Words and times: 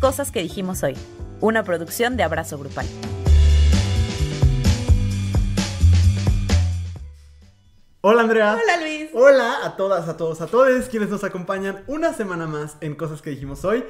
Cosas 0.00 0.30
que 0.30 0.40
dijimos 0.40 0.82
hoy, 0.82 0.96
una 1.42 1.62
producción 1.62 2.16
de 2.16 2.22
Abrazo 2.22 2.56
Grupal. 2.56 2.86
Hola 8.00 8.22
Andrea. 8.22 8.58
Hola 8.62 8.80
Luis. 8.80 9.10
Hola 9.12 9.58
a 9.62 9.76
todas, 9.76 10.08
a 10.08 10.16
todos, 10.16 10.40
a 10.40 10.46
todos 10.46 10.86
quienes 10.86 11.10
nos 11.10 11.22
acompañan 11.22 11.84
una 11.86 12.14
semana 12.14 12.46
más 12.46 12.78
en 12.80 12.94
Cosas 12.94 13.20
que 13.20 13.28
dijimos 13.28 13.66
hoy, 13.66 13.84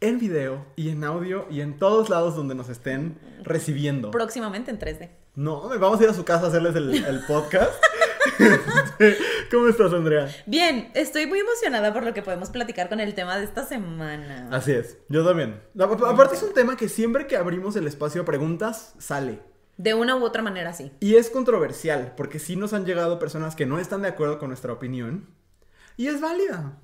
en 0.00 0.18
video 0.18 0.64
y 0.74 0.88
en 0.88 1.04
audio 1.04 1.46
y 1.50 1.60
en 1.60 1.78
todos 1.78 2.08
lados 2.08 2.34
donde 2.34 2.54
nos 2.54 2.70
estén 2.70 3.18
recibiendo. 3.42 4.10
Próximamente 4.10 4.70
en 4.70 4.78
3D. 4.78 5.10
No, 5.34 5.68
vamos 5.78 6.00
a 6.00 6.04
ir 6.04 6.08
a 6.08 6.14
su 6.14 6.24
casa 6.24 6.46
a 6.46 6.48
hacerles 6.48 6.74
el, 6.76 7.04
el 7.04 7.26
podcast. 7.26 7.72
¿Cómo 9.50 9.68
estás, 9.68 9.92
Andrea? 9.92 10.28
Bien, 10.46 10.90
estoy 10.94 11.26
muy 11.26 11.40
emocionada 11.40 11.92
por 11.92 12.04
lo 12.04 12.14
que 12.14 12.22
podemos 12.22 12.50
platicar 12.50 12.88
con 12.88 13.00
el 13.00 13.14
tema 13.14 13.38
de 13.38 13.44
esta 13.44 13.64
semana. 13.64 14.48
Así 14.50 14.72
es, 14.72 14.98
yo 15.08 15.24
también. 15.24 15.60
Aparte 15.78 16.36
es 16.36 16.42
un 16.42 16.52
tema 16.52 16.76
que 16.76 16.88
siempre 16.88 17.26
que 17.26 17.36
abrimos 17.36 17.76
el 17.76 17.86
espacio 17.86 18.22
a 18.22 18.24
preguntas, 18.24 18.94
sale. 18.98 19.40
De 19.76 19.94
una 19.94 20.16
u 20.16 20.24
otra 20.24 20.42
manera, 20.42 20.72
sí. 20.72 20.92
Y 21.00 21.16
es 21.16 21.30
controversial, 21.30 22.14
porque 22.16 22.38
sí 22.38 22.56
nos 22.56 22.72
han 22.72 22.84
llegado 22.84 23.18
personas 23.18 23.56
que 23.56 23.66
no 23.66 23.78
están 23.78 24.02
de 24.02 24.08
acuerdo 24.08 24.38
con 24.38 24.48
nuestra 24.48 24.72
opinión. 24.72 25.26
Y 25.96 26.08
es 26.08 26.20
válida. 26.20 26.78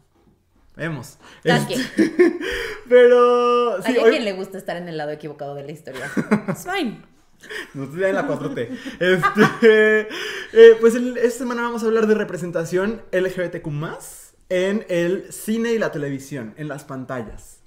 Vemos. 0.77 1.19
Este, 1.43 1.77
pero. 2.89 3.83
Sí, 3.83 3.93
Hay 3.93 3.99
a 3.99 4.11
quien 4.11 4.25
le 4.25 4.33
gusta 4.33 4.59
estar 4.59 4.77
en 4.77 4.89
el 4.89 4.97
lado 4.97 5.11
equivocado 5.11 5.55
de 5.55 5.65
la 5.65 5.73
historia. 5.73 6.11
Es 6.49 6.67
fine. 6.67 7.03
No 7.75 7.85
estoy 7.85 8.05
en 8.05 8.15
la 8.15 8.27
4T. 8.27 8.69
Este, 9.01 10.09
eh, 10.53 10.77
pues 10.81 10.95
esta 10.95 11.39
semana 11.39 11.63
vamos 11.63 11.83
a 11.83 11.87
hablar 11.87 12.07
de 12.07 12.15
representación 12.15 13.03
LGBTQ 13.13 13.69
en 14.49 14.87
el 14.89 15.33
cine 15.33 15.73
y 15.73 15.79
la 15.79 15.93
televisión, 15.93 16.55
en 16.57 16.69
las 16.69 16.85
pantallas. 16.85 17.61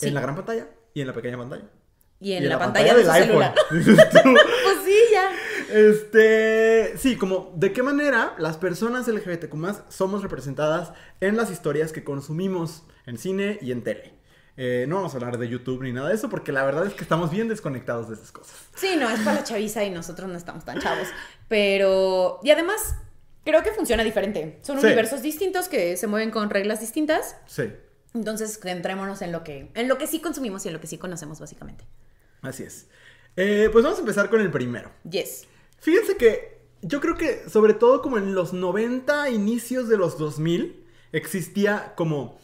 En 0.00 0.14
la 0.14 0.20
gran 0.20 0.36
pantalla 0.36 0.68
y 0.94 1.00
en 1.00 1.06
la 1.06 1.12
pequeña 1.12 1.36
pantalla. 1.36 1.64
Y 2.20 2.32
en, 2.32 2.48
la, 2.48 2.58
pantalla, 2.58 2.94
del 2.94 3.08
iPhone. 3.08 3.44
pues 3.70 4.78
sí, 4.84 4.96
ya. 5.12 5.30
Este, 5.72 6.98
sí, 6.98 7.16
como 7.16 7.52
de 7.54 7.72
qué 7.72 7.84
manera 7.84 8.34
las 8.38 8.56
personas 8.56 9.06
LGBTQ 9.06 9.54
somos 9.88 10.22
representadas 10.22 10.92
en 11.20 11.36
las 11.36 11.52
historias 11.52 11.92
que 11.92 12.02
consumimos 12.02 12.84
en 13.06 13.18
cine 13.18 13.58
y 13.62 13.70
en 13.70 13.82
tele. 13.82 14.17
Eh, 14.60 14.86
no 14.88 14.96
vamos 14.96 15.14
a 15.14 15.18
hablar 15.18 15.38
de 15.38 15.48
YouTube 15.48 15.84
ni 15.84 15.92
nada 15.92 16.08
de 16.08 16.16
eso, 16.16 16.28
porque 16.28 16.50
la 16.50 16.64
verdad 16.64 16.84
es 16.84 16.92
que 16.92 17.04
estamos 17.04 17.30
bien 17.30 17.48
desconectados 17.48 18.08
de 18.08 18.16
esas 18.16 18.32
cosas. 18.32 18.56
Sí, 18.74 18.96
no, 18.98 19.08
es 19.08 19.20
para 19.20 19.36
la 19.36 19.44
chaviza 19.44 19.84
y 19.84 19.90
nosotros 19.90 20.28
no 20.28 20.36
estamos 20.36 20.64
tan 20.64 20.80
chavos. 20.80 21.06
Pero. 21.46 22.40
Y 22.42 22.50
además, 22.50 22.96
creo 23.44 23.62
que 23.62 23.70
funciona 23.70 24.02
diferente. 24.02 24.58
Son 24.62 24.76
universos 24.76 25.22
distintos 25.22 25.68
que 25.68 25.96
se 25.96 26.08
mueven 26.08 26.32
con 26.32 26.50
reglas 26.50 26.80
distintas. 26.80 27.36
Sí. 27.46 27.72
Entonces, 28.14 28.58
centrémonos 28.60 29.22
en 29.22 29.30
lo 29.30 29.44
que, 29.44 29.70
en 29.74 29.86
lo 29.86 29.96
que 29.96 30.08
sí 30.08 30.18
consumimos 30.20 30.64
y 30.64 30.68
en 30.68 30.74
lo 30.74 30.80
que 30.80 30.88
sí 30.88 30.98
conocemos, 30.98 31.38
básicamente. 31.38 31.84
Así 32.42 32.64
es. 32.64 32.88
Eh, 33.36 33.68
pues 33.70 33.84
vamos 33.84 33.98
a 33.98 34.02
empezar 34.02 34.28
con 34.28 34.40
el 34.40 34.50
primero. 34.50 34.90
Yes. 35.08 35.46
Fíjense 35.78 36.16
que 36.16 36.58
yo 36.82 37.00
creo 37.00 37.16
que, 37.16 37.48
sobre 37.48 37.74
todo 37.74 38.02
como 38.02 38.18
en 38.18 38.34
los 38.34 38.52
90, 38.52 39.30
inicios 39.30 39.88
de 39.88 39.98
los 39.98 40.18
2000, 40.18 40.84
existía 41.12 41.92
como 41.94 42.40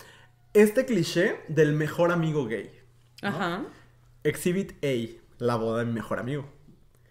este 0.54 0.86
cliché 0.86 1.40
del 1.48 1.72
mejor 1.72 2.12
amigo 2.12 2.46
gay. 2.46 2.70
Ajá. 3.22 3.64
Exhibit 4.22 4.72
A, 4.84 5.20
la 5.38 5.56
boda 5.56 5.80
de 5.80 5.86
mi 5.86 5.92
mejor 5.92 6.18
amigo. 6.18 6.48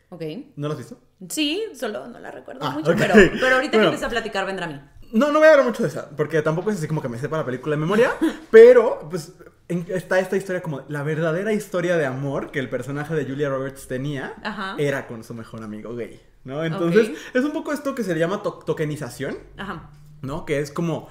Ok. 0.09 0.22
¿No 0.55 0.67
lo 0.67 0.73
has 0.73 0.80
visto? 0.80 0.99
Sí, 1.30 1.64
solo 1.75 2.08
no 2.08 2.19
la 2.19 2.31
recuerdo 2.31 2.61
ah, 2.64 2.71
mucho, 2.71 2.94
pero, 2.97 3.14
pero, 3.14 3.55
ahorita 3.55 3.77
que 3.77 3.83
empiece 3.83 4.05
a 4.05 4.09
platicar 4.09 4.45
vendrá 4.45 4.66
a 4.66 4.69
mí. 4.69 4.81
No, 5.11 5.31
no 5.31 5.39
voy 5.39 5.47
a 5.47 5.52
hablar 5.52 5.66
mucho 5.66 5.83
de 5.83 5.89
esa, 5.89 6.09
porque 6.09 6.41
tampoco 6.41 6.71
es 6.71 6.77
así 6.77 6.88
como 6.88 7.02
que 7.02 7.08
me 7.08 7.19
sepa 7.19 7.38
la 7.38 7.45
película 7.45 7.75
de 7.75 7.80
memoria, 7.80 8.11
pero 8.52 9.08
pues 9.09 9.33
está 9.67 10.19
esta 10.19 10.36
historia 10.36 10.61
como 10.61 10.81
la 10.88 11.03
verdadera 11.03 11.53
historia 11.53 11.97
de 11.97 12.05
amor 12.05 12.52
que 12.52 12.59
el 12.59 12.69
personaje 12.69 13.14
de 13.14 13.25
Julia 13.25 13.49
Roberts 13.49 13.88
tenía 13.88 14.36
era 14.77 15.08
con 15.08 15.23
su 15.23 15.33
mejor 15.33 15.64
amigo 15.64 15.95
gay, 15.95 16.21
¿no? 16.43 16.64
Entonces 16.64 17.11
es 17.33 17.43
un 17.43 17.52
poco 17.52 17.73
esto 17.73 17.95
que 17.95 18.04
se 18.04 18.17
llama 18.17 18.42
tokenización, 18.43 19.37
Ajá. 19.58 19.92
¿no? 20.21 20.45
Que 20.45 20.60
es 20.60 20.71
como 20.71 21.10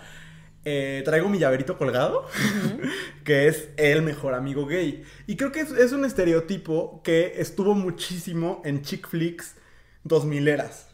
eh, 0.64 1.02
traigo 1.04 1.28
mi 1.28 1.38
llaverito 1.38 1.76
colgado, 1.76 2.26
que 3.24 3.48
es 3.48 3.70
el 3.76 4.02
mejor 4.02 4.34
amigo 4.34 4.66
gay. 4.66 5.02
Y 5.26 5.36
creo 5.36 5.50
que 5.52 5.60
es, 5.60 5.92
un 5.92 6.04
estereotipo 6.04 7.02
que 7.02 7.34
estuvo 7.36 7.74
muchísimo 7.74 8.62
en 8.64 8.82
chick 8.82 9.08
flicks 9.08 9.56
2000 10.04 10.48
eras. 10.48 10.88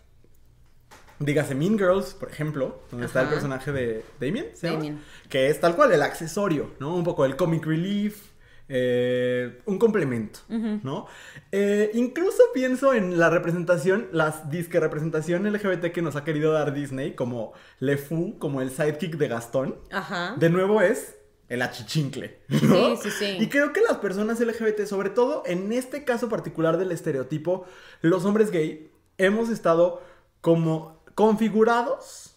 Dígase 1.19 1.55
Mean 1.55 1.77
Girls, 1.77 2.15
por 2.15 2.31
ejemplo, 2.31 2.83
donde 2.91 3.07
está 3.07 3.23
el 3.23 3.29
personaje 3.29 3.73
de 3.73 4.05
Damien, 4.21 4.47
Damien, 4.63 5.01
que 5.29 5.51
es 5.51 5.59
tal 5.59 5.75
cual 5.75 5.91
el 5.93 6.03
accesorio, 6.03 6.71
¿no? 6.79 6.95
Un 6.95 7.03
poco 7.03 7.25
el 7.25 7.35
comic 7.35 7.67
relief, 7.67 8.28
eh, 8.69 9.61
un 9.65 9.79
complemento, 9.79 10.41
¿no? 10.49 11.07
Eh, 11.53 11.91
incluso 11.95 12.43
pienso 12.53 12.93
en 12.93 13.19
la 13.19 13.31
representación, 13.31 14.09
las 14.13 14.51
disque 14.51 14.79
representación 14.79 15.51
LGBT 15.51 15.87
que 15.93 16.03
nos 16.03 16.17
ha 16.17 16.25
querido 16.25 16.53
dar 16.53 16.75
Disney, 16.75 17.15
como 17.15 17.53
Le 17.81 17.97
Fou, 17.97 18.39
como 18.39 18.61
el 18.61 18.71
sidekick 18.71 19.17
de 19.17 19.29
Gastón. 19.29 19.79
Ajá. 19.91 20.35
De 20.39 20.51
nuevo 20.51 20.83
es 20.83 21.17
el 21.49 21.63
achichincle. 21.63 22.41
Sí, 22.51 22.97
sí, 23.03 23.11
sí. 23.11 23.37
Y 23.41 23.49
creo 23.49 23.73
que 23.73 23.81
las 23.81 23.99
personas 23.99 24.39
LGBT, 24.39 24.85
sobre 24.85 25.11
todo 25.11 25.43
en 25.47 25.73
este 25.73 26.05
caso 26.05 26.29
particular 26.29 26.77
del 26.77 26.93
estereotipo, 26.93 27.65
los 28.03 28.25
hombres 28.27 28.51
gay, 28.51 28.91
hemos 29.17 29.49
estado 29.49 30.03
como 30.41 31.03
configurados 31.15 32.37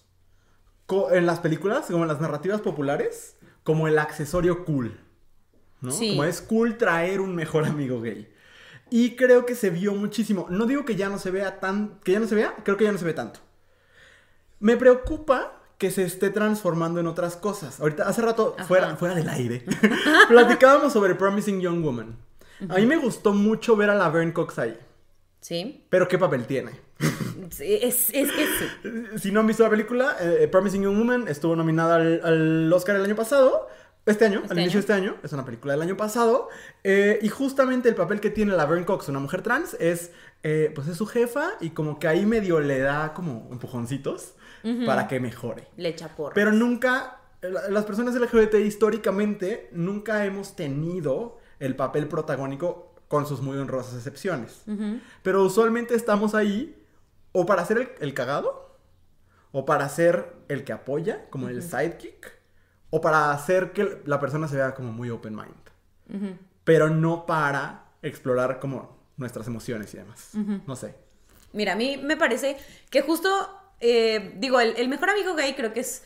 en 1.11 1.25
las 1.25 1.39
películas, 1.39 1.85
como 1.87 2.03
en 2.03 2.07
las 2.07 2.21
narrativas 2.21 2.61
populares, 2.61 3.37
como 3.63 3.87
el 3.87 3.99
accesorio 3.99 4.65
cool. 4.65 4.99
¿No? 5.81 5.91
Como 5.91 6.23
es 6.23 6.41
cool 6.41 6.77
traer 6.77 7.21
un 7.21 7.35
mejor 7.35 7.65
amigo 7.65 8.01
gay. 8.01 8.31
Y 8.89 9.15
creo 9.15 9.45
que 9.45 9.55
se 9.55 9.69
vio 9.69 9.93
muchísimo. 9.93 10.47
No 10.49 10.65
digo 10.65 10.85
que 10.85 10.95
ya 10.95 11.09
no 11.09 11.17
se 11.17 11.31
vea 11.31 11.59
tan. 11.59 11.99
que 12.03 12.11
ya 12.11 12.19
no 12.19 12.27
se 12.27 12.35
vea, 12.35 12.55
creo 12.63 12.77
que 12.77 12.83
ya 12.83 12.91
no 12.91 12.97
se 12.97 13.05
ve 13.05 13.13
tanto. 13.13 13.39
Me 14.59 14.77
preocupa 14.77 15.61
que 15.77 15.89
se 15.89 16.03
esté 16.03 16.29
transformando 16.29 16.99
en 16.99 17.07
otras 17.07 17.35
cosas. 17.35 17.79
Ahorita, 17.79 18.07
hace 18.07 18.21
rato, 18.21 18.55
fuera, 18.67 18.95
fuera 18.97 19.15
del 19.15 19.27
aire, 19.29 19.65
platicábamos 20.27 20.93
sobre 20.93 21.15
Promising 21.15 21.59
Young 21.59 21.83
Woman. 21.83 22.17
A 22.69 22.75
mí 22.75 22.85
me 22.85 22.97
gustó 22.97 23.33
mucho 23.33 23.75
ver 23.75 23.89
a 23.89 23.95
la 23.95 24.09
Verne 24.09 24.33
Cox 24.33 24.59
ahí. 24.59 24.77
Sí. 25.39 25.83
Pero 25.89 26.07
¿qué 26.07 26.19
papel 26.19 26.45
tiene? 26.45 26.71
es, 27.59 28.11
que 28.11 28.21
sí. 28.21 29.17
Si 29.17 29.31
no 29.31 29.39
han 29.39 29.47
visto 29.47 29.63
la 29.63 29.69
película, 29.69 30.17
eh, 30.19 30.47
Promising 30.51 30.83
Young 30.83 30.97
Woman 30.97 31.27
estuvo 31.27 31.55
nominada 31.55 31.95
al, 31.95 32.21
al 32.23 32.73
Oscar 32.73 32.95
el 32.97 33.05
año 33.05 33.15
pasado. 33.15 33.67
Este 34.05 34.25
año, 34.25 34.39
este 34.41 34.53
al 34.53 34.59
inicio 34.59 34.77
de 34.77 34.81
este 34.81 34.93
año, 34.93 35.15
es 35.21 35.31
una 35.31 35.45
película 35.45 35.73
del 35.73 35.81
año 35.83 35.95
pasado. 35.95 36.49
Eh, 36.83 37.19
y 37.21 37.29
justamente 37.29 37.87
el 37.87 37.95
papel 37.95 38.19
que 38.19 38.31
tiene 38.31 38.53
la 38.53 38.65
Verne 38.65 38.85
Cox, 38.85 39.09
una 39.09 39.19
mujer 39.19 39.43
trans, 39.43 39.75
es 39.79 40.11
eh, 40.43 40.71
pues 40.73 40.87
es 40.87 40.97
su 40.97 41.05
jefa 41.05 41.51
y 41.59 41.69
como 41.69 41.99
que 41.99 42.07
ahí 42.07 42.25
medio 42.25 42.59
le 42.59 42.79
da 42.79 43.13
como 43.13 43.47
empujoncitos 43.51 44.33
para 44.85 45.07
que 45.07 45.19
mejore. 45.19 45.67
Le 45.77 45.89
echa. 45.89 46.09
Pero 46.33 46.51
nunca, 46.51 47.19
las 47.41 47.85
personas 47.85 48.15
LGBT 48.15 48.55
históricamente 48.55 49.69
nunca 49.71 50.25
hemos 50.25 50.55
tenido 50.55 51.39
el 51.59 51.75
papel 51.75 52.07
protagónico 52.07 52.93
con 53.07 53.27
sus 53.27 53.41
muy 53.41 53.57
honrosas 53.57 53.95
excepciones. 53.95 54.63
Pero 55.21 55.43
usualmente 55.43 55.95
estamos 55.95 56.33
ahí 56.33 56.75
o 57.33 57.45
para 57.45 57.65
ser 57.65 57.95
el, 57.99 58.13
cagado 58.13 58.77
o 59.51 59.65
para 59.65 59.87
ser 59.89 60.33
el 60.47 60.63
que 60.63 60.73
apoya, 60.73 61.29
como 61.29 61.49
el 61.49 61.61
sidekick 61.61 62.40
o 62.91 63.01
para 63.01 63.31
hacer 63.31 63.71
que 63.71 64.01
la 64.05 64.19
persona 64.19 64.47
se 64.47 64.57
vea 64.57 64.75
como 64.75 64.91
muy 64.91 65.09
open 65.09 65.35
mind. 65.35 66.35
Pero 66.63 66.89
no 66.89 67.25
para 67.25 67.85
explorar 68.01 68.59
como 68.59 68.99
nuestras 69.17 69.47
emociones 69.47 69.93
y 69.93 69.97
demás. 69.97 70.31
No 70.67 70.75
sé. 70.75 70.93
Mira, 71.53 71.73
a 71.73 71.75
mí 71.75 71.97
me 71.97 72.17
parece 72.17 72.57
que 72.89 73.01
justo, 73.01 73.29
eh, 73.79 74.35
digo, 74.37 74.59
el, 74.59 74.87
mejor 74.87 75.09
amigo 75.09 75.35
gay 75.35 75.53
creo 75.53 75.73
que 75.73 75.79
es 75.79 76.03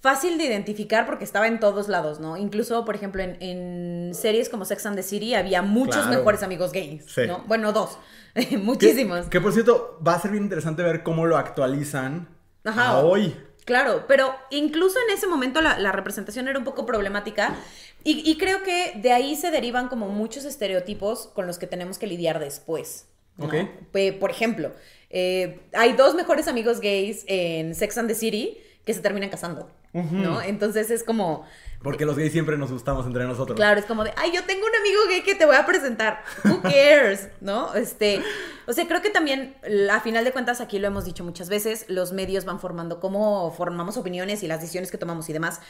fácil 0.00 0.38
de 0.38 0.44
identificar 0.44 1.06
porque 1.06 1.24
estaba 1.24 1.48
en 1.48 1.58
todos 1.58 1.88
lados, 1.88 2.20
¿no? 2.20 2.36
Incluso, 2.36 2.84
por 2.84 2.94
ejemplo, 2.94 3.22
en, 3.22 4.12
series 4.14 4.48
como 4.48 4.64
Sex 4.64 4.86
and 4.86 4.96
the 4.96 5.02
City 5.02 5.34
había 5.34 5.62
muchos 5.62 6.08
mejores 6.08 6.42
amigos 6.42 6.72
gays, 6.72 7.04
¿no? 7.26 7.44
Bueno, 7.46 7.72
dos, 7.72 7.98
muchísimos. 8.62 9.26
Que, 9.26 9.40
por 9.40 9.52
cierto, 9.52 9.98
va 10.06 10.14
a 10.14 10.20
ser 10.20 10.30
bien 10.30 10.44
interesante 10.44 10.82
ver 10.82 11.02
cómo 11.02 11.26
lo 11.26 11.36
actualizan 11.36 12.28
a 12.64 12.98
hoy. 12.98 13.34
Claro, 13.68 14.06
pero 14.08 14.34
incluso 14.48 14.98
en 15.06 15.14
ese 15.14 15.26
momento 15.26 15.60
la, 15.60 15.92
representación 15.92 16.48
era 16.48 16.58
un 16.58 16.64
poco 16.64 16.86
problemática 16.86 17.54
y, 18.02 18.38
creo 18.38 18.62
que 18.62 18.94
de 18.96 19.12
ahí 19.12 19.36
se 19.36 19.50
derivan 19.50 19.88
como 19.88 20.08
muchos 20.08 20.46
estereotipos 20.46 21.26
con 21.34 21.46
los 21.46 21.58
que 21.58 21.66
tenemos 21.66 21.98
que 21.98 22.06
lidiar 22.06 22.38
después. 22.40 23.08
Por 23.36 24.30
ejemplo, 24.30 24.72
eh, 25.10 25.60
hay 25.74 25.92
dos 25.92 26.14
mejores 26.14 26.48
amigos 26.48 26.80
gays 26.80 27.24
en 27.26 27.74
Sex 27.74 27.98
and 27.98 28.08
the 28.08 28.14
City 28.14 28.56
que 28.86 28.94
se 28.94 29.02
terminan 29.02 29.28
casando, 29.28 29.70
¿no? 29.92 30.40
Entonces 30.40 30.90
es 30.90 31.04
como... 31.04 31.44
Porque 31.82 32.04
los 32.04 32.16
gays 32.16 32.32
siempre 32.32 32.58
nos 32.58 32.72
gustamos 32.72 33.06
entre 33.06 33.24
nosotros. 33.24 33.56
Claro, 33.56 33.78
es 33.78 33.86
como 33.86 34.02
de, 34.02 34.12
ay, 34.16 34.32
yo 34.34 34.42
tengo 34.44 34.66
un 34.66 34.74
amigo 34.74 35.00
gay 35.08 35.22
que 35.22 35.36
te 35.36 35.46
voy 35.46 35.54
a 35.54 35.64
presentar. 35.64 36.24
Who 36.44 36.60
cares? 36.62 37.28
¿No? 37.40 37.74
Este, 37.74 38.20
o 38.66 38.72
sea, 38.72 38.86
creo 38.88 39.00
que 39.00 39.10
también, 39.10 39.54
a 39.90 40.00
final 40.00 40.24
de 40.24 40.32
cuentas, 40.32 40.60
aquí 40.60 40.78
lo 40.80 40.88
hemos 40.88 41.04
dicho 41.04 41.22
muchas 41.22 41.48
veces, 41.48 41.84
los 41.88 42.12
medios 42.12 42.44
van 42.44 42.58
formando 42.58 42.98
cómo 42.98 43.52
formamos 43.52 43.96
opiniones 43.96 44.42
y 44.42 44.48
las 44.48 44.60
decisiones 44.60 44.90
que 44.90 44.98
tomamos 44.98 45.28
y 45.28 45.32
demás. 45.32 45.60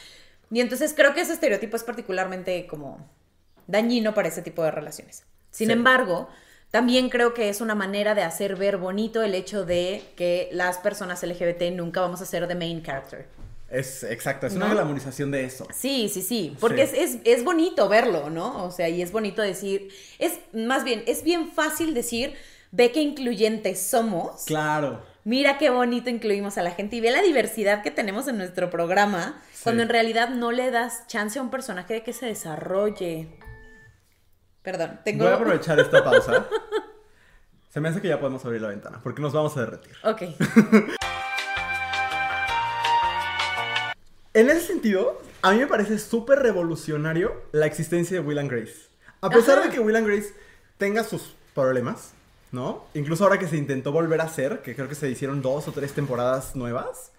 Y 0.51 0.61
entonces 0.61 0.93
creo 0.95 1.13
que 1.13 1.21
ese 1.21 1.33
estereotipo 1.33 1.75
es 1.75 1.83
particularmente 1.83 2.65
como 2.65 3.07
dañino 3.67 4.15
para 4.15 4.29
ese 4.29 4.41
tipo 4.41 4.63
de 4.63 4.71
relaciones. 4.71 5.25
Sin 5.51 5.69
embargo, 5.69 6.27
también 6.71 7.09
creo 7.09 7.35
que 7.35 7.49
es 7.49 7.61
una 7.61 7.75
manera 7.75 8.15
de 8.15 8.23
hacer 8.23 8.55
ver 8.55 8.77
bonito 8.77 9.21
el 9.21 9.35
hecho 9.35 9.63
de 9.63 10.03
que 10.15 10.49
las 10.51 10.79
personas 10.79 11.23
LGBT 11.23 11.71
nunca 11.73 12.01
vamos 12.01 12.21
a 12.21 12.25
ser 12.25 12.47
the 12.47 12.55
main 12.55 12.81
character. 12.81 13.27
Es 13.71 14.03
exacto, 14.03 14.47
es 14.47 14.53
una 14.53 14.73
glamorización 14.73 15.29
de 15.31 15.45
eso. 15.45 15.67
Sí, 15.73 16.09
sí, 16.09 16.21
sí, 16.21 16.57
porque 16.59 16.83
Es, 16.83 17.17
es, 17.23 17.43
bonito 17.43 17.87
verlo, 17.87 18.29
¿no? 18.29 18.65
O 18.65 18.71
sea, 18.71 18.89
y 18.89 19.01
es 19.01 19.11
bonito 19.11 19.41
decir, 19.41 19.89
es 20.17 20.39
más 20.53 20.83
bien, 20.83 21.03
es 21.05 21.23
bien 21.23 21.51
fácil 21.51 21.93
decir, 21.93 22.33
ve 22.71 22.91
qué 22.91 23.01
incluyentes 23.01 23.81
somos. 23.81 24.45
Claro. 24.45 25.03
Mira 25.23 25.59
qué 25.59 25.69
bonito 25.69 26.09
incluimos 26.09 26.57
a 26.57 26.63
la 26.63 26.71
gente 26.71 26.95
y 26.95 27.01
ve 27.01 27.11
la 27.11 27.21
diversidad 27.21 27.83
que 27.83 27.91
tenemos 27.91 28.27
en 28.27 28.37
nuestro 28.37 28.71
programa, 28.71 29.39
cuando 29.63 29.83
en 29.83 29.89
realidad 29.89 30.29
no 30.29 30.51
le 30.51 30.71
das 30.71 31.05
chance 31.07 31.37
a 31.37 31.41
un 31.41 31.51
personaje 31.51 31.93
de 31.93 32.03
que 32.03 32.13
se 32.13 32.25
desarrolle. 32.25 33.27
Perdón, 34.63 34.99
tengo... 35.03 35.25
Voy 35.25 35.33
a 35.33 35.35
aprovechar 35.35 35.79
esta 35.79 36.03
pausa. 36.03 36.47
Se 37.69 37.79
me 37.79 37.89
hace 37.89 38.01
que 38.01 38.07
ya 38.07 38.19
podemos 38.19 38.43
abrir 38.45 38.61
la 38.61 38.69
ventana, 38.69 38.99
porque 39.03 39.21
nos 39.21 39.33
vamos 39.33 39.55
a 39.57 39.59
derretir. 39.61 39.93
Ok. 40.03 40.23
En 44.39 44.49
ese 44.49 44.61
sentido, 44.61 45.21
a 45.41 45.51
mí 45.51 45.57
me 45.57 45.67
parece 45.67 45.99
súper 45.99 46.39
revolucionario 46.39 47.41
la 47.51 47.65
existencia 47.65 48.21
de 48.21 48.25
Will 48.25 48.39
and 48.39 48.49
Grace. 48.49 48.87
A 49.19 49.29
pesar 49.29 49.61
de 49.61 49.69
que 49.69 49.81
Will 49.81 49.97
and 49.97 50.07
Grace 50.07 50.33
tenga 50.77 51.03
sus 51.03 51.35
problemas, 51.53 52.13
¿no? 52.53 52.85
Incluso 52.93 53.25
ahora 53.25 53.37
que 53.37 53.49
se 53.49 53.57
intentó 53.57 53.91
volver 53.91 54.21
a 54.21 54.23
hacer, 54.23 54.61
que 54.61 54.75
creo 54.75 54.87
que 54.87 54.95
se 54.95 55.09
hicieron 55.09 55.41
dos 55.41 55.67
o 55.67 55.73
tres 55.73 55.91
temporadas 55.91 56.55
nuevas, 56.55 57.11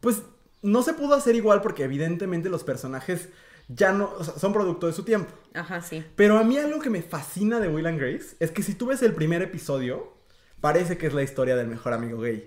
pues 0.00 0.20
no 0.60 0.82
se 0.82 0.92
pudo 0.92 1.14
hacer 1.14 1.36
igual 1.36 1.62
porque 1.62 1.84
evidentemente 1.84 2.50
los 2.50 2.64
personajes 2.64 3.30
ya 3.68 3.92
no 3.92 4.22
son 4.22 4.52
producto 4.52 4.88
de 4.88 4.92
su 4.92 5.04
tiempo. 5.04 5.32
Ajá, 5.54 5.80
sí. 5.80 6.04
Pero 6.16 6.36
a 6.36 6.44
mí 6.44 6.58
algo 6.58 6.80
que 6.80 6.90
me 6.90 7.00
fascina 7.00 7.60
de 7.60 7.68
Will 7.68 7.86
and 7.86 7.98
Grace 7.98 8.36
es 8.40 8.50
que 8.50 8.62
si 8.62 8.74
tú 8.74 8.88
ves 8.88 9.00
el 9.00 9.14
primer 9.14 9.40
episodio, 9.40 10.12
parece 10.60 10.98
que 10.98 11.06
es 11.06 11.14
la 11.14 11.22
historia 11.22 11.56
del 11.56 11.68
mejor 11.68 11.94
amigo 11.94 12.20
gay. 12.20 12.46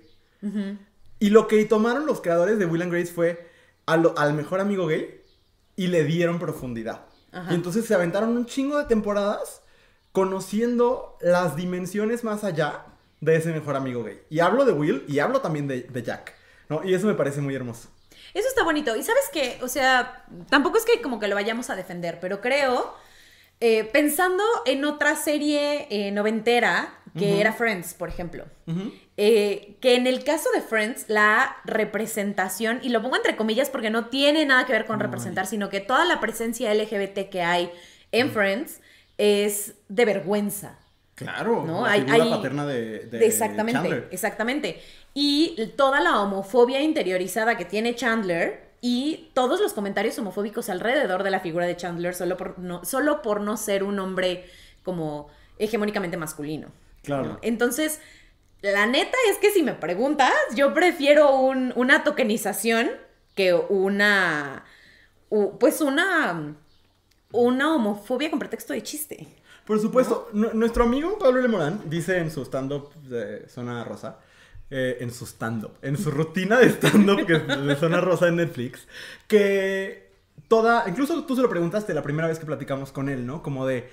Y 1.18 1.30
lo 1.30 1.48
que 1.48 1.64
tomaron 1.64 2.06
los 2.06 2.20
creadores 2.20 2.60
de 2.60 2.66
Will 2.66 2.82
and 2.82 2.92
Grace 2.92 3.12
fue 3.12 3.52
al, 3.86 4.34
mejor 4.34 4.60
amigo 4.60 4.86
gay 4.86 5.22
y 5.76 5.88
le 5.88 6.04
dieron 6.04 6.38
profundidad. 6.38 7.06
Y 7.50 7.54
entonces 7.54 7.84
se 7.84 7.94
aventaron 7.94 8.36
un 8.36 8.46
chingo 8.46 8.78
de 8.78 8.84
temporadas 8.84 9.62
conociendo 10.12 11.18
las 11.20 11.56
dimensiones 11.56 12.22
más 12.22 12.44
allá 12.44 12.84
de 13.20 13.36
ese 13.36 13.52
mejor 13.52 13.74
amigo 13.74 14.04
gay. 14.04 14.20
Y 14.30 14.38
hablo 14.38 14.64
de 14.64 14.72
Will 14.72 15.04
y 15.08 15.18
hablo 15.18 15.40
también 15.40 15.66
de, 15.66 16.02
Jack, 16.04 16.34
¿no? 16.68 16.84
Y 16.84 16.94
eso 16.94 17.08
me 17.08 17.14
parece 17.14 17.40
muy 17.40 17.54
hermoso. 17.54 17.88
Eso 18.32 18.46
está 18.46 18.62
bonito. 18.62 18.94
Y 18.94 19.02
sabes 19.02 19.24
qué, 19.32 19.58
o 19.62 19.68
sea, 19.68 20.24
tampoco 20.48 20.78
es 20.78 20.84
que 20.84 21.02
como 21.02 21.18
que 21.18 21.26
lo 21.26 21.34
vayamos 21.34 21.70
a 21.70 21.76
defender, 21.76 22.18
pero 22.20 22.40
creo, 22.40 22.94
eh, 23.58 23.84
pensando 23.84 24.44
en 24.66 24.84
otra 24.84 25.16
serie 25.16 25.88
eh, 25.90 26.12
noventera, 26.12 26.94
que 27.18 27.40
era 27.40 27.52
Friends, 27.52 27.94
por 27.94 28.08
ejemplo. 28.08 28.44
Eh, 29.16 29.76
que 29.80 29.94
en 29.94 30.08
el 30.08 30.24
caso 30.24 30.48
de 30.52 30.60
Friends, 30.60 31.04
la 31.08 31.56
representación, 31.64 32.80
y 32.82 32.88
lo 32.88 33.00
pongo 33.00 33.16
entre 33.16 33.36
comillas 33.36 33.70
porque 33.70 33.90
no 33.90 34.06
tiene 34.06 34.44
nada 34.44 34.66
que 34.66 34.72
ver 34.72 34.86
con 34.86 34.98
representar, 34.98 35.46
sino 35.46 35.68
que 35.68 35.80
toda 35.80 36.04
la 36.04 36.18
presencia 36.20 36.74
LGBT 36.74 37.28
que 37.30 37.42
hay 37.42 37.70
en 38.10 38.30
Friends 38.30 38.80
es 39.16 39.74
de 39.88 40.04
vergüenza. 40.04 40.78
Claro, 41.14 41.64
¿no? 41.64 41.84
hay, 41.84 42.04
hay... 42.10 42.28
paterna 42.28 42.66
de, 42.66 43.08
Exactamente, 43.24 44.08
exactamente. 44.10 44.82
Y 45.14 45.72
toda 45.76 46.00
la 46.00 46.20
homofobia 46.20 46.82
interiorizada 46.82 47.56
que 47.56 47.64
tiene 47.64 47.94
Chandler 47.94 48.72
y 48.80 49.30
todos 49.32 49.60
los 49.60 49.72
comentarios 49.72 50.18
homofóbicos 50.18 50.68
alrededor 50.68 51.22
de 51.22 51.30
la 51.30 51.38
figura 51.38 51.66
de 51.66 51.76
Chandler 51.76 52.16
solo 52.16 52.36
por 52.36 52.58
no, 52.58 52.84
solo 52.84 53.22
por 53.22 53.40
no 53.40 53.56
ser 53.56 53.84
un 53.84 54.00
hombre 54.00 54.46
como 54.82 55.28
hegemónicamente 55.58 56.16
masculino. 56.16 56.72
Claro. 57.04 57.38
Entonces, 57.42 58.00
la 58.72 58.86
neta 58.86 59.16
es 59.30 59.36
que 59.38 59.50
si 59.50 59.62
me 59.62 59.74
preguntas, 59.74 60.32
yo 60.54 60.72
prefiero 60.72 61.38
una 61.38 62.02
tokenización 62.02 62.90
que 63.34 63.52
una. 63.54 64.64
Pues 65.60 65.80
una. 65.80 66.56
Una 67.32 67.74
homofobia 67.74 68.30
con 68.30 68.38
pretexto 68.38 68.72
de 68.72 68.82
chiste. 68.82 69.26
Por 69.66 69.80
supuesto, 69.80 70.28
nuestro 70.32 70.84
amigo 70.84 71.18
Pablo 71.18 71.40
Lemorán 71.40 71.80
dice 71.86 72.18
en 72.18 72.30
su 72.30 72.42
stand-up 72.42 72.94
de 73.02 73.48
Zona 73.48 73.82
Rosa, 73.82 74.20
eh, 74.70 74.98
en 75.00 75.10
su 75.10 75.26
stand-up, 75.26 75.72
en 75.82 75.96
su 75.96 76.12
rutina 76.12 76.58
de 76.58 76.68
stand-up 76.68 77.26
de 77.26 77.74
Zona 77.76 78.00
Rosa 78.00 78.28
en 78.28 78.36
Netflix, 78.36 78.86
que 79.26 80.12
toda, 80.46 80.84
incluso 80.88 81.24
tú 81.24 81.34
se 81.34 81.42
lo 81.42 81.48
preguntaste 81.48 81.92
la 81.92 82.02
primera 82.02 82.28
vez 82.28 82.38
que 82.38 82.46
platicamos 82.46 82.92
con 82.92 83.08
él, 83.08 83.26
¿no? 83.26 83.42
Como 83.42 83.66
de, 83.66 83.88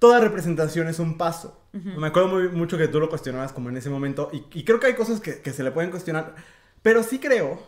toda 0.00 0.18
representación 0.18 0.88
es 0.88 0.98
un 0.98 1.16
paso. 1.16 1.56
Me 1.72 2.08
acuerdo 2.08 2.28
muy, 2.28 2.48
mucho 2.48 2.76
que 2.76 2.88
tú 2.88 2.98
lo 2.98 3.08
cuestionabas 3.08 3.52
como 3.52 3.68
en 3.68 3.76
ese 3.76 3.90
momento 3.90 4.28
y, 4.32 4.64
creo 4.64 4.80
que 4.80 4.88
hay 4.88 4.94
cosas 4.94 5.20
que, 5.20 5.52
se 5.52 5.62
le 5.62 5.70
pueden 5.70 5.92
cuestionar, 5.92 6.34
pero 6.82 7.04
sí 7.04 7.20
creo 7.20 7.62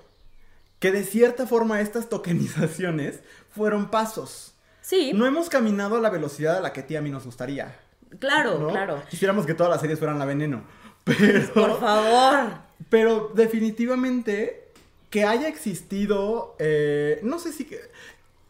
que 0.80 0.90
de 0.90 1.04
cierta 1.04 1.46
forma 1.46 1.80
estas 1.80 2.08
tokenizaciones 2.08 3.20
fueron 3.54 3.90
pasos. 3.90 4.54
Sí. 4.80 5.12
No 5.14 5.26
hemos 5.26 5.48
caminado 5.48 5.96
a 5.96 6.00
la 6.00 6.10
velocidad 6.10 6.56
a 6.56 6.60
la 6.60 6.72
que 6.72 6.80
a 6.80 6.86
ti 6.88 6.96
a 6.96 7.02
mí 7.02 7.10
nos 7.10 7.24
gustaría. 7.24 7.78
Claro, 8.18 8.68
claro. 8.68 9.02
Quisiéramos 9.08 9.46
que 9.46 9.54
todas 9.54 9.70
las 9.70 9.80
series 9.80 10.00
fueran 10.00 10.18
la 10.18 10.24
veneno. 10.24 10.64
Pero. 11.04 11.52
Por 11.52 11.78
favor. 11.78 12.50
Pero 12.88 13.30
definitivamente 13.34 14.72
que 15.10 15.24
haya 15.24 15.46
existido. 15.46 16.56
Eh, 16.58 17.20
no 17.22 17.38
sé 17.38 17.52
si. 17.52 17.68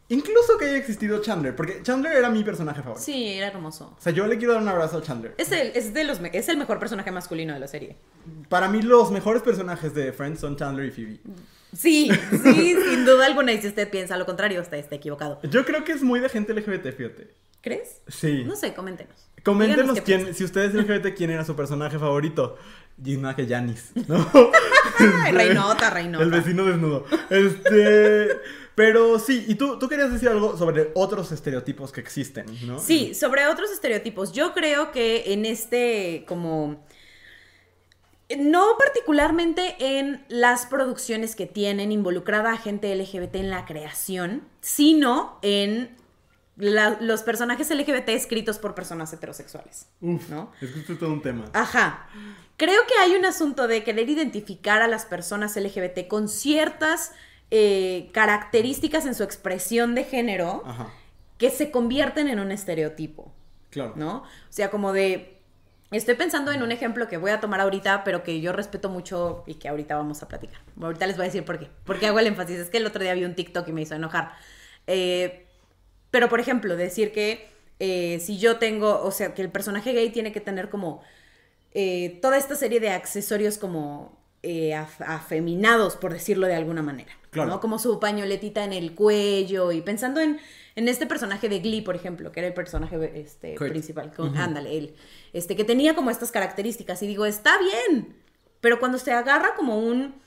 Incluso 0.09 0.57
que 0.57 0.65
haya 0.65 0.77
existido 0.77 1.21
Chandler, 1.21 1.55
porque 1.55 1.81
Chandler 1.81 2.13
era 2.13 2.29
mi 2.29 2.43
personaje 2.43 2.81
favorito. 2.81 3.03
Sí, 3.03 3.33
era 3.33 3.47
hermoso. 3.47 3.95
O 3.97 4.01
sea, 4.01 4.11
yo 4.11 4.27
le 4.27 4.37
quiero 4.37 4.53
dar 4.53 4.61
un 4.61 4.67
abrazo 4.67 4.97
a 4.97 5.01
Chandler. 5.01 5.33
Es 5.37 5.51
el, 5.51 5.71
es 5.75 5.93
de 5.93 6.03
los, 6.03 6.19
es 6.19 6.49
el 6.49 6.57
mejor 6.57 6.79
personaje 6.79 7.11
masculino 7.11 7.53
de 7.53 7.59
la 7.59 7.67
serie. 7.67 7.95
Para 8.49 8.67
mí, 8.67 8.81
los 8.81 9.11
mejores 9.11 9.41
personajes 9.41 9.93
de 9.93 10.11
Friends 10.11 10.41
son 10.41 10.55
Chandler 10.57 10.87
y 10.87 10.91
Phoebe. 10.91 11.19
Sí, 11.75 12.11
sí, 12.43 12.75
sin 12.89 13.05
duda 13.05 13.25
alguna. 13.25 13.53
Y 13.53 13.61
si 13.61 13.67
usted 13.67 13.89
piensa 13.89 14.17
lo 14.17 14.25
contrario, 14.25 14.61
está, 14.61 14.77
está 14.77 14.95
equivocado. 14.95 15.39
Yo 15.43 15.65
creo 15.65 15.83
que 15.83 15.93
es 15.93 16.03
muy 16.03 16.19
de 16.19 16.29
gente 16.29 16.53
LGBT, 16.53 16.95
fíjate. 16.95 17.33
¿Crees? 17.61 18.01
Sí. 18.07 18.43
No 18.43 18.55
sé, 18.55 18.73
coméntenos. 18.73 19.15
Coméntenos 19.43 20.01
quién, 20.01 20.33
si 20.35 20.43
ustedes 20.43 20.73
LGBT, 20.73 21.15
quién 21.15 21.31
era 21.31 21.43
su 21.45 21.55
personaje 21.55 21.97
favorito. 21.97 22.57
Gina 23.03 23.35
que 23.35 23.47
Janis, 23.47 23.91
¿no? 24.07 24.29
Reinota, 25.31 25.89
Reinota. 25.93 26.23
El 26.23 26.29
vecino 26.29 26.65
desnudo. 26.65 27.05
Este. 27.29 28.29
Pero 28.75 29.19
sí, 29.19 29.45
y 29.47 29.55
tú, 29.55 29.77
tú 29.77 29.87
querías 29.87 30.11
decir 30.11 30.29
algo 30.29 30.57
sobre 30.57 30.91
otros 30.95 31.31
estereotipos 31.31 31.91
que 31.91 32.01
existen, 32.01 32.45
¿no? 32.65 32.79
Sí, 32.79 33.13
sobre 33.13 33.47
otros 33.47 33.71
estereotipos. 33.71 34.31
Yo 34.33 34.53
creo 34.53 34.91
que 34.91 35.33
en 35.33 35.45
este, 35.45 36.25
como. 36.27 36.83
No 38.37 38.77
particularmente 38.79 39.75
en 39.79 40.25
las 40.27 40.65
producciones 40.65 41.35
que 41.35 41.45
tienen 41.45 41.91
involucrada 41.91 42.53
a 42.53 42.57
gente 42.57 42.95
LGBT 42.95 43.35
en 43.35 43.49
la 43.51 43.65
creación, 43.65 44.47
sino 44.61 45.37
en 45.43 45.95
los 46.55 47.23
personajes 47.23 47.69
LGBT 47.69 48.09
escritos 48.09 48.57
por 48.57 48.73
personas 48.73 49.11
heterosexuales. 49.13 49.87
Uf, 50.01 50.29
¿no? 50.29 50.51
Es 50.61 50.71
que 50.71 50.79
esto 50.79 50.93
es 50.93 50.99
todo 50.99 51.11
un 51.11 51.21
tema. 51.21 51.45
Ajá. 51.53 52.07
Creo 52.57 52.81
que 52.87 52.93
hay 53.01 53.15
un 53.15 53.25
asunto 53.25 53.67
de 53.67 53.83
querer 53.83 54.09
identificar 54.09 54.81
a 54.81 54.87
las 54.87 55.05
personas 55.05 55.55
LGBT 55.55 56.07
con 56.07 56.29
ciertas 56.29 57.11
eh, 57.51 58.09
características 58.13 59.05
en 59.05 59.13
su 59.13 59.23
expresión 59.23 59.93
de 59.95 60.03
género 60.03 60.63
que 61.37 61.49
se 61.49 61.71
convierten 61.71 62.27
en 62.27 62.39
un 62.39 62.51
estereotipo. 62.51 63.31
Claro. 63.69 63.93
¿No? 63.95 64.17
O 64.17 64.25
sea, 64.49 64.69
como 64.69 64.93
de. 64.93 65.37
Estoy 65.91 66.15
pensando 66.15 66.51
en 66.51 66.63
un 66.63 66.71
ejemplo 66.71 67.07
que 67.07 67.17
voy 67.17 67.29
a 67.29 67.39
tomar 67.39 67.61
ahorita, 67.61 68.03
pero 68.03 68.23
que 68.23 68.41
yo 68.41 68.51
respeto 68.51 68.89
mucho 68.89 69.43
y 69.45 69.55
que 69.55 69.69
ahorita 69.69 69.95
vamos 69.95 70.23
a 70.23 70.27
platicar. 70.27 70.59
Ahorita 70.81 71.05
les 71.05 71.15
voy 71.17 71.25
a 71.25 71.27
decir 71.27 71.45
por 71.45 71.59
qué. 71.59 71.69
Porque 71.85 72.07
hago 72.07 72.17
el 72.17 72.25
énfasis. 72.25 72.57
Es 72.57 72.69
que 72.71 72.77
el 72.77 72.87
otro 72.87 73.03
día 73.03 73.13
vi 73.13 73.25
un 73.25 73.35
TikTok 73.35 73.67
y 73.67 73.71
me 73.71 73.83
hizo 73.83 73.93
enojar. 73.93 74.31
Eh, 74.87 75.45
pero, 76.09 76.29
por 76.29 76.39
ejemplo, 76.39 76.75
decir 76.75 77.11
que 77.11 77.47
eh, 77.79 78.19
si 78.19 78.39
yo 78.39 78.57
tengo, 78.57 79.03
o 79.03 79.11
sea, 79.11 79.35
que 79.35 79.43
el 79.43 79.51
personaje 79.51 79.93
gay 79.93 80.09
tiene 80.09 80.31
que 80.31 80.41
tener 80.41 80.69
como 80.69 81.03
toda 82.21 82.37
esta 82.37 82.55
serie 82.55 82.79
de 82.79 82.89
accesorios 82.89 83.57
como 83.57 84.22
afeminados, 85.05 85.95
por 85.95 86.13
decirlo 86.13 86.47
de 86.47 86.55
alguna 86.55 86.81
manera. 86.81 87.13
¿no? 87.33 87.59
Como 87.59 87.79
su 87.79 87.99
pañoletita 87.99 88.63
en 88.63 88.73
el 88.73 88.93
cuello 88.93 89.71
y 89.71 89.81
pensando 89.81 90.21
en, 90.21 90.39
en 90.75 90.87
este 90.87 91.05
personaje 91.05 91.49
de 91.49 91.59
Glee, 91.59 91.81
por 91.81 91.95
ejemplo, 91.95 92.31
que 92.31 92.39
era 92.39 92.47
el 92.47 92.53
personaje 92.53 93.11
este, 93.15 93.55
principal, 93.55 94.13
con, 94.13 94.37
ándale, 94.37 94.77
él, 94.77 94.95
este, 95.33 95.55
que 95.55 95.63
tenía 95.63 95.95
como 95.95 96.11
estas 96.11 96.31
características 96.31 97.01
y 97.03 97.07
digo, 97.07 97.25
está 97.25 97.57
bien, 97.59 98.15
pero 98.61 98.79
cuando 98.79 98.97
se 98.97 99.11
agarra 99.11 99.55
como 99.55 99.79
un... 99.79 100.21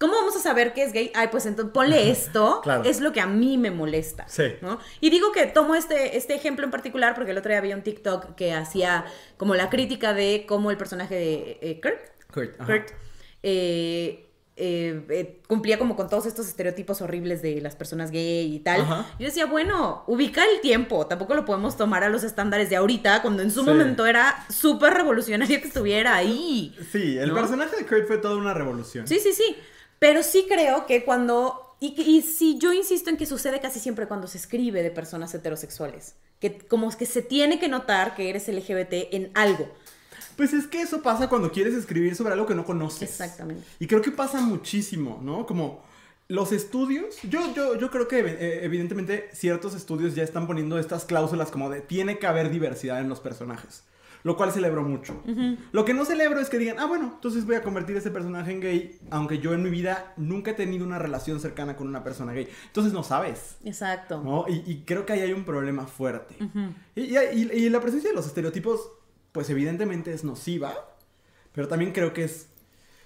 ¿Cómo 0.00 0.12
vamos 0.14 0.36
a 0.36 0.38
saber 0.38 0.74
que 0.74 0.84
es 0.84 0.92
gay? 0.92 1.10
Ay, 1.12 1.26
pues 1.28 1.44
entonces 1.44 1.72
ponle 1.74 2.12
esto, 2.12 2.62
es 2.84 3.00
lo 3.00 3.12
que 3.12 3.20
a 3.20 3.26
mí 3.26 3.58
me 3.58 3.72
molesta. 3.72 4.28
Sí. 4.28 4.44
¿no? 4.62 4.78
Y 5.00 5.10
digo 5.10 5.32
que 5.32 5.46
tomo 5.46 5.74
este, 5.74 6.16
este 6.16 6.36
ejemplo 6.36 6.64
en 6.64 6.70
particular 6.70 7.16
porque 7.16 7.32
el 7.32 7.38
otro 7.38 7.48
día 7.48 7.58
había 7.58 7.74
un 7.74 7.82
TikTok 7.82 8.36
que 8.36 8.52
hacía 8.52 9.06
como 9.38 9.56
la 9.56 9.70
crítica 9.70 10.14
de 10.14 10.44
cómo 10.46 10.70
el 10.70 10.76
personaje 10.76 11.16
de 11.16 11.58
eh, 11.62 11.80
Kurt, 11.82 11.98
Kurt, 12.32 12.56
Kurt 12.64 12.92
eh, 13.50 14.28
eh, 14.60 15.06
eh, 15.08 15.40
cumplía 15.46 15.78
como 15.78 15.94
con 15.94 16.10
todos 16.10 16.26
estos 16.26 16.48
estereotipos 16.48 17.00
horribles 17.00 17.42
de 17.42 17.60
las 17.60 17.76
personas 17.76 18.10
gay 18.10 18.52
y 18.52 18.58
tal. 18.58 18.84
Yo 19.18 19.26
decía, 19.26 19.46
bueno, 19.46 20.02
ubica 20.06 20.42
el 20.44 20.60
tiempo, 20.60 21.06
tampoco 21.06 21.34
lo 21.34 21.44
podemos 21.44 21.76
tomar 21.76 22.02
a 22.02 22.08
los 22.08 22.24
estándares 22.24 22.68
de 22.68 22.76
ahorita, 22.76 23.22
cuando 23.22 23.42
en 23.42 23.52
su 23.52 23.62
momento 23.62 24.04
era 24.04 24.44
súper 24.50 24.94
revolucionario 24.94 25.60
que 25.60 25.68
estuviera 25.68 26.16
ahí. 26.16 26.76
Sí, 26.90 27.16
el 27.16 27.32
personaje 27.32 27.76
de 27.76 27.86
Kurt 27.86 28.06
fue 28.08 28.18
toda 28.18 28.36
una 28.36 28.52
revolución. 28.52 29.06
Sí, 29.06 29.20
sí, 29.20 29.32
sí. 29.32 29.56
Pero 30.00 30.22
sí 30.22 30.46
creo 30.48 30.86
que 30.86 31.04
cuando... 31.04 31.76
Y, 31.80 31.94
y 32.00 32.22
sí, 32.22 32.58
yo 32.58 32.72
insisto 32.72 33.10
en 33.10 33.16
que 33.16 33.26
sucede 33.26 33.60
casi 33.60 33.78
siempre 33.78 34.08
cuando 34.08 34.26
se 34.26 34.38
escribe 34.38 34.82
de 34.82 34.90
personas 34.90 35.32
heterosexuales. 35.32 36.16
Que 36.40 36.58
como 36.58 36.90
que 36.96 37.06
se 37.06 37.22
tiene 37.22 37.60
que 37.60 37.68
notar 37.68 38.16
que 38.16 38.28
eres 38.28 38.48
LGBT 38.48 39.12
en 39.12 39.30
algo. 39.34 39.72
Pues 40.38 40.52
es 40.52 40.68
que 40.68 40.80
eso 40.80 41.02
pasa 41.02 41.28
cuando 41.28 41.50
quieres 41.50 41.74
escribir 41.74 42.14
sobre 42.14 42.32
algo 42.32 42.46
que 42.46 42.54
no 42.54 42.64
conoces. 42.64 43.10
Exactamente. 43.10 43.64
Y 43.80 43.88
creo 43.88 44.00
que 44.00 44.12
pasa 44.12 44.40
muchísimo, 44.40 45.18
¿no? 45.20 45.44
Como 45.44 45.82
los 46.28 46.52
estudios, 46.52 47.20
yo, 47.24 47.52
yo, 47.56 47.76
yo 47.76 47.90
creo 47.90 48.06
que 48.06 48.20
eh, 48.20 48.64
evidentemente 48.64 49.30
ciertos 49.32 49.74
estudios 49.74 50.14
ya 50.14 50.22
están 50.22 50.46
poniendo 50.46 50.78
estas 50.78 51.04
cláusulas 51.06 51.50
como 51.50 51.68
de 51.70 51.80
tiene 51.80 52.20
que 52.20 52.28
haber 52.28 52.50
diversidad 52.50 53.00
en 53.00 53.08
los 53.08 53.18
personajes. 53.18 53.82
Lo 54.22 54.36
cual 54.36 54.52
celebro 54.52 54.82
mucho. 54.82 55.20
Lo 55.72 55.84
que 55.84 55.94
no 55.94 56.04
celebro 56.04 56.40
es 56.40 56.48
que 56.48 56.58
digan, 56.58 56.78
ah, 56.78 56.86
bueno, 56.86 57.12
entonces 57.14 57.44
voy 57.44 57.56
a 57.56 57.62
convertir 57.62 57.96
ese 57.96 58.10
personaje 58.10 58.52
en 58.52 58.60
gay, 58.60 58.98
aunque 59.10 59.38
yo 59.38 59.54
en 59.54 59.62
mi 59.62 59.70
vida 59.70 60.12
nunca 60.16 60.50
he 60.52 60.54
tenido 60.54 60.84
una 60.84 60.98
relación 60.98 61.40
cercana 61.40 61.76
con 61.76 61.88
una 61.88 62.04
persona 62.04 62.32
gay. 62.32 62.48
Entonces 62.66 62.92
no 62.92 63.02
sabes. 63.02 63.56
Exacto. 63.64 64.20
¿no? 64.22 64.44
Y, 64.48 64.82
creo 64.84 65.06
que 65.06 65.14
ahí 65.14 65.20
hay 65.20 65.32
un 65.32 65.44
problema 65.44 65.86
fuerte. 65.86 66.36
y, 66.94 67.16
y, 67.16 67.70
la 67.70 67.80
presencia 67.80 68.10
de 68.10 68.16
los 68.16 68.26
estereotipos 68.26 68.90
pues 69.38 69.50
evidentemente 69.50 70.12
es 70.12 70.24
nociva, 70.24 70.74
pero 71.52 71.68
también 71.68 71.92
creo 71.92 72.12
que 72.12 72.24
es, 72.24 72.48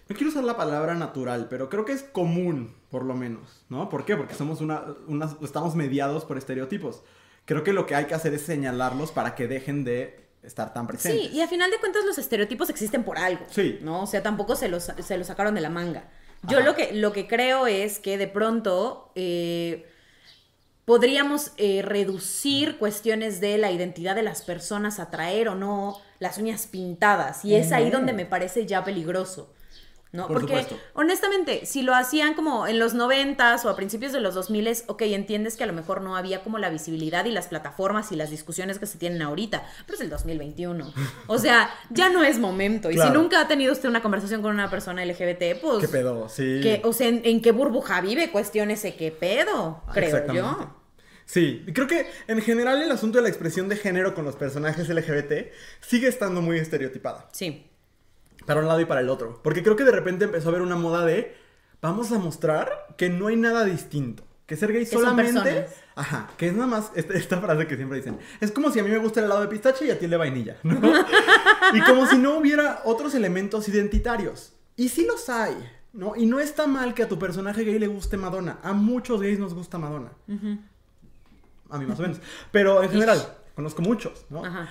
no 0.09 0.17
quiero 0.17 0.31
usar 0.31 0.45
la 0.45 0.57
palabra 0.57 0.95
natural, 0.95 1.47
pero 1.51 1.69
creo 1.69 1.85
que 1.85 1.93
es 1.93 2.05
común, 2.05 2.75
por 2.89 3.05
lo 3.05 3.13
menos, 3.15 3.67
¿no? 3.69 3.91
¿Por 3.91 4.07
qué? 4.07 4.17
Porque 4.17 4.33
somos 4.33 4.63
una, 4.63 4.83
estamos 5.43 5.75
mediados 5.75 6.25
por 6.25 6.39
estereotipos. 6.39 7.03
Creo 7.45 7.63
que 7.63 7.75
lo 7.75 7.85
que 7.85 7.97
hay 7.97 8.07
que 8.07 8.15
hacer 8.15 8.33
es 8.33 8.41
señalarlos 8.41 9.13
para 9.13 9.35
que 9.35 9.47
dejen 9.47 9.85
de 9.85 10.25
estar 10.43 10.73
tan 10.73 10.87
presentes. 10.87 11.21
Sí, 11.21 11.37
y 11.37 11.43
a 11.43 11.49
final 11.49 11.71
de 11.71 11.77
cuentas 11.77 12.03
los 12.07 12.17
estereotipos 12.17 12.71
existen 12.71 13.05
por 13.05 13.19
algo. 13.19 13.45
Sí. 13.51 13.81
¿No? 13.83 14.05
O 14.05 14.07
sea, 14.07 14.23
tampoco 14.23 14.57
se 14.57 14.69
los, 14.69 14.85
se 14.85 15.19
los 15.19 15.27
sacaron 15.27 15.55
de 15.55 15.61
la 15.61 15.69
manga. 15.69 16.09
Yo 16.49 16.61
lo 16.61 16.75
que, 16.75 16.95
lo 16.95 17.13
que 17.13 17.27
creo 17.27 17.67
es 17.67 17.99
que 17.99 18.17
de 18.17 18.27
pronto 18.27 19.13
eh, 19.17 19.87
podríamos 20.87 21.53
eh, 21.59 21.83
reducir 21.83 22.79
cuestiones 22.79 23.41
de 23.41 23.59
la 23.59 23.71
identidad 23.71 24.15
de 24.15 24.23
las 24.23 24.41
personas, 24.41 24.99
atraer 24.99 25.49
o 25.49 25.55
no 25.55 26.01
las 26.23 26.39
uñas 26.39 26.69
pintadas. 26.69 27.45
Y 27.45 27.57
es 27.57 27.73
ahí 27.73 27.91
donde 27.91 28.13
me 28.13 28.25
parece 28.25 28.65
ya 28.65 28.85
peligroso. 28.85 29.53
¿no? 30.13 30.29
Porque 30.29 30.67
honestamente, 30.93 31.65
si 31.65 31.83
lo 31.83 31.95
hacían 31.95 32.35
como 32.35 32.67
en 32.67 32.79
los 32.79 32.93
noventas 32.93 33.65
o 33.65 33.71
a 33.71 33.75
principios 33.75 34.13
de 34.13 34.21
los 34.21 34.35
2000, 34.35 34.85
ok, 34.87 35.03
entiendes 35.03 35.57
que 35.57 35.65
a 35.65 35.67
lo 35.67 35.73
mejor 35.73 36.03
no 36.03 36.17
había 36.17 36.45
como 36.45 36.59
la 36.59 36.69
visibilidad 36.69 37.25
y 37.25 37.33
las 37.33 37.49
plataformas 37.49 38.13
y 38.13 38.17
las 38.17 38.31
discusiones 38.31 38.79
que 38.79 38.87
se 38.87 38.99
tienen 38.99 39.23
ahorita, 39.23 39.65
pero 39.87 39.97
es 39.97 40.01
el 40.03 40.11
2021. 40.11 40.93
O 41.27 41.39
sea, 41.39 41.71
ya 41.91 42.09
no 42.11 42.23
es 42.23 42.39
momento. 42.39 42.91
Y 42.91 42.99
si 42.99 43.11
nunca 43.11 43.41
ha 43.41 43.49
tenido 43.49 43.73
usted 43.73 43.89
una 43.89 44.03
conversación 44.03 44.43
con 44.43 44.53
una 44.53 44.71
persona 44.71 45.05
LGBT, 45.05 45.61
pues... 45.61 45.79
¿Qué 45.81 45.89
pedo? 45.89 46.29
Sí. 46.29 46.61
Que, 46.63 46.83
o 46.85 46.93
sea, 46.93 47.09
¿en, 47.09 47.41
qué 47.41 47.51
burbuja 47.51 48.01
vive? 48.01 48.31
Cuestiónese 48.31 48.95
qué 48.95 49.11
pedo, 49.11 49.83
creo 49.93 50.33
yo. 50.33 50.82
Sí, 51.25 51.65
creo 51.73 51.87
que 51.87 52.07
en 52.27 52.41
general 52.43 52.83
el 52.83 52.91
asunto 52.91 53.19
de 53.19 53.23
la 53.23 53.29
expresión 53.29 53.69
de 53.69 53.77
género 53.77 54.15
con 54.15 54.25
los 54.25 54.37
personajes 54.37 54.89
LGBT 54.89 55.53
sigue 55.81 56.09
estando 56.09 56.43
muy 56.43 56.59
estereotipada. 56.59 57.29
Sí. 57.33 57.67
Para 58.47 58.61
un 58.61 58.69
lado 58.69 58.81
y 58.81 58.85
para 58.85 59.01
el 59.01 59.09
otro. 59.09 59.41
Porque 59.43 59.63
creo 59.63 59.77
que 59.77 59.85
de 59.85 59.93
repente 59.93 60.25
empezó 60.25 60.49
a 60.49 60.51
haber 60.51 60.63
una 60.63 60.77
moda 60.77 61.07
de 61.07 61.35
vamos 61.81 62.13
a 62.13 62.19
mostrar 62.19 62.95
que 62.97 63.09
no 63.09 63.27
hay 63.29 63.37
nada 63.37 63.65
distinto. 63.65 64.25
Que 64.47 64.57
ser 64.57 64.73
gay 64.73 64.85
solamente. 64.85 65.69
Ajá, 65.95 66.31
que 66.37 66.49
es 66.49 66.53
nada 66.55 66.67
más 66.67 66.91
esta, 66.95 67.41
frase 67.41 67.67
que 67.67 67.77
siempre 67.77 67.99
dicen. 67.99 68.19
Es 68.41 68.51
como 68.51 68.71
si 68.71 68.81
a 68.81 68.83
mí 68.83 68.91
me 68.91 68.99
gusta 68.99 69.21
el 69.21 69.27
helado 69.27 69.43
de 69.43 69.49
pistache 69.49 69.87
y 69.87 69.91
a 69.91 69.99
ti 69.99 70.07
el 70.07 70.11
de 70.11 70.17
vainilla, 70.17 70.57
¿no? 70.63 70.81
y 71.75 71.81
como 71.83 72.07
si 72.07 72.19
no 72.19 72.39
hubiera 72.39 72.83
otros 72.85 73.15
elementos 73.15 73.69
identitarios. 73.69 74.53
Y 74.77 74.89
sí 74.89 75.07
los 75.07 75.29
hay, 75.29 75.55
¿no? 75.93 76.17
Y 76.17 76.27
no 76.27 76.41
está 76.41 76.67
mal 76.67 76.95
que 76.95 77.03
a 77.03 77.09
tu 77.09 77.19
personaje 77.19 77.65
gay 77.65 77.79
le 77.79 77.87
guste 77.87 78.17
Madonna. 78.17 78.59
A 78.63 78.73
muchos 78.73 79.21
gays 79.21 79.39
nos 79.39 79.55
gusta 79.55 79.79
Madonna. 79.79 80.13
A 81.73 81.79
mí 81.79 81.87
más 81.87 81.99
o 81.99 82.03
menos. 82.03 82.21
Pero 82.51 82.83
en 82.83 82.91
general, 82.91 83.19
conozco 83.55 83.83
muchos, 83.83 84.27
¿no? 84.31 84.45
Ajá. 84.45 84.69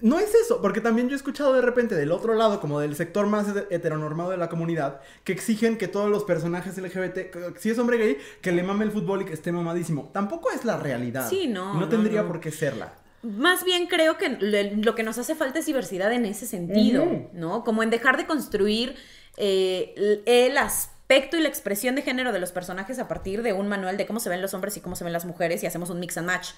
No 0.00 0.18
es 0.18 0.34
eso, 0.34 0.60
porque 0.62 0.80
también 0.80 1.08
yo 1.08 1.14
he 1.14 1.16
escuchado 1.16 1.52
de 1.54 1.60
repente 1.60 1.94
del 1.94 2.12
otro 2.12 2.34
lado, 2.34 2.60
como 2.60 2.80
del 2.80 2.94
sector 2.94 3.26
más 3.26 3.46
heteronormado 3.70 4.30
de 4.30 4.36
la 4.36 4.48
comunidad, 4.48 5.00
que 5.24 5.32
exigen 5.32 5.76
que 5.76 5.88
todos 5.88 6.10
los 6.10 6.24
personajes 6.24 6.78
LGBT, 6.78 7.56
si 7.58 7.70
es 7.70 7.78
hombre 7.78 7.98
gay, 7.98 8.18
que 8.40 8.52
le 8.52 8.62
mame 8.62 8.84
el 8.84 8.92
fútbol 8.92 9.22
y 9.22 9.24
que 9.24 9.32
esté 9.32 9.52
mamadísimo. 9.52 10.10
Tampoco 10.12 10.50
es 10.50 10.64
la 10.64 10.76
realidad. 10.76 11.28
Sí, 11.28 11.48
no. 11.48 11.74
No, 11.74 11.88
tendría 11.88 12.26
por 12.26 12.40
qué 12.40 12.52
serla. 12.52 12.94
Más 13.22 13.64
bien 13.64 13.86
creo 13.88 14.18
que 14.18 14.28
lo 14.76 14.94
que 14.94 15.02
nos 15.02 15.18
hace 15.18 15.34
falta 15.34 15.58
es 15.58 15.66
diversidad 15.66 16.12
en 16.12 16.26
ese 16.26 16.46
sentido, 16.46 17.28
¿no? 17.32 17.64
Como 17.64 17.82
en 17.82 17.90
dejar 17.90 18.16
de 18.16 18.26
construir 18.26 18.94
eh, 19.36 20.22
el 20.26 20.56
aspecto 20.58 20.95
aspecto 21.06 21.36
y 21.36 21.40
la 21.40 21.48
expresión 21.48 21.94
de 21.94 22.02
género 22.02 22.32
de 22.32 22.40
los 22.40 22.50
personajes 22.50 22.98
a 22.98 23.06
partir 23.06 23.44
de 23.44 23.52
un 23.52 23.68
manual 23.68 23.96
de 23.96 24.06
cómo 24.06 24.18
se 24.18 24.28
ven 24.28 24.42
los 24.42 24.54
hombres 24.54 24.76
y 24.76 24.80
cómo 24.80 24.96
se 24.96 25.04
ven 25.04 25.12
las 25.12 25.24
mujeres 25.24 25.62
y 25.62 25.66
hacemos 25.66 25.88
un 25.88 26.00
mix 26.00 26.18
and 26.18 26.26
match. 26.26 26.48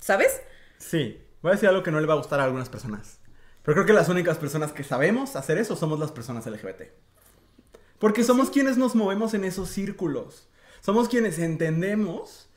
¿Sabes? 0.00 0.40
Sí. 0.78 1.20
Voy 1.42 1.50
a 1.50 1.54
decir 1.54 1.68
algo 1.68 1.82
que 1.82 1.90
no 1.90 2.00
le 2.00 2.06
va 2.06 2.14
a 2.14 2.16
gustar 2.16 2.40
a 2.40 2.44
algunas 2.44 2.70
personas. 2.70 3.20
Pero 3.62 3.74
creo 3.74 3.86
que 3.86 3.92
las 3.92 4.08
únicas 4.08 4.38
personas 4.38 4.72
que 4.72 4.84
sabemos 4.84 5.36
hacer 5.36 5.58
eso 5.58 5.76
somos 5.76 6.00
las 6.00 6.12
personas 6.12 6.46
LGBT. 6.46 6.84
Porque 7.98 8.24
somos 8.24 8.48
quienes 8.48 8.78
nos 8.78 8.94
movemos 8.94 9.34
en 9.34 9.44
esos 9.44 9.68
círculos. 9.68 10.48
Somos 10.80 11.10
quienes 11.10 11.38
entendemos. 11.38 12.48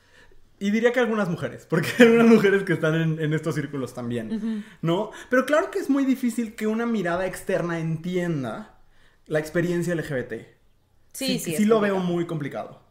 Y 0.60 0.72
diría 0.72 0.94
que 0.94 1.02
algunas 1.02 1.28
mujeres, 1.28 1.66
porque 1.70 1.90
hay 2.00 2.06
algunas 2.06 2.28
mujeres 2.28 2.64
que 2.64 2.72
están 2.72 3.20
en, 3.20 3.34
estos 3.34 3.56
círculos 3.56 3.94
también, 3.94 4.64
¿no? 4.82 5.12
Pero 5.30 5.46
claro 5.46 5.72
que 5.72 5.80
es 5.80 5.90
muy 5.90 6.06
difícil 6.06 6.56
que 6.56 6.68
una 6.68 6.86
mirada 6.86 7.26
externa 7.26 7.80
entienda 7.80 8.80
la 9.26 9.40
experiencia 9.40 9.94
LGBT. 9.94 10.53
Sí, 11.14 11.40
sí. 11.40 11.56
Sí, 11.56 11.66
lo 11.66 11.80
veo 11.80 12.00
muy 12.00 12.26
complicado. 12.26 12.82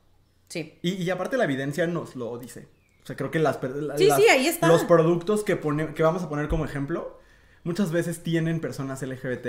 Sí. 0.48 0.78
Y, 0.82 1.08
aparte 1.10 1.36
la 1.36 1.44
evidencia 1.44 1.86
nos 1.86 2.14
lo 2.14 2.38
dice. 2.38 2.68
O 3.02 3.06
sea, 3.06 3.16
creo 3.16 3.30
que 3.30 3.38
las, 3.38 3.58
sí, 3.96 4.08
sí, 4.16 4.28
ahí 4.28 4.46
está. 4.46 4.68
los 4.68 4.84
productos 4.84 5.42
que, 5.44 5.56
pone, 5.56 5.92
que 5.94 6.02
vamos 6.02 6.22
a 6.22 6.28
poner 6.28 6.48
como 6.48 6.64
ejemplo 6.64 7.18
muchas 7.64 7.90
veces 7.90 8.22
tienen 8.22 8.60
personas 8.60 9.02
LGBT 9.02 9.46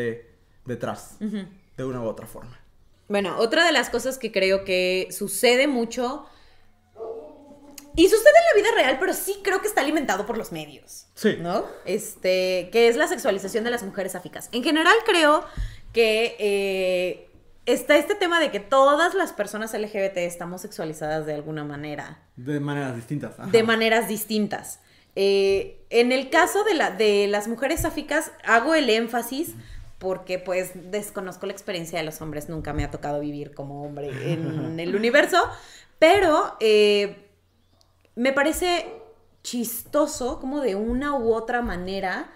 detrás, 0.66 1.18
de 1.20 1.84
una 1.84 2.02
u 2.02 2.06
otra 2.06 2.26
forma. 2.26 2.60
Bueno, 3.10 3.38
otra 3.38 3.66
de 3.66 3.72
las 3.72 3.90
cosas 3.90 4.18
que 4.18 4.32
creo 4.32 4.64
que 4.64 5.08
sucede 5.12 5.68
mucho, 5.68 6.26
y 7.96 8.08
sucede 8.10 8.30
en 8.30 8.64
la 8.64 8.70
vida 8.70 8.76
real, 8.76 8.98
pero 9.00 9.14
sí 9.14 9.36
creo 9.44 9.62
que 9.62 9.68
está 9.68 9.82
alimentado 9.82 10.26
por 10.26 10.38
los 10.38 10.52
medios. 10.52 11.06
Sí. 11.14 11.38
¿No? 11.40 11.66
Este, 11.86 12.70
que 12.72 12.88
es 12.88 12.96
la 12.96 13.08
sexualización 13.08 13.64
de 13.64 13.70
las 13.70 13.84
mujeres 13.84 14.16
áficas. 14.16 14.50
En 14.52 14.64
general 14.64 14.96
creo 15.06 15.46
que... 15.92 16.36
Eh, 16.40 17.30
está 17.66 17.98
este 17.98 18.16
tema 18.16 18.40
de 18.40 18.52
que 18.52 18.60
todas 18.60 19.14
las 19.14 19.34
personas 19.34 19.74
LGBT 19.74 20.18
estamos 20.18 20.62
sexualizadas 20.62 21.26
de 21.26 21.34
alguna 21.34 21.64
manera. 21.64 22.20
De 22.36 22.60
maneras 22.60 22.96
distintas. 22.96 23.52
De 23.52 23.64
maneras 23.64 24.08
distintas. 24.08 24.80
Eh, 25.16 25.86
en 25.90 26.12
el 26.12 26.30
caso 26.30 26.64
de, 26.64 26.74
la, 26.74 26.92
de 26.92 27.28
las 27.28 27.48
mujeres 27.48 27.86
áficas, 27.86 28.32
hago 28.44 28.76
el 28.76 28.90
énfasis 28.90 29.56
porque 30.00 30.38
pues 30.38 30.72
desconozco 30.92 31.46
la 31.46 31.54
experiencia 31.54 31.98
de 31.98 32.04
los 32.04 32.20
hombres, 32.22 32.50
nunca 32.50 32.74
me 32.74 32.84
ha 32.84 32.92
tocado 32.92 33.22
vivir 33.22 33.54
como 33.54 33.84
hombre 33.84 34.34
en 34.34 34.80
el 34.80 34.96
universo, 34.96 35.38
pero 35.98 36.58
eh, 36.60 37.30
me 38.16 38.34
parece 38.34 38.86
chistoso 39.44 40.40
como 40.40 40.60
de 40.60 40.76
una 40.76 41.16
u 41.16 41.34
otra 41.34 41.62
manera 41.62 42.32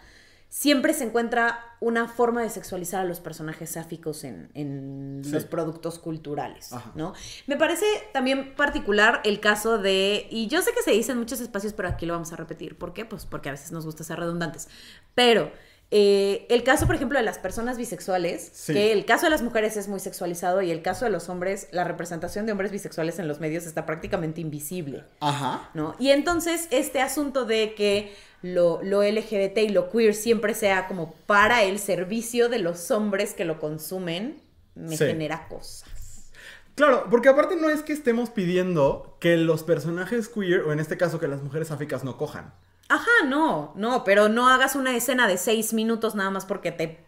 siempre 0.50 0.94
se 0.94 1.04
encuentra 1.04 1.60
una 1.80 2.08
forma 2.08 2.42
de 2.42 2.50
sexualizar 2.50 3.02
a 3.02 3.04
los 3.04 3.20
personajes 3.20 3.72
sáficos 3.72 4.24
en, 4.24 5.22
los 5.26 5.46
productos 5.46 6.00
culturales, 6.00 6.72
¿no? 6.96 7.14
Me 7.48 7.58
parece 7.58 7.86
también 8.14 8.56
particular 8.56 9.22
el 9.24 9.40
caso 9.40 9.78
de, 9.78 10.28
y 10.32 10.48
yo 10.48 10.62
sé 10.62 10.72
que 10.74 10.82
se 10.82 10.92
dice 10.92 11.12
en 11.12 11.20
muchos 11.20 11.42
espacios, 11.42 11.74
pero 11.74 11.90
aquí 11.90 12.06
lo 12.06 12.14
vamos 12.14 12.32
a 12.34 12.36
repetir. 12.38 12.78
¿Por 12.78 12.94
qué? 12.94 13.06
Pues 13.06 13.26
porque 13.26 13.50
a 13.50 13.52
veces 13.52 13.72
nos 13.72 13.86
gusta 13.86 14.04
ser 14.04 14.20
redundantes. 14.20 14.70
Pero 15.14 15.52
eh, 15.90 16.46
el 16.50 16.64
caso, 16.64 16.86
por 16.86 16.96
ejemplo, 16.96 17.18
de 17.18 17.24
las 17.24 17.40
personas 17.40 17.78
bisexuales, 17.78 18.66
que 18.68 18.92
el 18.92 19.06
caso 19.06 19.26
de 19.26 19.30
las 19.30 19.42
mujeres 19.42 19.78
es 19.78 19.88
muy 19.88 20.02
sexualizado 20.02 20.62
y 20.62 20.70
el 20.70 20.82
caso 20.82 21.06
de 21.06 21.12
los 21.12 21.30
hombres, 21.30 21.70
la 21.72 21.86
representación 21.86 22.46
de 22.46 22.52
hombres 22.52 22.72
bisexuales 22.72 23.20
en 23.20 23.28
los 23.28 23.40
medios 23.40 23.66
está 23.66 23.86
prácticamente 23.86 24.42
invisible. 24.42 25.06
Ajá. 25.22 25.70
¿No? 25.74 25.96
Y 25.98 26.10
entonces 26.10 26.68
este 26.72 27.02
asunto 27.02 27.46
de 27.46 27.74
que 27.74 28.14
lo, 28.42 28.82
LGBT 28.82 29.58
y 29.60 29.70
lo 29.70 29.90
queer 29.90 30.14
siempre 30.14 30.54
sea 30.54 30.88
como 30.88 31.14
para 31.26 31.64
el 31.64 31.80
servicio 31.80 32.50
de 32.50 32.60
los 32.60 32.92
hombres 32.92 33.34
que 33.34 33.46
lo 33.46 33.60
consumen, 33.60 34.42
me 34.76 34.98
genera 34.98 35.48
cosas. 35.48 36.32
Claro, 36.76 37.08
porque 37.10 37.30
aparte 37.30 37.56
no 37.56 37.70
es 37.70 37.82
que 37.82 37.94
estemos 37.94 38.30
pidiendo 38.30 39.18
que 39.20 39.38
los 39.38 39.64
personajes 39.64 40.28
queer, 40.28 40.62
o 40.62 40.74
en 40.74 40.80
este 40.80 40.98
caso 40.98 41.20
que 41.20 41.28
las 41.28 41.42
mujeres 41.42 41.72
áficas 41.72 42.04
no 42.04 42.18
cojan. 42.18 42.54
Ajá, 42.90 43.26
no, 43.26 43.74
no, 43.76 44.04
pero 44.04 44.30
no 44.30 44.48
hagas 44.48 44.76
una 44.76 44.96
escena 44.96 45.28
de 45.28 45.38
seis 45.38 45.74
minutos 45.74 46.16
nada 46.16 46.30
más 46.30 46.46
porque 46.46 46.72
te, 46.72 47.06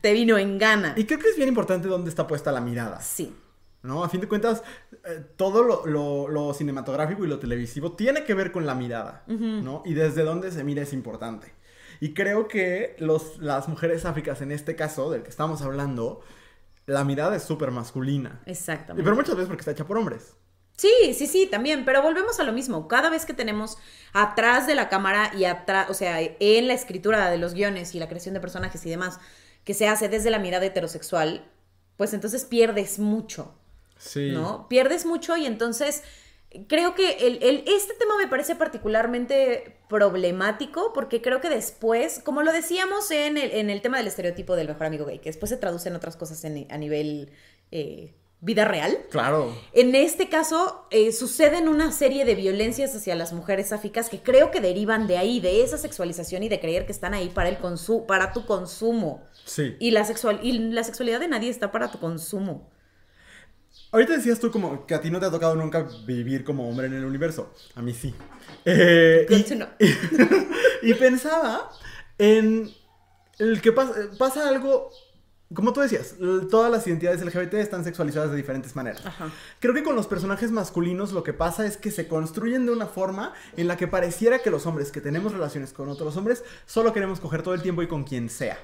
te 0.00 0.12
vino 0.12 0.38
en 0.38 0.58
gana. 0.58 0.94
Y 0.96 1.04
creo 1.04 1.18
que 1.18 1.28
es 1.28 1.36
bien 1.36 1.48
importante 1.48 1.88
dónde 1.88 2.10
está 2.10 2.26
puesta 2.26 2.50
la 2.52 2.60
mirada. 2.60 3.00
Sí. 3.00 3.34
¿no? 3.82 4.04
A 4.04 4.08
fin 4.08 4.20
de 4.20 4.28
cuentas, 4.28 4.62
eh, 5.04 5.24
todo 5.36 5.84
lo, 5.84 6.54
cinematográfico 6.54 7.24
y 7.24 7.28
lo 7.28 7.38
televisivo 7.38 7.92
tiene 7.92 8.24
que 8.24 8.34
ver 8.34 8.52
con 8.52 8.66
la 8.66 8.74
mirada, 8.74 9.24
¿no? 9.26 9.82
Y 9.84 9.94
desde 9.94 10.22
dónde 10.22 10.50
se 10.50 10.64
mira 10.64 10.82
es 10.82 10.92
importante. 10.92 11.52
Y 12.00 12.14
creo 12.14 12.48
que 12.48 12.96
los, 12.98 13.38
las 13.38 13.68
mujeres 13.68 14.04
áfricas, 14.04 14.40
en 14.40 14.52
este 14.52 14.76
caso, 14.76 15.10
del 15.10 15.22
que 15.22 15.30
estamos 15.30 15.62
hablando, 15.62 16.20
la 16.86 17.04
mirada 17.04 17.36
es 17.36 17.42
súper 17.42 17.70
masculina. 17.70 18.40
Exactamente. 18.46 19.04
Pero 19.04 19.16
muchas 19.16 19.36
veces 19.36 19.48
porque 19.48 19.60
está 19.60 19.70
hecha 19.72 19.86
por 19.86 19.98
hombres. 19.98 20.36
Sí, 20.76 21.14
sí, 21.14 21.26
sí, 21.26 21.46
también, 21.46 21.84
pero 21.84 22.02
volvemos 22.02 22.40
a 22.40 22.44
lo 22.44 22.52
mismo. 22.52 22.88
Cada 22.88 23.10
vez 23.10 23.26
que 23.26 23.34
tenemos 23.34 23.78
atrás 24.12 24.66
de 24.66 24.74
la 24.74 24.88
cámara 24.88 25.32
y 25.36 25.44
atrás, 25.44 25.88
o 25.90 25.94
sea, 25.94 26.18
en 26.20 26.66
la 26.66 26.74
escritura 26.74 27.30
de 27.30 27.38
los 27.38 27.54
guiones 27.54 27.94
y 27.94 27.98
la 27.98 28.08
creación 28.08 28.34
de 28.34 28.40
personajes 28.40 28.84
y 28.84 28.90
demás, 28.90 29.20
que 29.64 29.74
se 29.74 29.86
hace 29.86 30.08
desde 30.08 30.30
la 30.30 30.38
mirada 30.38 30.66
heterosexual, 30.66 31.48
pues 31.96 32.14
entonces 32.14 32.44
pierdes 32.44 32.98
mucho. 32.98 33.54
Sí. 33.98 34.30
¿No? 34.32 34.68
Pierdes 34.68 35.06
mucho 35.06 35.36
y 35.36 35.46
entonces 35.46 36.02
creo 36.68 36.94
que 36.94 37.12
el, 37.26 37.64
este 37.66 37.94
tema 37.94 38.16
me 38.18 38.26
parece 38.26 38.56
particularmente 38.56 39.76
problemático 39.88 40.92
porque 40.92 41.22
creo 41.22 41.40
que 41.40 41.48
después, 41.48 42.20
como 42.24 42.42
lo 42.42 42.52
decíamos 42.52 43.10
en 43.10 43.38
el, 43.38 43.52
en 43.52 43.70
el 43.70 43.80
tema 43.80 43.98
del 43.98 44.06
estereotipo 44.06 44.56
del 44.56 44.68
mejor 44.68 44.86
amigo 44.86 45.06
gay, 45.06 45.18
que 45.18 45.30
después 45.30 45.50
se 45.50 45.56
traduce 45.56 45.88
en 45.88 45.96
otras 45.96 46.16
cosas 46.16 46.44
a 46.44 46.78
nivel 46.78 47.30
eh, 47.70 48.12
vida 48.42 48.64
real. 48.64 48.98
Claro. 49.10 49.56
En 49.72 49.94
este 49.94 50.28
caso, 50.28 50.86
eh, 50.90 51.12
suceden 51.12 51.68
una 51.68 51.92
serie 51.92 52.24
de 52.24 52.34
violencias 52.34 52.94
hacia 52.94 53.14
las 53.14 53.32
mujeres 53.32 53.72
áficas 53.72 54.10
que 54.10 54.20
creo 54.20 54.50
que 54.50 54.60
derivan 54.60 55.06
de 55.06 55.16
ahí, 55.16 55.38
de 55.38 55.62
esa 55.62 55.78
sexualización 55.78 56.42
y 56.42 56.48
de 56.48 56.60
creer 56.60 56.84
que 56.84 56.92
están 56.92 57.14
ahí 57.14 57.28
para, 57.28 57.48
el 57.48 57.56
para 58.06 58.32
tu 58.32 58.44
consumo. 58.44 59.24
Sí. 59.44 59.76
Y 59.78 59.92
la, 59.92 60.04
sexual 60.04 60.40
y 60.42 60.58
la 60.58 60.82
sexualidad 60.82 61.20
de 61.20 61.28
nadie 61.28 61.50
está 61.50 61.70
para 61.70 61.92
tu 61.92 62.00
consumo. 62.00 62.68
Ahorita 63.92 64.16
decías 64.16 64.40
tú 64.40 64.50
como 64.50 64.86
que 64.86 64.94
a 64.94 65.00
ti 65.00 65.10
no 65.10 65.20
te 65.20 65.26
ha 65.26 65.30
tocado 65.30 65.54
nunca 65.54 65.86
vivir 66.04 66.42
como 66.42 66.68
hombre 66.68 66.88
en 66.88 66.94
el 66.94 67.04
universo. 67.04 67.54
A 67.76 67.82
mí 67.82 67.94
sí. 67.94 68.12
Eh, 68.64 69.24
y, 69.28 70.90
y, 70.90 70.94
pensaba 70.94 71.70
en 72.18 72.70
el 73.38 73.60
que 73.60 73.70
pasa, 73.70 73.94
pasa 74.18 74.48
algo, 74.48 74.90
como 75.54 75.72
tú 75.72 75.80
decías, 75.80 76.14
todas 76.50 76.70
las 76.70 76.86
identidades 76.86 77.24
LGBT 77.24 77.54
están 77.54 77.84
sexualizadas 77.84 78.30
de 78.30 78.36
diferentes 78.36 78.76
maneras. 78.76 79.02
Creo 79.60 79.74
que 79.74 79.82
con 79.82 79.96
los 79.96 80.06
personajes 80.06 80.50
masculinos 80.50 81.12
lo 81.12 81.22
que 81.22 81.32
pasa 81.32 81.66
es 81.66 81.76
que 81.76 81.90
se 81.90 82.08
construyen 82.08 82.66
de 82.66 82.72
una 82.72 82.86
forma 82.86 83.32
en 83.56 83.68
la 83.68 83.76
que 83.76 83.88
pareciera 83.88 84.40
que 84.40 84.50
los 84.50 84.66
hombres 84.66 84.92
que 84.92 85.00
tenemos 85.00 85.32
relaciones 85.32 85.72
con 85.72 85.88
otros 85.88 86.16
hombres 86.16 86.44
solo 86.66 86.92
queremos 86.92 87.20
coger 87.20 87.42
todo 87.42 87.54
el 87.54 87.62
tiempo 87.62 87.82
y 87.82 87.88
con 87.88 88.04
quien 88.04 88.28
sea. 88.28 88.58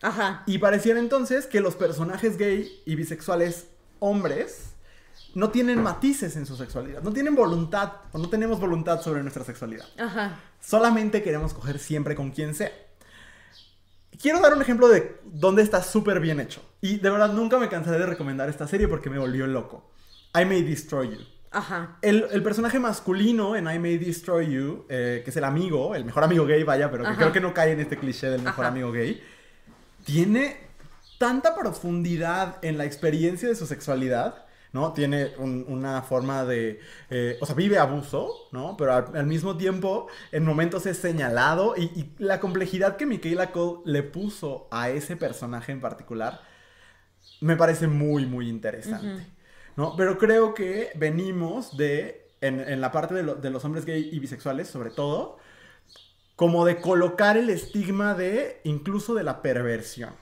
Ajá. 0.00 0.42
Y 0.46 0.58
pareciera 0.58 0.98
entonces 0.98 1.46
que 1.46 1.60
los 1.60 1.74
personajes 1.74 2.36
gay 2.38 2.82
y 2.84 2.94
bisexuales 2.94 3.68
hombres 3.98 4.74
no 5.34 5.50
tienen 5.50 5.82
matices 5.82 6.36
en 6.36 6.46
su 6.46 6.56
sexualidad, 6.56 7.02
no 7.02 7.12
tienen 7.12 7.34
voluntad 7.34 7.92
o 8.12 8.18
no 8.18 8.28
tenemos 8.28 8.60
voluntad 8.60 9.02
sobre 9.02 9.22
nuestra 9.22 9.44
sexualidad. 9.44 9.86
Ajá. 9.98 10.40
Solamente 10.60 11.22
queremos 11.22 11.54
coger 11.54 11.78
siempre 11.78 12.14
con 12.14 12.30
quien 12.30 12.54
sea. 12.54 12.72
Quiero 14.20 14.40
dar 14.40 14.54
un 14.54 14.62
ejemplo 14.62 14.88
de 14.88 15.20
dónde 15.24 15.62
está 15.62 15.82
súper 15.82 16.20
bien 16.20 16.40
hecho. 16.40 16.62
Y 16.80 16.98
de 16.98 17.10
verdad 17.10 17.32
nunca 17.32 17.58
me 17.58 17.68
cansaré 17.68 17.98
de 17.98 18.06
recomendar 18.06 18.48
esta 18.48 18.66
serie 18.66 18.88
porque 18.88 19.10
me 19.10 19.18
volvió 19.18 19.46
loco. 19.46 19.90
I 20.34 20.44
May 20.44 20.62
Destroy 20.62 21.10
You. 21.10 21.18
Ajá. 21.50 21.98
El, 22.02 22.42
personaje 22.42 22.78
masculino 22.78 23.56
en 23.56 23.70
I 23.70 23.78
May 23.78 23.98
Destroy 23.98 24.50
You, 24.52 24.84
eh, 24.88 25.22
que 25.24 25.30
es 25.30 25.36
el 25.36 25.44
amigo, 25.44 25.94
el 25.94 26.04
mejor 26.04 26.24
amigo 26.24 26.44
gay, 26.44 26.62
vaya, 26.62 26.90
pero 26.90 27.04
que 27.04 27.14
creo 27.16 27.32
que 27.32 27.40
no 27.40 27.54
cae 27.54 27.72
en 27.72 27.80
este 27.80 27.96
cliché 27.96 28.28
del 28.28 28.42
mejor 28.42 28.66
amigo 28.66 28.92
gay, 28.92 29.22
tiene 30.04 30.68
tanta 31.18 31.54
profundidad 31.54 32.56
en 32.62 32.76
la 32.78 32.84
experiencia 32.84 33.48
de 33.48 33.54
su 33.54 33.66
sexualidad, 33.66 34.44
¿no? 34.72 34.92
Tiene 34.92 35.32
una 35.38 36.02
forma 36.02 36.44
de, 36.44 36.80
eh, 37.10 37.38
o 37.40 37.46
sea, 37.46 37.54
vive 37.54 37.78
abuso, 37.78 38.48
¿no? 38.52 38.76
Pero 38.76 38.94
al, 38.94 39.26
mismo 39.26 39.56
tiempo, 39.56 40.08
en 40.32 40.44
momentos 40.44 40.86
es 40.86 40.98
señalado 40.98 41.74
y, 41.76 42.12
la 42.18 42.40
complejidad 42.40 42.96
que 42.96 43.06
Michaela 43.06 43.52
Cole 43.52 43.80
le 43.84 44.02
puso 44.02 44.68
a 44.70 44.90
ese 44.90 45.16
personaje 45.16 45.72
en 45.72 45.80
particular, 45.80 46.42
me 47.40 47.56
parece 47.56 47.86
muy, 47.86 48.26
muy 48.26 48.48
interesante, 48.48 49.26
¿no? 49.76 49.94
Pero 49.96 50.18
creo 50.18 50.54
que 50.54 50.90
venimos 50.96 51.76
de, 51.76 52.30
en, 52.40 52.80
la 52.80 52.92
parte 52.92 53.14
de, 53.14 53.34
de 53.34 53.50
los 53.50 53.64
hombres 53.64 53.84
gay 53.84 54.08
y 54.12 54.18
bisexuales, 54.18 54.68
sobre 54.68 54.90
todo, 54.90 55.38
como 56.36 56.64
de 56.64 56.80
colocar 56.80 57.36
el 57.36 57.50
estigma 57.50 58.14
de, 58.14 58.60
incluso 58.64 59.14
de 59.14 59.24
la 59.24 59.42
perversión, 59.42 60.12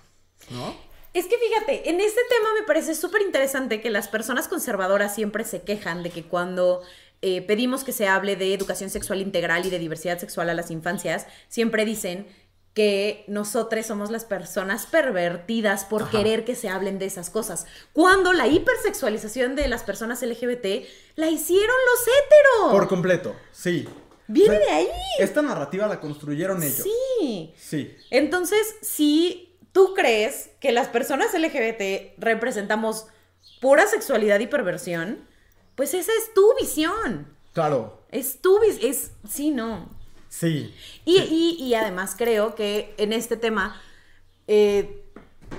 ¿no? 0.50 0.85
Es 1.16 1.24
que 1.28 1.38
fíjate, 1.38 1.88
en 1.88 1.98
este 1.98 2.20
tema 2.28 2.50
me 2.60 2.66
parece 2.66 2.94
súper 2.94 3.22
interesante 3.22 3.80
que 3.80 3.88
las 3.88 4.06
personas 4.06 4.48
conservadoras 4.48 5.14
siempre 5.14 5.44
se 5.44 5.62
quejan 5.62 6.02
de 6.02 6.10
que 6.10 6.24
cuando 6.24 6.82
eh, 7.22 7.40
pedimos 7.40 7.84
que 7.84 7.92
se 7.92 8.06
hable 8.06 8.36
de 8.36 8.52
educación 8.52 8.90
sexual 8.90 9.22
integral 9.22 9.64
y 9.64 9.70
de 9.70 9.78
diversidad 9.78 10.18
sexual 10.18 10.50
a 10.50 10.54
las 10.54 10.70
infancias, 10.70 11.26
siempre 11.48 11.86
dicen 11.86 12.26
que 12.74 13.24
nosotros 13.28 13.86
somos 13.86 14.10
las 14.10 14.26
personas 14.26 14.84
pervertidas 14.84 15.86
por 15.86 16.10
querer 16.10 16.44
que 16.44 16.54
se 16.54 16.68
hablen 16.68 16.98
de 16.98 17.06
esas 17.06 17.30
cosas. 17.30 17.64
Cuando 17.94 18.34
la 18.34 18.46
hipersexualización 18.46 19.56
de 19.56 19.68
las 19.68 19.84
personas 19.84 20.20
LGBT 20.20 20.84
la 21.14 21.30
hicieron 21.30 21.64
los 21.66 22.08
héteros. 22.08 22.72
Por 22.72 22.88
completo, 22.88 23.34
sí. 23.52 23.88
Viene 24.28 24.58
de 24.58 24.68
ahí. 24.68 24.88
Esta 25.18 25.40
narrativa 25.40 25.86
la 25.86 25.98
construyeron 25.98 26.62
ellos. 26.62 26.82
Sí. 26.82 27.54
Sí. 27.56 27.96
Entonces, 28.10 28.76
sí 28.82 29.45
¿Tú 29.76 29.92
crees 29.92 30.48
que 30.58 30.72
las 30.72 30.88
personas 30.88 31.34
LGBT 31.34 32.16
representamos 32.16 33.08
pura 33.60 33.86
sexualidad 33.86 34.40
y 34.40 34.46
perversión? 34.46 35.18
Pues 35.74 35.92
esa 35.92 36.12
es 36.12 36.32
tu 36.32 36.54
visión. 36.58 37.26
Claro. 37.52 38.02
Es 38.10 38.40
tu 38.40 38.58
visión. 38.58 38.90
Es. 38.90 39.10
Sí, 39.28 39.50
no. 39.50 39.90
Sí. 40.30 40.74
Y, 41.04 41.74
además 41.74 42.14
creo 42.16 42.54
que 42.54 42.94
en 42.96 43.12
este 43.12 43.36
tema. 43.36 43.78
Eh, 44.46 45.04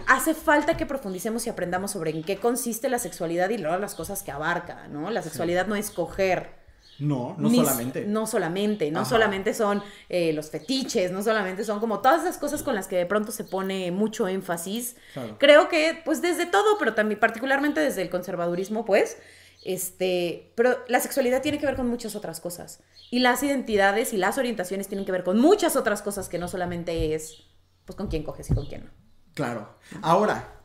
hace 0.08 0.34
falta 0.34 0.78
que 0.78 0.88
profundicemos 0.88 1.46
y 1.46 1.52
aprendamos 1.52 1.92
sobre 1.92 2.10
en 2.10 2.24
qué 2.24 2.38
consiste 2.38 2.90
la 2.90 2.98
sexualidad 2.98 3.52
y 3.52 3.60
luego 3.60 3.78
las 3.78 3.94
cosas 3.94 4.24
que 4.24 4.32
abarca, 4.32 4.88
¿no? 4.88 5.12
La 5.12 5.22
sexualidad 5.22 5.68
no 5.68 5.76
es 5.76 5.92
coger 5.92 6.57
no, 7.00 7.36
no 7.38 7.50
solamente. 7.50 8.06
No 8.06 8.26
solamente, 8.26 8.92
no 8.92 9.06
solamente 9.06 9.54
son 9.54 9.84
eh, 10.10 10.34
los 10.34 10.50
fetiches, 10.50 11.12
no 11.12 11.22
solamente 11.22 11.64
son 11.64 11.80
como 11.80 12.00
todas 12.00 12.24
esas 12.24 12.38
cosas 12.38 12.64
con 12.64 12.76
las 12.76 12.88
que 12.88 12.96
de 12.96 13.06
pronto 13.06 13.32
se 13.32 13.44
pone 13.44 13.92
mucho 13.92 14.28
énfasis. 14.28 14.96
Creo 15.38 15.70
que, 15.70 16.02
pues 16.04 16.22
desde 16.22 16.46
todo, 16.46 16.78
pero 16.80 16.96
también 16.96 17.20
particularmente 17.20 17.80
desde 17.82 18.02
el 18.02 18.10
conservadurismo, 18.10 18.84
pues, 18.86 19.18
este, 19.64 20.52
pero 20.56 20.78
la 20.88 21.00
sexualidad 21.00 21.42
tiene 21.42 21.60
que 21.60 21.66
ver 21.66 21.76
con 21.76 21.88
muchas 21.88 22.16
otras 22.16 22.40
cosas. 22.40 22.82
Y 23.12 23.20
las 23.20 23.44
identidades 23.44 24.14
y 24.14 24.18
las 24.18 24.38
orientaciones 24.38 24.88
tienen 24.88 25.06
que 25.06 25.12
ver 25.12 25.24
con 25.24 25.40
muchas 25.40 25.76
otras 25.76 26.02
cosas 26.02 26.30
que 26.30 26.40
no 26.40 26.48
solamente 26.48 27.14
es, 27.14 27.44
pues, 27.86 27.96
con 27.96 28.08
quién 28.08 28.24
coges 28.24 28.50
y 28.50 28.56
con 28.56 28.66
quién 28.66 28.86
no. 28.86 28.92
Claro. 29.36 29.78
Ahora, 30.02 30.62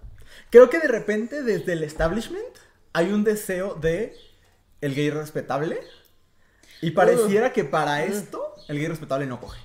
creo 0.51 0.71
que 0.71 0.79
de 0.79 0.89
repente 0.89 1.43
desde 1.43 1.75
el 1.75 1.83
establishment 1.85 2.57
hay 2.95 3.13
un 3.13 3.23
deseo 3.23 3.75
de 3.75 4.17
el 4.81 4.95
gay 4.95 5.11
respetable 5.11 5.81
y 6.83 6.91
pareciera 6.91 7.53
que 7.53 7.65
para 7.65 8.05
esto 8.05 8.55
el 8.69 8.79
gay 8.79 8.89
respetable 8.89 9.25
no 9.27 9.41
coge. 9.41 9.61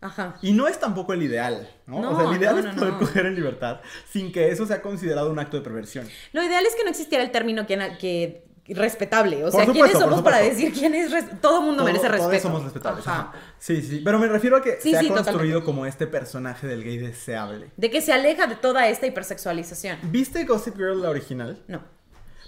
Ajá. 0.00 0.36
Y 0.42 0.52
no 0.52 0.66
es 0.66 0.80
tampoco 0.80 1.12
el 1.12 1.22
ideal, 1.22 1.70
¿no? 1.86 2.00
o 2.10 2.16
sea, 2.16 2.28
el 2.28 2.36
ideal 2.36 2.58
es 2.58 2.74
poder 2.74 2.94
coger 2.94 3.26
en 3.26 3.36
libertad 3.36 3.80
sin 4.10 4.32
que 4.32 4.50
eso 4.50 4.66
sea 4.66 4.82
considerado 4.82 5.30
un 5.30 5.38
acto 5.38 5.56
de 5.56 5.62
perversión. 5.62 6.08
Lo 6.32 6.42
ideal 6.42 6.66
es 6.66 6.74
que 6.74 6.82
no 6.82 6.90
existiera 6.90 7.22
el 7.22 7.30
término 7.30 7.66
que, 7.68 7.76
que 8.00 8.74
respetable. 8.74 9.44
O 9.44 9.50
sea, 9.50 9.66
¿quiénes 9.66 9.92
somos 9.92 10.22
para 10.22 10.38
decir 10.38 10.72
quién 10.72 10.94
es 10.94 11.12
todo 11.40 11.62
mundo 11.62 11.84
merece 11.84 12.08
respeto? 12.08 12.30
Todos 12.30 12.42
somos 12.42 12.64
respetables. 12.64 13.06
Ajá. 13.06 13.32
Sí, 13.58 13.82
sí. 13.82 14.00
Pero 14.04 14.18
me 14.18 14.26
refiero 14.26 14.56
a 14.56 14.62
que 14.62 14.80
se 14.80 14.96
ha 14.96 15.08
construido 15.08 15.64
como 15.64 15.86
este 15.86 16.06
personaje 16.06 16.66
del 16.66 16.82
gay 16.82 16.98
deseable. 16.98 17.70
De 17.76 17.90
que 17.90 18.00
se 18.00 18.12
aleja 18.12 18.46
de 18.46 18.56
toda 18.56 18.88
esta 18.88 19.06
hipersexualización. 19.06 19.98
¿Viste 20.04 20.44
Gossip 20.44 20.76
Girl 20.76 21.02
la 21.02 21.10
original? 21.10 21.62
No. 21.68 21.80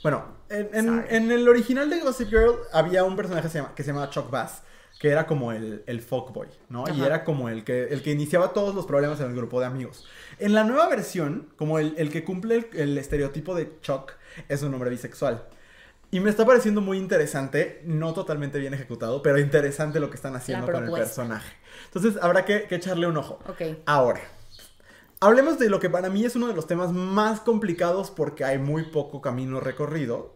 Bueno, 0.04 0.22
en, 0.50 1.32
el 1.32 1.48
original 1.48 1.88
de 1.88 1.98
Gossip 2.00 2.28
Girl 2.28 2.56
había 2.74 3.04
un 3.04 3.16
personaje 3.16 3.48
que 3.74 3.82
se, 3.82 3.88
llamaba 3.88 4.10
Chuck 4.10 4.30
Bass, 4.30 4.60
que 5.00 5.08
era 5.08 5.26
como 5.26 5.50
el, 5.50 5.82
el 5.86 6.02
fuckboy, 6.02 6.48
¿no? 6.68 6.84
Y 6.94 7.00
era 7.00 7.24
como 7.24 7.48
el 7.48 7.64
que, 7.64 7.84
el 7.84 8.02
que 8.02 8.10
iniciaba 8.10 8.52
todos 8.52 8.74
los 8.74 8.84
problemas 8.84 9.18
en 9.20 9.28
el 9.28 9.34
grupo 9.34 9.60
de 9.60 9.66
amigos. 9.66 10.06
En 10.38 10.52
la 10.52 10.62
nueva 10.62 10.88
versión, 10.88 11.48
como 11.56 11.78
el, 11.78 12.10
que 12.10 12.22
cumple 12.22 12.68
el, 12.74 12.98
estereotipo 12.98 13.54
de 13.54 13.80
Chuck, 13.80 14.12
es 14.50 14.62
un 14.62 14.74
hombre 14.74 14.90
bisexual. 14.90 15.42
Y 16.10 16.20
me 16.20 16.28
está 16.28 16.44
pareciendo 16.44 16.82
muy 16.82 16.98
interesante, 16.98 17.80
no 17.86 18.12
totalmente 18.12 18.58
bien 18.58 18.74
ejecutado, 18.74 19.22
pero 19.22 19.38
interesante 19.38 20.00
lo 20.00 20.10
que 20.10 20.16
están 20.16 20.36
haciendo 20.36 20.70
con 20.70 20.84
el 20.84 20.92
personaje. 20.92 21.50
Entonces 21.86 22.22
habrá 22.22 22.44
que, 22.44 22.64
que 22.64 22.74
echarle 22.74 23.06
un 23.06 23.16
ojo. 23.16 23.38
Ok. 23.48 23.78
Ahora, 23.86 24.20
Hablemos 25.24 25.58
de 25.58 25.70
lo 25.70 25.80
que 25.80 25.88
para 25.88 26.10
mí 26.10 26.22
es 26.26 26.37
uno 26.37 26.48
de 26.48 26.54
los 26.54 26.66
temas 26.66 26.92
más 26.92 27.40
complicados 27.40 28.10
porque 28.10 28.44
hay 28.44 28.58
muy 28.58 28.82
poco 28.82 29.22
camino 29.22 29.58
recorrido 29.58 30.34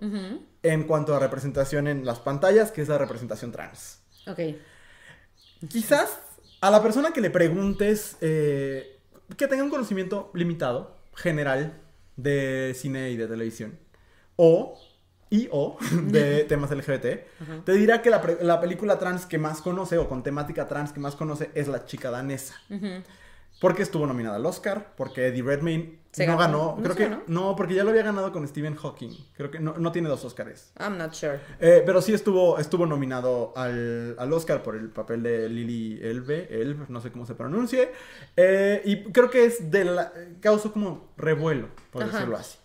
en 0.63 0.85
cuanto 0.85 1.15
a 1.15 1.19
representación 1.19 1.89
en 1.89 2.07
las 2.07 2.21
pantallas, 2.21 2.73
que 2.73 2.81
es 2.81 2.89
la 2.89 2.97
representación 2.97 3.53
trans. 3.53 4.01
Ok. 4.27 4.41
Quizás 5.69 6.19
a 6.63 6.71
la 6.71 6.83
persona 6.83 7.11
que 7.13 7.21
le 7.21 7.29
preguntes 7.29 8.17
eh, 8.23 8.99
que 9.37 9.47
tenga 9.47 9.63
un 9.63 9.69
conocimiento 9.69 10.31
limitado, 10.33 10.97
general, 11.15 11.83
de 12.17 12.73
cine 12.75 13.11
y 13.11 13.19
de 13.19 13.27
televisión, 13.27 13.79
o 14.37 14.81
y 15.29 15.51
o 15.53 15.77
de 16.05 16.45
temas 16.45 16.71
LGBT, 16.71 17.65
te 17.67 17.73
dirá 17.73 18.01
que 18.01 18.09
la, 18.09 18.61
película 18.63 18.99
trans 18.99 19.27
que 19.27 19.37
más 19.37 19.61
conoce 19.61 19.99
o 19.99 20.09
con 20.09 20.23
temática 20.23 20.67
trans 20.67 20.93
que 20.93 21.01
más 21.01 21.15
conoce 21.15 21.51
es 21.55 21.69
La 21.69 21.85
chica 21.85 22.11
danesa. 22.11 22.55
Porque 23.61 23.83
estuvo 23.83 24.07
nominada 24.07 24.37
al 24.37 24.47
Oscar, 24.47 24.95
porque 24.97 25.27
Eddie 25.27 25.43
Redmayne 25.43 25.99
no 26.27 26.37
ganó. 26.37 26.79
creo 26.81 26.95
que 26.95 27.17
no, 27.27 27.57
porque 27.57 27.75
ya 27.75 27.85
lo 27.85 27.91
había 27.91 28.03
ganado 28.03 28.33
con 28.33 28.47
Stephen 28.47 28.77
Hawking. 28.77 29.11
Creo 29.37 29.51
que 29.51 29.59
no, 29.59 29.93
tiene 29.93 30.09
dos 30.09 30.25
Oscars. 30.25 30.73
I'm 30.79 30.97
not 30.97 31.13
sure. 31.13 31.41
Eh, 31.61 31.83
pero 31.85 32.01
sí 32.01 32.15
estuvo, 32.15 32.59
estuvo 32.59 32.87
nominado 32.87 33.53
al, 33.57 34.17
Oscar 34.33 34.63
por 34.63 34.77
el 34.77 34.91
papel 34.91 35.23
de 35.23 35.49
Lily 35.49 36.01
Elbe, 36.03 36.49
Elbe, 36.51 36.87
no 36.89 37.01
sé 37.01 37.11
cómo 37.11 37.27
se 37.27 37.35
pronuncie. 37.35 37.91
Eh, 38.37 38.81
y 38.85 39.05
creo 39.13 39.29
que 39.31 39.45
es 39.45 39.71
de 39.71 39.85
la. 39.85 40.13
causó 40.41 40.73
como 40.73 41.13
revuelo, 41.17 41.69
por 41.91 42.11
decirlo 42.11 42.37
así. 42.37 42.59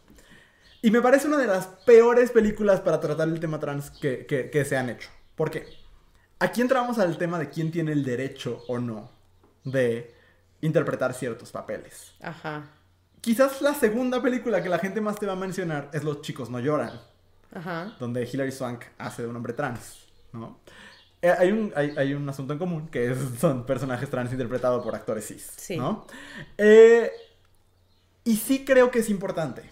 Y 0.84 0.92
me 0.92 1.02
parece 1.02 1.28
una 1.28 1.38
de 1.38 1.48
las 1.48 1.68
peores 1.86 2.30
películas 2.32 2.82
para 2.82 3.00
tratar 3.00 3.30
el 3.30 3.40
tema 3.40 3.60
trans 3.60 3.90
que, 3.90 4.26
que 4.28 4.66
se 4.66 4.78
han 4.78 4.90
hecho. 4.90 5.10
¿Por 5.36 5.50
qué? 5.50 5.66
Aquí 6.40 6.62
entramos 6.62 7.00
al 7.00 7.18
tema 7.18 7.40
de 7.40 7.50
quién 7.50 7.72
tiene 7.72 7.94
el 7.94 8.04
derecho 8.04 8.64
o 8.68 8.78
no 8.78 9.10
de 9.64 10.13
interpretar 10.64 11.14
ciertos 11.14 11.52
papeles. 11.52 12.14
Ajá. 12.22 12.64
Quizás 13.22 13.62
la 13.62 13.74
segunda 13.74 14.22
película 14.22 14.64
que 14.64 14.70
la 14.70 14.80
gente 14.80 15.02
más 15.02 15.18
te 15.20 15.26
va 15.26 15.34
a 15.34 15.38
mencionar 15.38 15.90
es 15.94 16.04
Los 16.04 16.22
chicos 16.22 16.50
no 16.50 16.60
lloran. 16.60 17.00
Ajá. 17.54 17.96
Donde 18.00 18.28
Hilary 18.32 18.52
Swank 18.52 18.86
hace 18.98 19.22
de 19.22 19.28
un 19.28 19.36
hombre 19.36 19.54
trans, 19.54 20.08
¿no? 20.32 20.60
Eh, 21.22 21.34
hay, 21.38 21.52
un, 21.52 21.72
hay, 21.76 22.14
un 22.14 22.28
asunto 22.28 22.52
en 22.52 22.60
común, 22.60 22.88
que 22.88 23.16
son 23.40 23.66
personajes 23.66 24.10
trans 24.10 24.32
interpretados 24.32 24.84
por 24.84 24.94
actores 24.96 25.28
cis, 25.28 25.52
sí. 25.56 25.78
¿no? 25.78 26.06
Eh, 26.58 27.12
y 28.26 28.36
sí 28.36 28.66
creo 28.66 28.92
que 28.92 29.00
es 29.00 29.10
importante. 29.10 29.70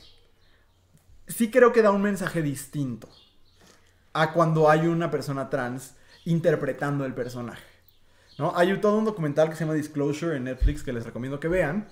Sí 1.28 1.52
creo 1.52 1.74
que 1.74 1.82
da 1.82 1.92
un 1.92 2.02
mensaje 2.02 2.42
distinto 2.42 3.10
a 4.14 4.34
cuando 4.34 4.70
hay 4.70 4.88
una 4.88 5.10
persona 5.10 5.50
trans 5.50 5.96
interpretando 6.26 7.06
el 7.06 7.14
personaje. 7.14 7.71
¿No? 8.38 8.54
Hay 8.56 8.76
todo 8.80 8.98
un 8.98 9.06
documental 9.06 9.50
que 9.50 9.56
se 9.56 9.62
llama 9.62 9.74
Disclosure 9.74 10.38
en 10.38 10.46
Netflix 10.46 10.84
que 10.84 10.94
les 10.94 11.06
recomiendo 11.06 11.39
que 11.39 11.48
vean. 11.48 11.88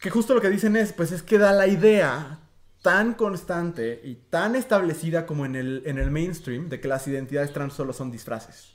Que 0.00 0.10
justo 0.10 0.34
lo 0.34 0.40
que 0.40 0.50
dicen 0.50 0.76
es, 0.76 0.92
pues 0.92 1.12
es 1.12 1.22
que 1.22 1.38
da 1.38 1.52
la 1.52 1.66
idea 1.66 2.40
tan 2.82 3.14
constante 3.14 4.00
y 4.04 4.14
tan 4.14 4.54
establecida 4.54 5.26
como 5.26 5.44
en 5.44 5.56
el, 5.56 5.82
en 5.86 5.98
el 5.98 6.10
mainstream 6.10 6.68
de 6.68 6.80
que 6.80 6.86
las 6.86 7.08
identidades 7.08 7.52
trans 7.52 7.72
solo 7.72 7.92
son 7.92 8.12
disfraces. 8.12 8.74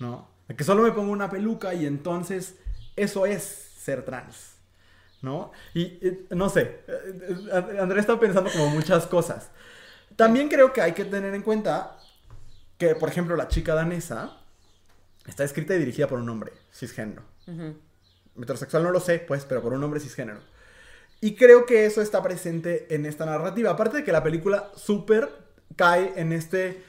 ¿No? 0.00 0.30
De 0.48 0.56
que 0.56 0.64
solo 0.64 0.82
me 0.82 0.92
pongo 0.92 1.12
una 1.12 1.28
peluca 1.28 1.74
y 1.74 1.86
entonces 1.86 2.56
eso 2.96 3.26
es 3.26 3.42
ser 3.42 4.04
trans. 4.04 4.52
¿No? 5.20 5.52
Y, 5.74 6.00
no 6.30 6.48
sé, 6.48 6.80
eh, 6.88 7.78
Andrés 7.80 8.00
está 8.00 8.18
pensando 8.18 8.50
como 8.50 8.70
muchas 8.70 9.06
cosas. 9.06 9.50
También 10.16 10.48
creo 10.48 10.72
que 10.72 10.80
hay 10.80 10.92
que 10.92 11.04
tener 11.04 11.34
en 11.34 11.42
cuenta 11.42 11.98
que, 12.78 12.94
por 12.94 13.08
ejemplo, 13.08 13.36
la 13.36 13.46
chica 13.46 13.74
danesa 13.74 14.41
está 15.26 15.44
escrita 15.44 15.74
y 15.74 15.78
dirigida 15.78 16.08
por 16.08 16.18
un 16.18 16.28
hombre 16.28 16.52
cisgénero. 16.72 17.22
Metrosexual 18.34 18.82
no 18.82 18.90
lo 18.90 19.00
sé, 19.00 19.18
pues, 19.18 19.44
pero 19.44 19.62
por 19.62 19.72
un 19.72 19.82
hombre 19.84 20.00
cisgénero. 20.00 20.40
Y 21.20 21.34
creo 21.34 21.66
que 21.66 21.86
eso 21.86 22.02
está 22.02 22.22
presente 22.22 22.92
en 22.94 23.06
esta 23.06 23.24
narrativa. 23.24 23.70
Aparte 23.70 23.98
de 23.98 24.04
que 24.04 24.12
la 24.12 24.22
película 24.22 24.72
súper 24.74 25.28
cae 25.76 26.12
en 26.16 26.32
este 26.32 26.82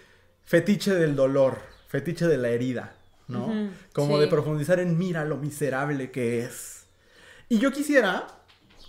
fetiche 0.43 0.93
del 0.93 1.15
dolor, 1.15 1.59
fetiche 1.87 2.27
de 2.27 2.37
la 2.37 2.49
herida, 2.49 2.95
¿no? 3.27 3.71
Como 3.93 4.19
de 4.19 4.27
profundizar 4.27 4.79
en 4.79 4.97
mira 4.97 5.23
lo 5.25 5.37
miserable 5.37 6.11
que 6.11 6.43
es. 6.43 6.85
Y 7.49 7.59
yo 7.59 7.71
quisiera 7.71 8.27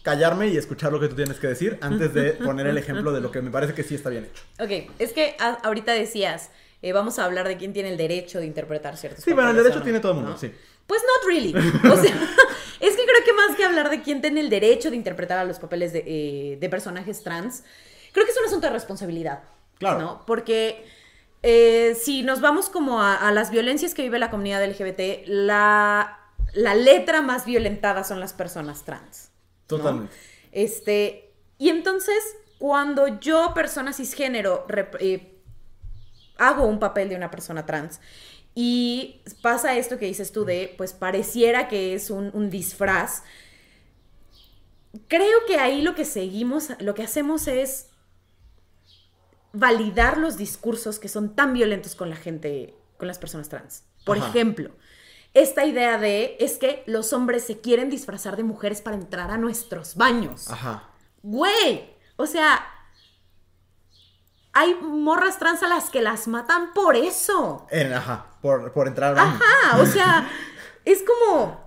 callarme 0.03 0.49
y 0.49 0.57
escuchar 0.57 0.93
lo 0.93 1.01
que 1.01 1.09
tú 1.09 1.17
tienes 1.17 1.39
que 1.39 1.47
decir 1.47 1.79
antes 1.81 2.15
de 2.15 2.33
poner 2.45 2.67
el 2.67 2.79
ejemplo 2.79 3.13
de 3.13 3.21
lo 3.21 3.31
que 3.31 3.43
me 3.43 3.51
parece 3.51 3.75
que 3.75 3.83
sí 3.83 3.95
está 3.95 4.11
bien 4.11 4.25
hecho. 4.25 4.43
Ok, 4.59 4.91
es 4.99 5.13
que 5.13 5.37
ahorita 5.39 5.93
decías, 5.93 6.51
eh, 6.85 6.93
vamos 6.93 7.19
a 7.19 7.25
hablar 7.25 7.49
de 7.49 7.57
quién 7.57 7.73
tiene 7.73 7.89
el 7.89 7.97
derecho 7.97 8.41
de 8.41 8.45
interpretar 8.45 8.99
ciertos 8.99 9.25
Sí, 9.25 9.33
bueno, 9.33 9.49
el 9.49 9.57
derecho 9.57 9.81
tiene 9.81 10.01
todo 10.01 10.13
el 10.13 10.19
mundo, 10.19 10.37
sí. 10.37 10.53
Pues 10.87 11.01
not 11.01 11.27
really. 11.27 11.55
O 11.91 11.97
sea, 11.97 12.13
es 12.81 12.95
que 12.95 13.05
creo 13.05 13.25
que 13.25 13.33
más 13.33 13.57
que 13.57 13.65
hablar 13.65 13.89
de 13.89 14.03
quién 14.03 14.21
tiene 14.21 14.41
el 14.41 14.51
derecho 14.51 14.91
de 14.91 14.97
interpretar 14.97 15.39
a 15.39 15.45
los 15.45 15.59
papeles 15.59 15.95
de, 15.95 16.05
eh, 16.07 16.69
personajes 16.69 17.23
trans, 17.23 17.65
creo 18.13 18.27
que 18.27 18.33
es 18.33 18.39
un 18.39 18.45
asunto 18.45 18.67
de 18.67 18.75
responsabilidad. 18.75 19.45
Claro. 19.79 19.99
¿no? 19.99 20.27
Porque 20.27 20.85
eh, 21.43 21.97
si 21.99 22.23
nos 22.23 22.43
vamos 22.43 22.69
como 22.69 23.01
a, 23.01 23.33
las 23.33 23.51
violencias 23.51 23.95
que 23.95 24.03
vive 24.03 24.19
la 24.19 24.29
comunidad 24.29 24.63
LGBT, 24.63 25.27
la, 25.27 26.19
la 26.53 26.75
letra 26.75 27.23
más 27.23 27.47
violentada 27.47 28.05
son 28.05 28.21
las 28.21 28.35
personas 28.35 28.85
trans. 28.85 29.31
Totalmente. 29.67 30.15
Este, 30.53 31.33
y 31.57 31.71
entonces, 31.71 32.23
cuando 32.59 33.19
yo, 33.21 33.55
persona 33.55 33.95
cisgénero, 33.95 34.67
hago 36.37 36.67
un 36.67 36.79
papel 36.79 37.09
de 37.09 37.17
una 37.17 37.31
persona 37.31 37.67
trans. 37.67 38.01
Y 38.55 39.21
pasa 39.43 39.77
esto 39.77 39.99
que 39.99 40.07
dices 40.07 40.33
tú 40.33 40.45
de, 40.45 40.75
pues 40.77 40.93
pareciera 40.93 41.69
que 41.69 41.95
es 41.95 42.11
un, 42.11 42.51
disfraz. 42.51 43.25
Creo 45.09 45.45
que 45.47 45.57
ahí 45.59 45.83
lo 45.83 45.95
que 45.95 46.05
seguimos, 46.05 46.69
lo 46.79 46.95
que 46.95 47.03
hacemos 47.03 47.49
es 47.49 47.89
validar 49.53 50.19
los 50.19 50.37
discursos 50.37 50.99
que 50.99 51.09
son 51.09 51.35
tan 51.35 51.53
violentos 51.53 51.95
con 51.95 52.11
la 52.11 52.17
gente, 52.17 52.75
con 52.97 53.09
las 53.09 53.19
personas 53.19 53.49
trans. 53.49 53.83
Por 54.05 54.19
ejemplo, 54.19 54.71
esta 55.33 55.65
idea 55.65 55.99
de 55.99 56.37
es 56.39 56.59
que 56.59 56.85
los 56.87 57.13
hombres 57.13 57.45
se 57.45 57.61
quieren 57.61 57.91
disfrazar 57.91 58.37
de 58.37 58.45
mujeres 58.45 58.83
para 58.83 58.97
entrar 58.97 59.33
a 59.33 59.39
nuestros 59.39 59.97
baños. 59.97 60.49
Ajá. 60.49 60.91
Güey, 61.23 61.91
o 62.17 62.27
sea, 62.27 62.65
hay 64.55 64.75
morras 64.75 65.39
trans 65.39 65.63
a 65.65 65.69
las 65.69 65.91
que 65.91 66.01
las 66.01 66.29
matan 66.29 66.73
por 66.73 66.97
eso. 66.97 67.67
ajá, 67.95 68.27
por, 68.41 68.87
entrar 68.87 69.19
a 69.19 69.23
Ajá, 69.23 69.83
o 69.83 69.87
sea, 69.93 70.31
es 70.85 71.03
como... 71.03 71.63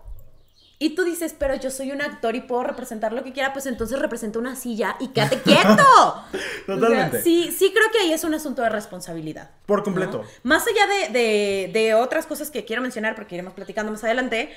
Y 0.80 0.92
tú 0.92 1.04
dices, 1.04 1.36
pero 1.38 1.56
yo 1.56 1.72
soy 1.72 1.92
un 1.92 2.04
actor 2.04 2.36
y 2.36 2.42
puedo 2.42 2.64
representar 2.64 3.12
lo 3.12 3.24
que 3.24 3.34
quiera, 3.34 3.52
pues 3.52 3.66
entonces 3.66 3.98
representa 3.98 4.38
una 4.38 4.56
silla 4.56 4.96
y 5.00 5.08
quédate 5.08 5.42
quieto. 5.42 6.24
Totalmente. 6.68 7.24
sí, 7.24 7.52
sí 7.52 7.74
creo 7.74 7.92
que 7.92 7.98
ahí 8.00 8.14
es 8.14 8.24
un 8.24 8.36
asunto 8.36 8.62
de 8.62 8.70
responsabilidad. 8.70 9.50
Por 9.66 9.84
completo. 9.84 10.24
Más 10.44 10.66
allá 10.68 11.10
de, 11.10 11.72
de, 11.74 11.94
otras 11.96 12.28
cosas 12.28 12.52
que 12.52 12.64
quiero 12.64 12.84
mencionar, 12.84 13.16
porque 13.16 13.34
iremos 13.34 13.54
platicando 13.54 13.92
más 13.92 14.04
adelante, 14.04 14.54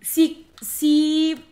sí, 0.00 0.50
sí 0.62 1.44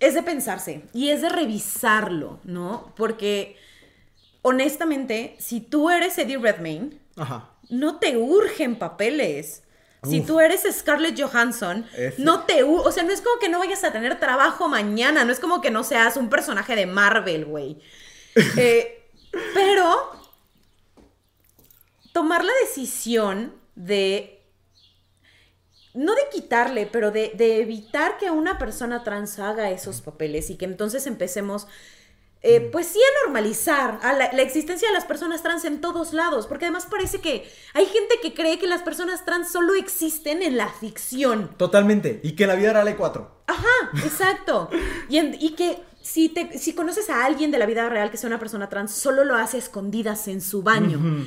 es 0.00 0.14
de 0.14 0.24
pensarse 0.24 0.82
y 0.92 1.10
es 1.10 1.22
de 1.22 1.28
revisarlo, 1.28 2.40
¿no? 2.42 2.92
Porque 2.96 3.56
honestamente, 4.42 5.36
si 5.38 5.60
tú 5.60 5.88
eres 5.88 6.18
Eddie 6.18 6.38
Redmayne, 6.38 6.98
no 7.68 7.98
te 7.98 8.16
urgen 8.16 8.78
papeles. 8.78 9.62
Si 10.04 10.20
tú 10.20 10.40
eres 10.40 10.66
Scarlett 10.70 11.20
Johansson, 11.20 11.86
no 12.18 12.44
te... 12.44 12.64
O 12.64 12.90
sea, 12.90 13.04
no 13.04 13.12
es 13.12 13.20
como 13.20 13.38
que 13.38 13.48
no 13.48 13.60
vayas 13.60 13.84
a 13.84 13.92
tener 13.92 14.18
trabajo 14.18 14.68
mañana, 14.68 15.24
no 15.24 15.30
es 15.30 15.38
como 15.38 15.60
que 15.60 15.70
no 15.70 15.84
seas 15.84 16.16
un 16.16 16.28
personaje 16.28 16.74
de 16.76 16.86
Marvel, 16.86 17.46
güey. 17.46 17.80
Eh, 18.56 19.10
pero 19.52 20.10
tomar 22.12 22.44
la 22.44 22.52
decisión 22.62 23.54
de... 23.74 24.42
No 25.92 26.14
de 26.14 26.22
quitarle, 26.32 26.88
pero 26.90 27.10
de, 27.10 27.32
de 27.34 27.60
evitar 27.60 28.16
que 28.16 28.30
una 28.30 28.56
persona 28.56 29.04
trans 29.04 29.38
haga 29.38 29.70
esos 29.70 30.00
papeles 30.00 30.48
y 30.48 30.56
que 30.56 30.64
entonces 30.64 31.06
empecemos 31.06 31.66
eh, 32.44 32.60
pues 32.72 32.88
sí 32.88 32.98
a 32.98 33.24
normalizar 33.26 34.00
a 34.02 34.12
la, 34.12 34.24
existencia 34.42 34.88
de 34.88 34.94
las 34.94 35.04
personas 35.04 35.42
trans 35.42 35.64
en 35.64 35.80
todos 35.80 36.12
lados, 36.12 36.48
porque 36.48 36.64
además 36.64 36.86
parece 36.90 37.20
que 37.20 37.48
hay 37.72 37.86
gente 37.86 38.16
que 38.20 38.34
cree 38.34 38.58
que 38.58 38.66
las 38.66 38.82
personas 38.82 39.24
trans 39.24 39.52
solo 39.52 39.74
existen 39.74 40.42
en 40.42 40.56
la 40.56 40.68
ficción. 40.68 41.50
Totalmente, 41.56 42.20
y 42.24 42.32
que 42.32 42.44
en 42.44 42.48
la 42.48 42.56
vida 42.56 42.72
real 42.72 42.88
hay 42.88 42.94
cuatro. 42.94 43.42
Ajá, 43.46 43.90
exacto. 44.04 44.70
y, 45.08 45.50
que 45.50 45.78
si, 46.02 46.28
te, 46.28 46.58
si 46.58 46.74
conoces 46.74 47.10
a 47.10 47.24
alguien 47.24 47.52
de 47.52 47.58
la 47.58 47.66
vida 47.66 47.88
real 47.88 48.10
que 48.10 48.16
sea 48.16 48.26
una 48.26 48.40
persona 48.40 48.68
trans, 48.68 48.92
solo 48.92 49.24
lo 49.24 49.36
hace 49.36 49.58
escondidas 49.58 50.26
en 50.26 50.40
su 50.40 50.62
baño. 50.62 51.26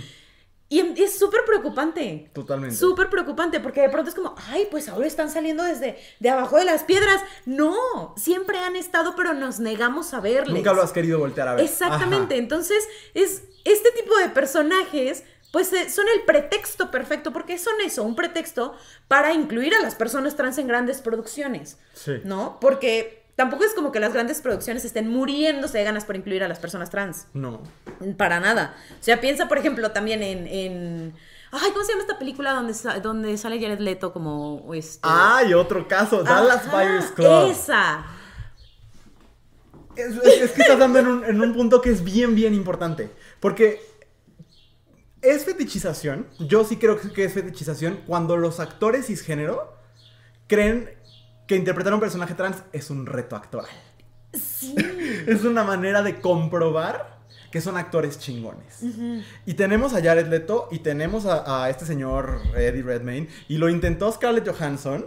Y 0.75 0.79
em, 0.81 0.93
es 0.97 1.17
súper 1.17 1.45
preocupante. 1.45 2.29
Totalmente. 2.33 2.75
Súper 2.75 3.09
preocupante, 3.09 3.61
porque 3.61 3.79
de 3.79 3.87
pronto 3.87 4.09
es 4.09 4.15
como, 4.15 4.35
ay, 4.49 4.67
pues 4.69 4.89
ahora 4.89 5.07
están 5.07 5.29
saliendo 5.29 5.63
desde 5.63 5.97
de 6.19 6.29
abajo 6.29 6.57
de 6.57 6.65
las 6.65 6.83
piedras. 6.83 7.23
No, 7.45 8.13
siempre 8.17 8.57
han 8.57 8.75
estado, 8.75 9.15
pero 9.15 9.33
nos 9.33 9.61
negamos 9.61 10.13
a 10.13 10.19
verles. 10.19 10.53
Nunca 10.53 10.73
lo 10.73 10.81
has 10.81 10.91
querido 10.91 11.17
voltear 11.17 11.47
a 11.47 11.55
ver. 11.55 11.63
Exactamente. 11.63 12.35
Entonces, 12.35 12.83
es 13.13 13.43
este 13.63 13.91
tipo 13.91 14.17
de 14.17 14.27
personajes, 14.27 15.23
pues 15.53 15.71
eh, 15.71 15.89
son 15.89 16.07
el 16.13 16.23
pretexto 16.23 16.91
perfecto, 16.91 17.31
porque 17.31 17.57
son 17.57 17.75
eso, 17.79 18.03
un 18.03 18.17
pretexto 18.17 18.75
para 19.07 19.33
incluir 19.33 19.73
a 19.75 19.81
las 19.81 19.95
personas 19.95 20.35
trans 20.35 20.57
en 20.57 20.67
grandes 20.67 20.99
producciones. 20.99 21.77
Sí. 21.93 22.19
¿No? 22.25 22.57
Porque 22.59 23.24
Tampoco 23.35 23.65
es 23.65 23.73
como 23.73 23.91
que 23.91 23.99
las 23.99 24.13
grandes 24.13 24.41
producciones 24.41 24.85
estén 24.85 25.09
muriéndose 25.09 25.77
de 25.77 25.83
ganas 25.83 26.05
por 26.05 26.15
incluir 26.15 26.43
a 26.43 26.47
las 26.47 26.59
personas 26.59 26.89
trans. 26.89 27.27
No. 27.33 27.61
Para 28.17 28.39
nada. 28.39 28.75
O 28.99 29.03
sea, 29.03 29.19
piensa, 29.19 29.47
por 29.49 29.57
ejemplo, 29.57 29.91
también 29.91 30.23
en... 30.23 31.13
Ay, 31.51 31.71
¿cómo 31.71 31.83
se 31.83 31.91
llama 31.91 32.03
esta 32.03 32.17
película 32.17 32.53
donde, 32.53 32.73
donde 33.01 33.37
sale 33.37 33.59
Jared 33.59 33.79
Leto 33.79 34.13
como... 34.13 34.73
Este... 34.73 34.99
Ay, 35.01 35.53
otro 35.53 35.85
caso. 35.87 36.23
Dallas 36.23 36.71
Buyers 36.71 37.11
Club. 37.11 37.51
Esa. 37.51 38.05
Es, 39.97 40.51
que 40.51 40.61
estás 40.61 40.79
dando 40.79 40.99
en 40.99 41.07
un, 41.07 41.25
en 41.25 41.41
un 41.41 41.53
punto 41.53 41.81
que 41.81 41.89
es 41.89 42.03
bien, 42.03 42.35
bien 42.35 42.53
importante. 42.53 43.11
Porque 43.41 43.81
es 45.21 45.43
fetichización. 45.43 46.27
Yo 46.39 46.63
sí 46.63 46.77
creo 46.77 46.99
que 46.99 47.25
es 47.25 47.33
fetichización 47.33 47.99
cuando 48.07 48.37
los 48.37 48.61
actores 48.61 49.07
cisgénero 49.07 49.75
creen 50.47 50.89
que 51.47 51.55
interpretar 51.55 51.93
a 51.93 51.95
un 51.95 52.01
personaje 52.01 52.33
trans 52.33 52.63
es 52.73 52.89
un 52.89 53.05
reto 53.05 53.35
actoral. 53.35 53.69
Sí. 54.33 54.75
Es 55.27 55.43
una 55.43 55.63
manera 55.63 56.03
de 56.03 56.21
comprobar 56.21 57.15
que 57.55 57.61
son 57.61 57.77
actores 57.77 58.19
chingones. 58.19 58.81
Y 59.45 59.53
tenemos 59.53 59.93
a 59.93 60.01
Jared 60.03 60.27
Leto 60.27 60.67
y 60.71 60.79
tenemos 60.79 61.25
a, 61.25 61.63
a, 61.63 61.69
este 61.69 61.85
señor 61.85 62.41
Eddie 62.53 62.83
Redmayne 62.83 63.29
y 63.47 63.57
lo 63.57 63.69
intentó 63.69 64.11
Scarlett 64.11 64.45
Johansson 64.45 65.05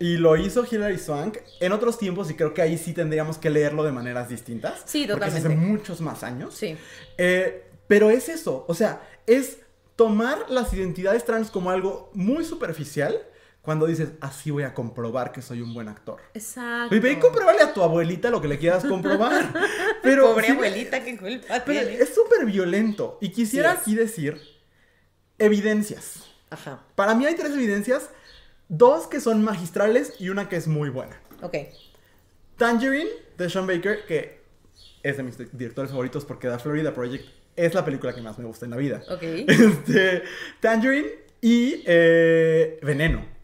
y 0.00 0.16
lo 0.16 0.36
hizo 0.36 0.66
Hilary 0.68 0.98
Swank 0.98 1.38
en 1.60 1.70
otros 1.70 1.96
tiempos 1.96 2.28
y 2.28 2.34
creo 2.34 2.52
que 2.52 2.60
ahí 2.60 2.76
sí 2.76 2.92
tendríamos 2.92 3.38
que 3.38 3.50
leerlo 3.50 3.84
de 3.84 3.92
maneras 3.92 4.28
distintas. 4.28 4.82
Sí, 4.84 5.06
totalmente. 5.06 5.40
Porque 5.40 5.54
hace 5.54 5.64
muchos 5.64 6.00
más 6.00 6.24
años. 6.24 6.54
Sí. 6.54 6.76
Eh, 7.18 7.70
pero 7.86 8.10
es 8.10 8.28
eso, 8.28 8.64
o 8.66 8.74
sea, 8.74 9.00
es 9.26 9.58
tomar 9.94 10.50
las 10.50 10.72
identidades 10.72 11.24
trans 11.24 11.52
como 11.52 11.70
algo 11.70 12.10
muy 12.14 12.44
superficial 12.44 13.16
cuando 13.66 13.86
dices, 13.86 14.10
así 14.20 14.52
voy 14.52 14.62
a 14.62 14.72
comprobar 14.72 15.32
que 15.32 15.42
soy 15.42 15.60
un 15.60 15.74
buen 15.74 15.88
actor. 15.88 16.20
Exacto. 16.32 16.94
Y 16.94 17.00
ve 17.00 17.12
y 17.12 17.16
compruébale 17.16 17.60
a 17.62 17.74
tu 17.74 17.82
abuelita 17.82 18.30
lo 18.30 18.40
que 18.40 18.46
le 18.46 18.58
quieras 18.58 18.84
comprobar. 18.84 19.52
Pero, 20.02 20.28
Pobre 20.30 20.46
sí, 20.46 20.52
abuelita, 20.52 21.02
qué 21.02 21.18
culpa 21.18 21.62
pero 21.66 21.80
tiene. 21.80 22.00
es 22.00 22.14
súper 22.14 22.46
violento. 22.46 23.18
Y 23.20 23.30
quisiera 23.30 23.72
Sí 23.74 23.80
aquí 23.80 23.94
decir 23.96 24.40
evidencias. 25.38 26.24
Ajá. 26.48 26.84
Para 26.94 27.16
mí 27.16 27.26
hay 27.26 27.34
tres 27.34 27.50
evidencias, 27.50 28.08
dos 28.68 29.08
que 29.08 29.20
son 29.20 29.42
magistrales 29.42 30.14
y 30.20 30.28
una 30.28 30.48
que 30.48 30.54
es 30.54 30.68
muy 30.68 30.88
buena. 30.88 31.20
Ok. 31.42 31.56
Tangerine 32.56 33.10
de 33.36 33.50
Sean 33.50 33.66
Baker, 33.66 34.06
que 34.06 34.42
es 35.02 35.16
de 35.16 35.24
mis 35.24 35.36
directores 35.58 35.90
favoritos 35.90 36.24
porque 36.24 36.48
The 36.48 36.60
Florida 36.60 36.94
Project 36.94 37.24
es 37.56 37.74
la 37.74 37.84
película 37.84 38.14
que 38.14 38.22
más 38.22 38.38
me 38.38 38.44
gusta 38.44 38.64
en 38.64 38.70
la 38.70 38.76
vida. 38.76 39.02
Ok. 39.10 39.22
Este, 39.48 40.22
Tangerine 40.60 41.08
y 41.40 41.82
eh, 41.84 42.78
Veneno 42.82 43.35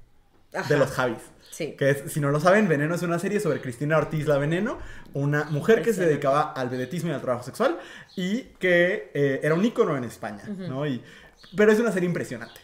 Ajá. 0.54 0.68
de 0.68 0.78
los 0.78 0.90
Javis. 0.90 1.18
Sí. 1.50 1.74
Que 1.78 1.90
es, 1.90 2.12
si 2.12 2.20
no 2.20 2.30
lo 2.30 2.40
saben, 2.40 2.66
Veneno 2.68 2.94
es 2.94 3.02
una 3.02 3.18
serie 3.18 3.38
sobre 3.40 3.60
Cristina 3.60 3.98
Ortiz 3.98 4.26
la 4.26 4.38
Veneno, 4.38 4.78
una 5.12 5.44
mujer 5.44 5.82
que 5.82 5.92
se 5.92 6.06
dedicaba 6.06 6.52
al 6.52 6.70
vedetismo 6.70 7.10
y 7.10 7.14
al 7.14 7.20
trabajo 7.20 7.44
sexual 7.44 7.78
y 8.16 8.42
que 8.58 9.10
eh, 9.12 9.40
era 9.42 9.54
un 9.54 9.64
ícono 9.64 9.96
en 9.96 10.04
España, 10.04 10.42
¿no? 10.46 10.86
Y, 10.86 11.02
pero 11.56 11.70
es 11.72 11.78
una 11.78 11.92
serie 11.92 12.08
impresionante. 12.08 12.60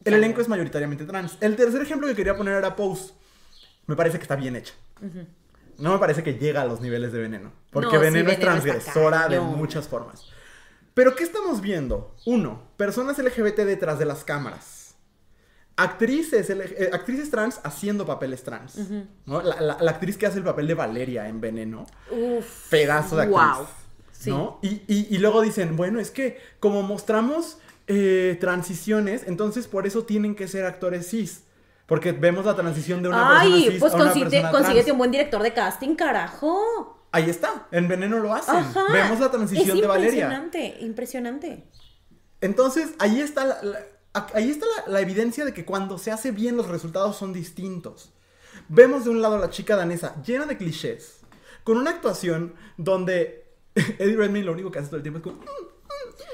El 0.00 0.12
Claro. 0.12 0.16
elenco 0.18 0.40
es 0.40 0.48
mayoritariamente 0.48 1.04
trans. 1.04 1.36
El 1.40 1.54
tercer 1.56 1.80
ejemplo 1.82 2.08
que 2.08 2.14
quería 2.16 2.36
poner 2.36 2.54
era 2.54 2.74
Pose. 2.74 3.12
Me 3.86 3.94
parece 3.94 4.18
que 4.18 4.22
está 4.22 4.36
bien 4.36 4.56
hecha. 4.56 4.74
No 5.78 5.92
me 5.92 5.98
parece 5.98 6.22
que 6.24 6.34
llega 6.34 6.62
a 6.62 6.64
los 6.64 6.80
niveles 6.80 7.12
de 7.12 7.20
Veneno. 7.20 7.52
Porque 7.70 7.96
No, 7.96 8.00
Veneno 8.00 8.30
es 8.30 8.40
transgresora 8.40 9.28
de 9.28 9.38
muchas 9.40 9.86
formas. 9.86 10.24
Pero 10.94 11.14
¿qué 11.14 11.22
estamos 11.22 11.60
viendo? 11.60 12.16
Uno, 12.26 12.62
personas 12.76 13.18
LGBT 13.18 13.58
detrás 13.60 13.98
de 14.00 14.04
las 14.06 14.24
cámaras. 14.24 14.77
Actrices, 15.78 16.50
eh, 16.50 16.90
actrices 16.92 17.30
trans 17.30 17.60
haciendo 17.62 18.04
papeles 18.04 18.42
trans. 18.42 18.76
¿no? 19.26 19.40
la, 19.42 19.60
la- 19.60 19.78
la 19.80 19.90
actriz 19.92 20.18
que 20.18 20.26
hace 20.26 20.38
el 20.38 20.44
papel 20.44 20.66
de 20.66 20.74
Valeria 20.74 21.28
en 21.28 21.40
Veneno. 21.40 21.86
Uf. 22.10 22.68
Pedazo 22.68 23.16
de 23.16 23.22
actriz. 23.22 23.38
Wow. 23.40 23.66
Sí. 24.12 24.30
¿no? 24.30 24.58
Y, 24.62 24.82
y- 24.88 25.06
y 25.08 25.18
luego 25.18 25.40
dicen, 25.40 25.76
bueno, 25.76 26.00
es 26.00 26.10
que 26.10 26.38
como 26.60 26.82
mostramos 26.82 27.58
eh, 27.86 28.36
transiciones, 28.40 29.22
entonces 29.26 29.68
por 29.68 29.86
eso 29.86 30.02
tienen 30.04 30.34
que 30.34 30.48
ser 30.48 30.64
actores 30.66 31.08
cis. 31.08 31.44
Porque 31.86 32.12
vemos 32.12 32.44
la 32.44 32.54
transición 32.54 33.02
de 33.02 33.08
una 33.08 33.16
persona 33.28 33.40
Ay, 33.40 33.62
cis 33.70 33.80
pues 33.80 33.92
a 33.92 33.96
una 33.96 34.04
consíguete, 34.06 34.30
persona 34.32 34.50
consíguete 34.52 34.82
trans. 34.84 34.92
un 34.92 34.98
buen 34.98 35.10
director 35.10 35.42
de 35.42 35.52
casting, 35.54 35.94
carajo. 35.94 37.06
Ahí 37.12 37.30
está, 37.30 37.66
en 37.70 37.88
Veneno 37.88 38.18
lo 38.18 38.34
hacen. 38.34 38.56
Ajá. 38.56 38.84
Vemos 38.92 39.20
la 39.20 39.30
transición 39.30 39.76
es 39.76 39.80
de 39.80 39.86
Valeria. 39.86 40.24
Impresionante, 40.24 40.76
impresionante. 40.80 41.64
Entonces, 42.42 42.90
ahí 42.98 43.20
está 43.20 43.44
la, 43.62 43.78
ahí 44.12 44.50
está 44.50 44.66
la, 44.86 45.00
evidencia 45.00 45.44
de 45.44 45.52
que 45.52 45.64
cuando 45.64 45.98
se 45.98 46.10
hace 46.10 46.30
bien 46.30 46.56
los 46.56 46.68
resultados 46.68 47.16
son 47.16 47.32
distintos. 47.32 48.12
Vemos 48.68 49.04
de 49.04 49.10
un 49.10 49.22
lado 49.22 49.36
a 49.36 49.38
la 49.38 49.50
chica 49.50 49.76
danesa 49.76 50.20
llena 50.22 50.46
de 50.46 50.56
clichés, 50.56 51.20
con 51.64 51.76
una 51.76 51.90
actuación 51.90 52.54
donde 52.76 53.46
Eddie 53.74 54.16
Redmayne 54.16 54.46
lo 54.46 54.52
único 54.52 54.70
que 54.70 54.78
hace 54.78 54.88
todo 54.88 54.96
el 54.96 55.02
tiempo 55.02 55.18
es 55.18 55.22
como, 55.22 55.36
mm, 55.36 55.46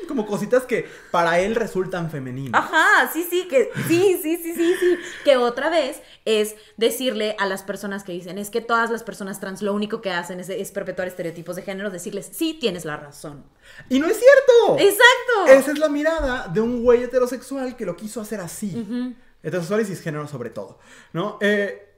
como 0.08 0.26
cositas 0.26 0.64
que 0.64 0.88
para 1.10 1.40
él 1.40 1.54
resultan 1.54 2.10
femeninas. 2.10 2.62
Ajá, 2.62 3.10
sí, 3.12 3.26
sí, 3.28 3.46
que 3.48 3.70
sí, 3.88 4.18
sí, 4.22 4.36
sí, 4.36 4.54
sí, 4.54 4.74
sí. 4.78 4.98
Que 5.24 5.36
otra 5.36 5.70
vez 5.70 6.00
es 6.24 6.56
decirle 6.76 7.36
a 7.38 7.46
las 7.46 7.62
personas 7.62 8.04
que 8.04 8.12
dicen, 8.12 8.38
es 8.38 8.50
que 8.50 8.60
todas 8.60 8.90
las 8.90 9.02
personas 9.02 9.40
trans 9.40 9.62
lo 9.62 9.72
único 9.74 10.00
que 10.00 10.10
hacen 10.10 10.40
es, 10.40 10.48
es 10.48 10.70
perpetuar 10.72 11.08
estereotipos 11.08 11.56
de 11.56 11.62
género, 11.62 11.90
decirles, 11.90 12.30
sí, 12.32 12.56
tienes 12.60 12.84
la 12.84 12.96
razón. 12.96 13.44
Y 13.88 13.98
no 13.98 14.06
es 14.06 14.18
cierto. 14.18 14.82
Exacto. 14.82 15.52
Esa 15.52 15.72
es 15.72 15.78
la 15.78 15.88
mirada 15.88 16.48
de 16.48 16.60
un 16.60 16.82
güey 16.82 17.02
heterosexual 17.02 17.76
que 17.76 17.86
lo 17.86 17.96
quiso 17.96 18.20
hacer 18.20 18.40
así. 18.40 19.16
Heterosexual 19.42 19.82
y 19.82 19.84
cisgénero 19.84 20.26
sobre 20.28 20.50
todo, 20.50 20.78
¿no? 21.12 21.38
Eh, 21.40 21.90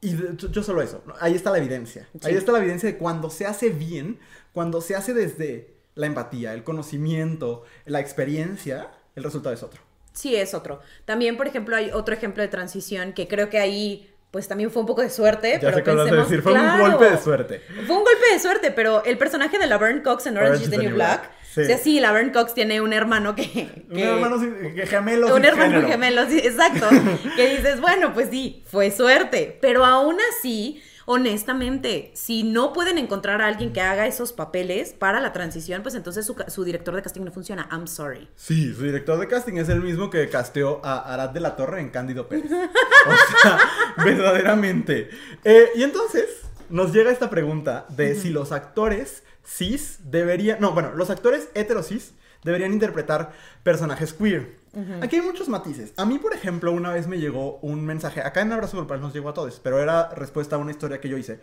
y 0.00 0.14
yo, 0.36 0.62
solo 0.62 0.82
eso. 0.82 1.02
Ahí 1.18 1.34
está 1.34 1.50
la 1.50 1.58
evidencia. 1.58 2.08
Ahí 2.22 2.34
está 2.34 2.52
la 2.52 2.58
evidencia 2.58 2.90
de 2.90 2.98
cuando 2.98 3.30
se 3.30 3.46
hace 3.46 3.70
bien, 3.70 4.18
cuando 4.52 4.82
se 4.82 4.94
hace 4.94 5.14
desde 5.14 5.73
la 5.94 6.06
empatía, 6.06 6.54
el 6.54 6.64
conocimiento, 6.64 7.64
la 7.86 8.00
experiencia, 8.00 8.90
el 9.14 9.24
resultado 9.24 9.54
es 9.54 9.62
otro. 9.62 9.80
Sí, 10.12 10.36
es 10.36 10.54
otro. 10.54 10.80
También, 11.04 11.36
por 11.36 11.46
ejemplo, 11.46 11.76
hay 11.76 11.90
otro 11.92 12.14
ejemplo 12.14 12.42
de 12.42 12.48
transición 12.48 13.12
que 13.12 13.26
creo 13.28 13.50
que 13.50 13.58
ahí, 13.58 14.10
pues 14.30 14.46
también 14.48 14.70
fue 14.70 14.80
un 14.82 14.86
poco 14.86 15.02
de 15.02 15.10
suerte. 15.10 15.52
Ya 15.52 15.58
pero 15.60 15.72
sé 15.72 15.82
de 15.82 15.84
pensemos- 15.84 16.28
decir, 16.28 16.42
fue 16.42 16.52
claro. 16.52 16.84
un 16.84 16.90
golpe 16.90 17.10
de 17.10 17.18
suerte. 17.18 17.60
Fue 17.86 17.96
un 17.96 18.04
golpe 18.04 18.32
de 18.32 18.38
suerte, 18.38 18.70
pero 18.70 19.04
el 19.04 19.18
personaje 19.18 19.58
de 19.58 19.66
Laverne 19.66 20.02
Cox 20.02 20.26
en 20.26 20.36
Orange, 20.36 20.64
is 20.64 20.70
the 20.70 20.78
New 20.78 20.94
Black. 20.94 21.30
Sí. 21.52 21.60
O 21.60 21.64
sea, 21.66 21.78
sí, 21.78 22.00
Laverne 22.00 22.32
Cox 22.32 22.52
tiene 22.54 22.80
un 22.80 22.92
hermano 22.92 23.34
que. 23.36 23.84
Un 23.90 23.96
que- 23.96 24.04
hermano 24.04 24.40
sin- 24.40 24.74
que 24.74 24.86
gemelo 24.86 25.32
un 25.34 25.44
hermano 25.44 25.86
gemelo, 25.86 26.26
sí, 26.28 26.38
exacto. 26.38 26.88
que 27.36 27.48
dices, 27.56 27.80
bueno, 27.80 28.12
pues 28.12 28.28
sí, 28.30 28.64
fue 28.66 28.90
suerte. 28.90 29.56
Pero 29.60 29.84
aún 29.84 30.16
así, 30.36 30.82
honestamente, 31.06 32.10
si 32.14 32.42
no 32.42 32.72
pueden 32.72 32.98
encontrar 32.98 33.42
a 33.42 33.46
alguien 33.46 33.72
que 33.72 33.80
haga 33.80 34.06
esos 34.06 34.32
papeles 34.32 34.92
para 34.92 35.20
la 35.20 35.32
transición, 35.32 35.82
pues 35.82 35.94
entonces 35.94 36.30
su, 36.48 36.64
director 36.64 36.94
de 36.94 37.02
casting 37.02 37.22
no 37.22 37.32
funciona. 37.32 37.68
I'm 37.70 37.86
sorry. 37.86 38.28
Sí, 38.36 38.72
su 38.72 38.82
director 38.82 39.18
de 39.18 39.28
casting 39.28 39.54
es 39.54 39.68
el 39.68 39.80
mismo 39.80 40.10
que 40.10 40.28
casteó 40.28 40.80
a 40.84 41.12
Arad 41.12 41.30
de 41.30 41.40
la 41.40 41.56
Torre 41.56 41.80
en 41.80 41.90
Cándido 41.90 42.28
Pérez. 42.28 42.50
O 43.06 43.40
sea, 43.42 43.58
verdaderamente. 44.02 45.10
Eh, 45.44 45.68
y 45.74 45.82
entonces 45.82 46.24
nos 46.70 46.92
llega 46.92 47.10
esta 47.10 47.28
pregunta 47.28 47.84
de 47.90 48.14
si 48.14 48.30
los 48.30 48.50
actores 48.50 49.24
cis 49.44 49.98
deberían. 50.04 50.58
No, 50.60 50.72
bueno, 50.72 50.92
los 50.94 51.10
actores 51.10 51.48
heterosis 51.54 52.14
deberían 52.44 52.72
interpretar 52.72 53.32
personajes 53.62 54.14
queer. 54.14 54.56
Aquí 55.02 55.16
hay 55.16 55.22
muchos 55.22 55.48
matices. 55.48 55.92
A 55.96 56.04
mí, 56.04 56.18
por 56.18 56.34
ejemplo, 56.34 56.72
una 56.72 56.92
vez 56.92 57.06
me 57.06 57.18
llegó 57.18 57.58
un 57.62 57.84
mensaje. 57.84 58.20
Acá 58.20 58.40
en 58.40 58.52
Abrazo 58.52 58.76
Grupal 58.76 59.00
nos 59.00 59.12
llegó 59.14 59.28
a 59.28 59.34
todos, 59.34 59.60
pero 59.60 59.78
era 59.80 60.08
respuesta 60.10 60.56
a 60.56 60.58
una 60.58 60.70
historia 60.70 61.00
que 61.00 61.08
yo 61.08 61.16
hice. 61.16 61.40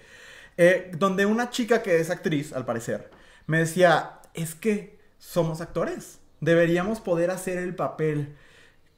eh, 0.57 0.91
donde 0.97 1.25
una 1.25 1.49
chica 1.49 1.81
que 1.81 1.99
es 1.99 2.09
actriz, 2.09 2.51
al 2.53 2.65
parecer, 2.65 3.09
me 3.47 3.59
decía: 3.59 4.19
Es 4.33 4.53
que 4.55 4.99
somos 5.17 5.61
actores. 5.61 6.19
Deberíamos 6.41 6.99
poder 6.99 7.31
hacer 7.31 7.57
el 7.57 7.73
papel 7.75 8.35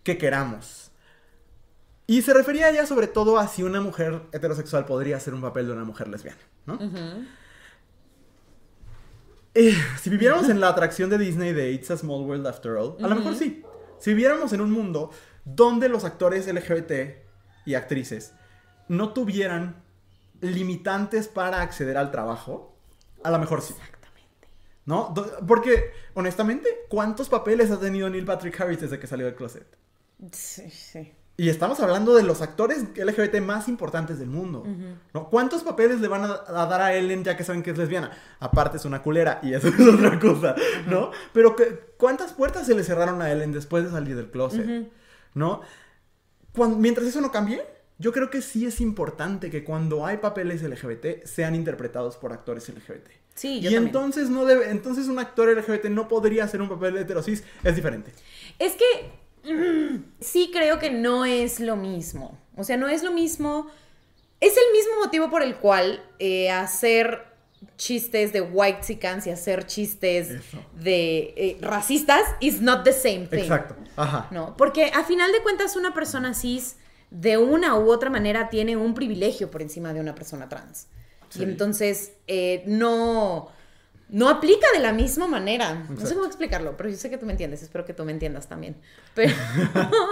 que 0.04 0.18
queramos. 0.18 0.92
Y 2.08 2.22
se 2.22 2.34
refería 2.34 2.70
ella 2.70 2.86
sobre 2.86 3.08
todo 3.08 3.38
a 3.38 3.48
si 3.48 3.64
una 3.64 3.80
mujer 3.82 4.22
heterosexual 4.34 4.86
podría 4.86 5.18
hacer 5.18 5.34
un 5.34 5.42
papel 5.42 5.68
de 5.68 5.74
una 5.74 5.84
mujer 5.86 6.08
lesbiana, 6.10 6.40
¿no? 6.66 6.78
Eh, 9.56 9.76
si 10.02 10.10
viviéramos 10.10 10.50
en 10.50 10.60
la 10.60 10.70
atracción 10.70 11.10
de 11.10 11.18
Disney 11.18 11.54
de 11.54 11.72
It's 11.72 11.92
a 11.92 11.98
Small 11.98 12.22
World 12.24 12.48
After 12.48 12.72
All, 12.74 12.96
a 13.04 13.08
lo 13.08 13.16
mejor 13.16 13.36
sí. 13.36 13.64
Si 14.04 14.10
viviéramos 14.10 14.52
en 14.52 14.60
un 14.60 14.70
mundo 14.70 15.12
donde 15.46 15.88
los 15.88 16.04
actores 16.04 16.46
LGBT 16.54 17.24
y 17.64 17.76
actrices 17.76 18.34
no 18.90 19.14
tuvieran 19.14 19.82
limitantes 20.42 21.30
para 21.30 21.62
acceder 21.62 21.96
al 21.96 22.12
trabajo, 22.12 22.76
a 23.24 23.32
lo 23.32 23.40
mejor 23.40 23.62
sí. 23.62 23.74
Exactamente. 23.80 24.50
¿No? 24.86 25.14
Porque, 25.48 25.94
honestamente, 26.16 26.68
¿cuántos 26.90 27.30
papeles 27.30 27.72
ha 27.72 27.80
tenido 27.80 28.10
Neil 28.10 28.26
Patrick 28.26 28.60
Harris 28.60 28.82
desde 28.82 29.00
que 29.00 29.08
salió 29.08 29.26
del 29.26 29.36
closet? 29.36 29.78
Sí, 30.34 30.70
sí. 30.70 31.14
Y 31.44 31.50
estamos 31.50 31.80
hablando 31.82 32.16
de 32.16 32.24
los 32.24 32.42
actores 32.42 32.86
LGBT 32.96 33.42
más 33.42 33.68
importantes 33.68 34.18
del 34.20 34.30
mundo. 34.30 34.64
¿no? 35.14 35.30
¿Cuántos 35.30 35.62
papeles 35.64 36.00
le 36.00 36.08
van 36.08 36.24
a, 36.24 36.42
a 36.48 36.66
dar 36.68 36.80
a 36.82 36.94
Ellen 36.96 37.24
ya 37.24 37.36
que 37.36 37.44
saben 37.44 37.64
que 37.64 37.72
es 37.72 37.78
lesbiana? 37.78 38.12
Aparte 38.40 38.78
es 38.78 38.86
una 38.86 39.02
culera 39.02 39.40
y 39.44 39.54
eso 39.54 39.68
es 39.78 39.80
otra 39.80 40.18
cosa, 40.20 40.56
¿no? 40.88 41.12
Pero 41.34 41.56
que- 41.56 41.96
¿cuántas 41.98 42.32
puertas 42.34 42.66
se 42.66 42.76
le 42.76 42.84
cerraron 42.84 43.22
a 43.22 43.30
Ellen 43.32 43.52
después 43.52 43.84
de 43.84 43.92
salir 43.92 44.16
del 44.16 44.32
closet? 44.32 44.90
¿No? 45.34 45.62
Mientras 46.78 47.08
eso 47.08 47.20
no 47.20 47.32
cambie, 47.32 47.62
yo 47.98 48.12
creo 48.14 48.30
que 48.30 48.42
sí 48.42 48.66
es 48.66 48.80
importante 48.80 49.50
que 49.50 49.64
cuando 49.66 50.06
hay 50.06 50.18
papeles 50.18 50.62
LGBT 50.64 51.26
sean 51.26 51.56
interpretados 51.56 52.16
por 52.16 52.32
actores 52.32 52.70
LGBT. 52.70 53.08
Sí, 53.36 53.58
y 53.58 53.64
también. 53.64 53.84
entonces 53.88 54.30
no 54.30 54.46
debe, 54.46 54.70
entonces 54.70 55.08
un 55.08 55.18
actor 55.20 55.50
LGBT 55.50 55.86
no 55.86 56.08
podría 56.08 56.44
hacer 56.44 56.62
un 56.62 56.70
papel 56.70 56.94
de 56.94 57.02
heterosis, 57.02 57.44
es 57.64 57.76
diferente. 57.76 58.14
Es 58.60 58.74
que 58.76 59.23
sí 60.20 60.52
creo 60.54 60.80
que 60.80 60.90
no 60.90 61.26
es 61.26 61.60
lo 61.60 61.76
mismo. 61.76 62.38
O 62.56 62.64
sea, 62.64 62.78
no 62.78 62.88
es 62.88 63.04
lo 63.04 63.12
mismo. 63.12 63.68
Es 64.40 64.54
el 64.58 64.74
mismo 64.74 64.94
motivo 65.04 65.30
por 65.30 65.42
el 65.42 65.56
cual 65.56 66.04
eh, 66.20 66.52
hacer 66.52 67.34
chistes 67.78 68.34
de 68.34 68.42
white 68.42 69.00
y 69.26 69.30
hacer 69.30 69.66
chistes 69.66 70.30
de 70.74 71.34
eh, 71.38 71.58
racistas 71.62 72.24
is 72.40 72.62
not 72.62 72.84
the 72.84 72.94
same 72.94 73.28
thing. 73.28 73.40
Exacto. 73.40 73.76
Ajá. 73.96 74.28
No, 74.32 74.56
porque 74.58 74.92
a 74.94 75.04
final 75.04 75.32
de 75.32 75.42
cuentas 75.42 75.76
una 75.76 75.94
persona 75.94 76.34
cis 76.34 76.76
de 77.10 77.38
una 77.38 77.78
u 77.78 77.92
otra 77.92 78.10
manera 78.10 78.50
tiene 78.50 78.76
un 78.76 78.94
privilegio 78.94 79.50
por 79.52 79.62
encima 79.62 79.94
de 79.94 80.00
una 80.00 80.16
persona 80.16 80.50
trans. 80.50 80.88
Y 81.36 81.44
entonces 81.44 82.14
eh, 82.28 82.64
no, 82.68 83.50
no 84.14 84.30
aplica 84.30 84.68
de 84.76 84.80
la 84.80 84.94
misma 84.94 85.26
manera. 85.26 85.88
No 85.90 86.06
sé 86.06 86.14
cómo 86.14 86.28
explicarlo, 86.28 86.78
pero 86.78 86.88
yo 86.88 86.96
sé 86.96 87.10
que 87.10 87.18
tú 87.18 87.26
me 87.26 87.32
entiendes. 87.32 87.64
Espero 87.64 87.84
que 87.84 87.96
tú 87.96 88.06
me 88.06 88.12
entiendas 88.12 88.48
también. 88.48 88.78
Pero... 89.16 89.34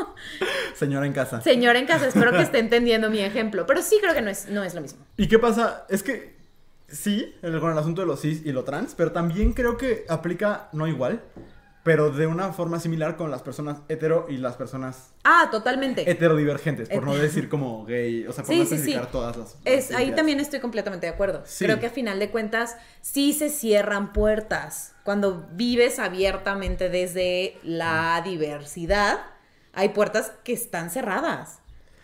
Señora 0.76 1.06
en 1.06 1.14
casa. 1.14 1.40
Señora 1.42 1.78
en 1.78 1.86
casa, 1.86 2.08
espero 2.08 2.32
que 2.32 2.42
esté 2.42 2.58
entendiendo 2.58 3.12
mi 3.12 3.20
ejemplo. 3.20 3.68
Pero 3.68 3.84
sí 3.84 4.00
creo 4.02 4.16
que 4.16 4.24
no 4.24 4.32
es, 4.32 4.50
no 4.50 4.64
es 4.64 4.74
lo 4.74 4.82
mismo. 4.82 5.06
¿Y 5.18 5.28
qué 5.28 5.38
pasa? 5.38 5.86
Es 5.88 6.02
que 6.02 6.36
sí, 6.88 7.36
con 7.42 7.72
el 7.72 7.78
asunto 7.78 8.02
de 8.02 8.08
los 8.08 8.20
cis 8.22 8.42
y 8.44 8.52
lo 8.52 8.64
trans, 8.64 8.96
pero 8.96 9.12
también 9.12 9.54
creo 9.54 9.78
que 9.78 10.04
aplica 10.10 10.70
no 10.74 10.88
igual 10.88 11.22
pero 11.84 12.12
de 12.12 12.28
una 12.28 12.54
forma 12.54 12.80
similar 12.80 13.18
con 13.18 13.32
las 13.32 13.42
personas 13.42 13.80
hetero 13.90 14.28
y 14.30 14.38
las 14.38 14.56
personas 14.56 15.14
ah 15.24 15.48
totalmente. 15.52 16.10
heterodivergentes 16.10 16.90
por 16.90 17.04
no 17.04 17.16
decir 17.16 17.50
como 17.50 17.86
gay 17.86 18.28
o 18.28 18.34
sea 18.34 18.44
por 18.44 18.56
no 18.56 18.64
especificar 18.64 19.10
todas 19.10 19.38
las, 19.38 19.58
es 19.66 19.92
ahí 19.92 20.12
también 20.12 20.40
estoy 20.40 20.60
completamente 20.60 21.08
de 21.08 21.14
acuerdo. 21.14 21.44
Creo 21.58 21.80
que 21.80 21.88
a 21.88 21.90
final 21.90 22.20
de 22.20 22.30
cuentas 22.30 22.78
sí 23.02 23.34
se 23.34 23.50
cierran 23.50 24.14
puertas 24.14 24.94
cuando 25.04 25.48
vives 25.54 26.00
abiertamente 26.00 26.90
desde 26.90 27.58
la 27.64 28.22
diversidad 28.24 29.20
hay 29.74 29.90
puertas 29.90 30.34
que 30.44 30.54
están 30.54 30.92
cerradas 30.92 31.60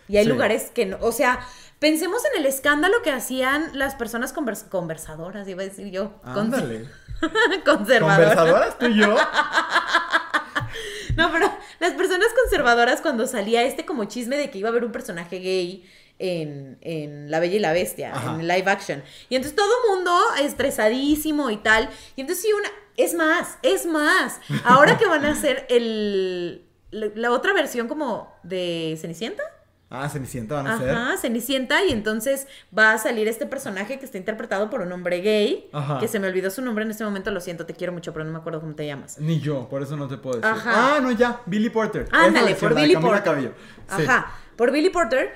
y 0.08 0.18
hay 0.18 0.26
lugares 0.26 0.72
que 0.74 0.86
no 0.86 0.98
o 1.02 1.12
sea 1.12 1.40
pensemos 1.80 2.24
en 2.34 2.42
el 2.42 2.48
escándalo 2.48 3.02
que 3.04 3.12
hacían 3.12 3.78
las 3.78 3.94
personas 3.96 4.34
conversadoras 4.34 5.48
iba 5.48 5.62
a 5.62 5.66
decir 5.66 5.92
yo 5.92 6.14
Ándale. 6.24 6.88
conservadoras. 7.66 8.36
¿Conversadoras 8.36 8.80
tú 8.80 8.88
y 8.88 9.00
yo? 9.00 9.08
no, 11.18 11.32
pero 11.32 11.52
las 11.80 11.94
personas 11.94 12.28
conservadoras 12.44 13.02
cuando 13.02 13.28
salía 13.28 13.64
este 13.64 13.86
como 13.86 14.06
chisme 14.06 14.38
de 14.38 14.50
que 14.50 14.60
iba 14.60 14.70
a 14.70 14.72
haber 14.72 14.84
un 14.84 14.92
personaje 14.92 15.40
gay 15.40 15.86
en, 16.20 17.30
La 17.30 17.40
Bella 17.40 17.56
y 17.56 17.60
la 17.60 17.74
Bestia, 17.74 18.14
en 18.26 18.48
live 18.48 18.70
action. 18.70 19.04
Y 19.30 19.36
entonces 19.36 19.56
todo 19.56 19.72
mundo 19.90 20.18
estresadísimo 20.42 21.50
y 21.50 21.58
tal. 21.58 21.90
Y 22.16 22.22
entonces 22.22 22.44
sí, 22.44 22.54
una... 22.54 22.70
Es 22.96 23.14
más, 23.14 23.60
es 23.62 23.86
más. 23.86 24.40
Ahora 24.64 24.98
que 24.98 25.06
van 25.06 25.24
a 25.24 25.32
hacer 25.32 25.68
el... 25.70 26.66
la 26.90 27.32
otra 27.32 27.54
versión 27.54 27.88
como 27.88 28.34
de 28.42 28.98
Cenicienta. 29.00 29.44
Ah, 29.90 30.10
Cenicienta 30.10 30.56
van 30.56 30.68
a 30.68 30.78
ser. 30.78 30.90
Ajá, 30.90 31.18
Cenicienta, 31.18 31.86
y 31.86 31.92
entonces 31.92 32.48
va 32.78 32.92
a 32.92 32.98
salir 32.98 33.28
este 33.28 33.46
personaje 33.46 34.00
que 34.00 34.06
está 34.06 34.18
interpretado 34.18 34.70
por 34.70 34.82
un 34.82 34.92
hombre 34.92 35.22
gay, 35.22 35.70
Ajá. 35.72 36.00
que 36.00 36.10
se 36.10 36.20
me 36.20 36.28
olvidó 36.28 36.50
su 36.52 36.62
nombre 36.62 36.84
en 36.84 36.92
este 36.92 37.06
momento, 37.06 37.32
lo 37.32 37.40
siento, 37.40 37.66
te 37.66 37.74
quiero 37.74 37.94
mucho, 37.94 38.12
pero 38.12 38.26
no 38.26 38.32
me 38.32 38.38
acuerdo 38.40 38.60
cómo 38.60 38.76
te 38.76 38.86
llamas. 38.86 39.18
Ni 39.20 39.40
yo, 39.40 39.70
por 39.70 39.82
eso 39.82 39.96
no 39.96 40.08
te 40.08 40.18
puedo 40.18 40.42
decir. 40.42 40.52
Ajá. 40.52 40.98
Ah, 40.98 41.00
no, 41.00 41.12
ya, 41.12 41.42
Billy 41.46 41.70
Porter. 41.70 42.08
Ándale, 42.12 42.56
por 42.56 42.76
Billy 42.76 42.98
Porter. 42.98 43.54
Ajá, 43.88 44.32
por 44.56 44.72
Billy 44.72 44.90
Porter. 44.90 45.34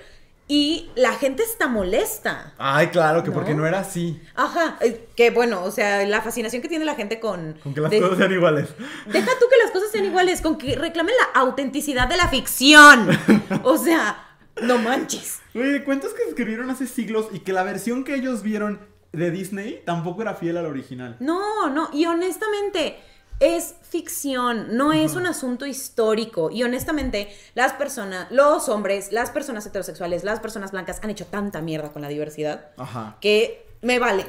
Y 0.48 0.90
la 0.96 1.14
gente 1.14 1.44
está 1.44 1.70
molesta. 1.70 2.54
Ay, 2.58 2.88
claro, 2.88 3.24
que 3.24 3.32
porque 3.32 3.54
no 3.54 3.66
era 3.66 3.80
así. 3.80 4.22
Ajá, 4.36 4.76
eh, 4.82 5.08
que 5.16 5.30
bueno, 5.30 5.64
o 5.64 5.72
sea, 5.72 6.06
la 6.06 6.22
fascinación 6.22 6.62
que 6.62 6.68
tiene 6.68 6.84
la 6.84 6.96
gente 6.96 7.22
con... 7.22 7.54
Con 7.64 7.74
que 7.74 7.80
las 7.80 7.90
cosas 7.90 8.18
sean 8.18 8.34
iguales. 8.34 8.68
Deja 9.06 9.32
tú 9.40 9.46
que 9.50 9.58
las 9.64 9.72
cosas 9.72 9.92
sean 9.94 10.04
iguales, 10.04 10.42
con 10.42 10.58
que 10.58 10.76
reclamen 10.76 11.16
la 11.18 11.40
autenticidad 11.40 12.10
de 12.10 12.18
la 12.18 12.28
ficción. 12.28 13.18
o 13.64 13.78
sea, 13.78 14.31
no 14.62 14.78
manches. 14.78 15.40
Oye, 15.56 15.84
cuentas 15.84 16.14
que 16.14 16.24
escribieron 16.24 16.70
hace 16.70 16.88
siglos 16.88 17.28
y 17.32 17.40
que 17.40 17.54
la 17.54 17.64
versión 17.64 18.04
que 18.04 18.16
ellos 18.16 18.44
vieron 18.44 18.80
de 19.12 19.32
Disney 19.32 19.82
tampoco 19.86 20.22
era 20.22 20.36
fiel 20.36 20.58
al 20.58 20.66
original. 20.66 21.18
No, 21.20 21.70
no, 21.70 21.90
y 21.94 22.06
honestamente 22.06 22.98
es 23.42 23.74
ficción, 23.90 24.78
no 24.78 24.94
es 24.94 25.16
un 25.16 25.26
asunto 25.26 25.66
histórico. 25.66 26.52
Y 26.52 26.64
honestamente, 26.64 27.36
las 27.56 27.74
personas, 27.74 28.28
los 28.32 28.70
hombres, 28.70 29.12
las 29.12 29.32
personas 29.32 29.66
heterosexuales, 29.66 30.24
las 30.24 30.40
personas 30.40 30.72
blancas 30.72 31.00
han 31.02 31.10
hecho 31.10 31.26
tanta 31.26 31.60
mierda 31.60 31.92
con 31.92 32.04
la 32.04 32.08
diversidad 32.08 32.68
Ajá. 32.78 33.18
que 33.20 33.66
me 33.82 33.98
vale. 33.98 34.28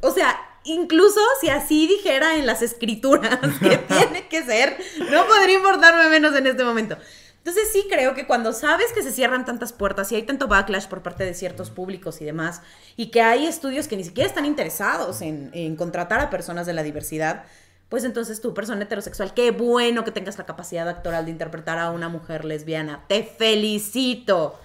O 0.00 0.10
sea, 0.10 0.36
incluso 0.64 1.20
si 1.40 1.50
así 1.50 1.86
dijera 1.86 2.34
en 2.34 2.46
las 2.46 2.60
escrituras 2.62 3.38
que 3.60 3.78
tiene 3.88 4.26
que 4.28 4.42
ser, 4.42 4.76
no 5.10 5.26
podría 5.26 5.56
importarme 5.56 6.08
menos 6.08 6.34
en 6.34 6.48
este 6.48 6.64
momento. 6.64 6.96
Entonces 7.38 7.70
sí 7.72 7.86
creo 7.88 8.14
que 8.14 8.26
cuando 8.26 8.52
sabes 8.52 8.92
que 8.92 9.02
se 9.02 9.12
cierran 9.12 9.44
tantas 9.44 9.72
puertas 9.72 10.12
y 10.12 10.16
hay 10.16 10.22
tanto 10.22 10.48
backlash 10.48 10.86
por 10.86 11.02
parte 11.02 11.24
de 11.24 11.34
ciertos 11.34 11.70
públicos 11.70 12.20
y 12.20 12.24
demás, 12.24 12.60
y 12.96 13.10
que 13.10 13.22
hay 13.22 13.46
estudios 13.46 13.88
que 13.88 13.96
ni 13.96 14.04
siquiera 14.04 14.28
están 14.28 14.44
interesados 14.44 15.22
en, 15.22 15.76
contratar 15.76 16.20
a 16.20 16.30
personas 16.30 16.66
de 16.66 16.74
la 16.74 16.82
diversidad, 16.82 17.44
pues 17.88 18.04
entonces 18.04 18.42
tú, 18.42 18.52
persona 18.52 18.82
heterosexual, 18.82 19.32
qué 19.32 19.50
bueno 19.50 20.04
que 20.04 20.10
tengas 20.10 20.36
la 20.36 20.44
capacidad 20.44 20.86
actoral 20.86 21.24
de 21.24 21.30
interpretar 21.30 21.78
a 21.78 21.90
una 21.90 22.10
mujer 22.10 22.44
lesbiana. 22.44 23.04
Te 23.08 23.22
felicito. 23.22 24.60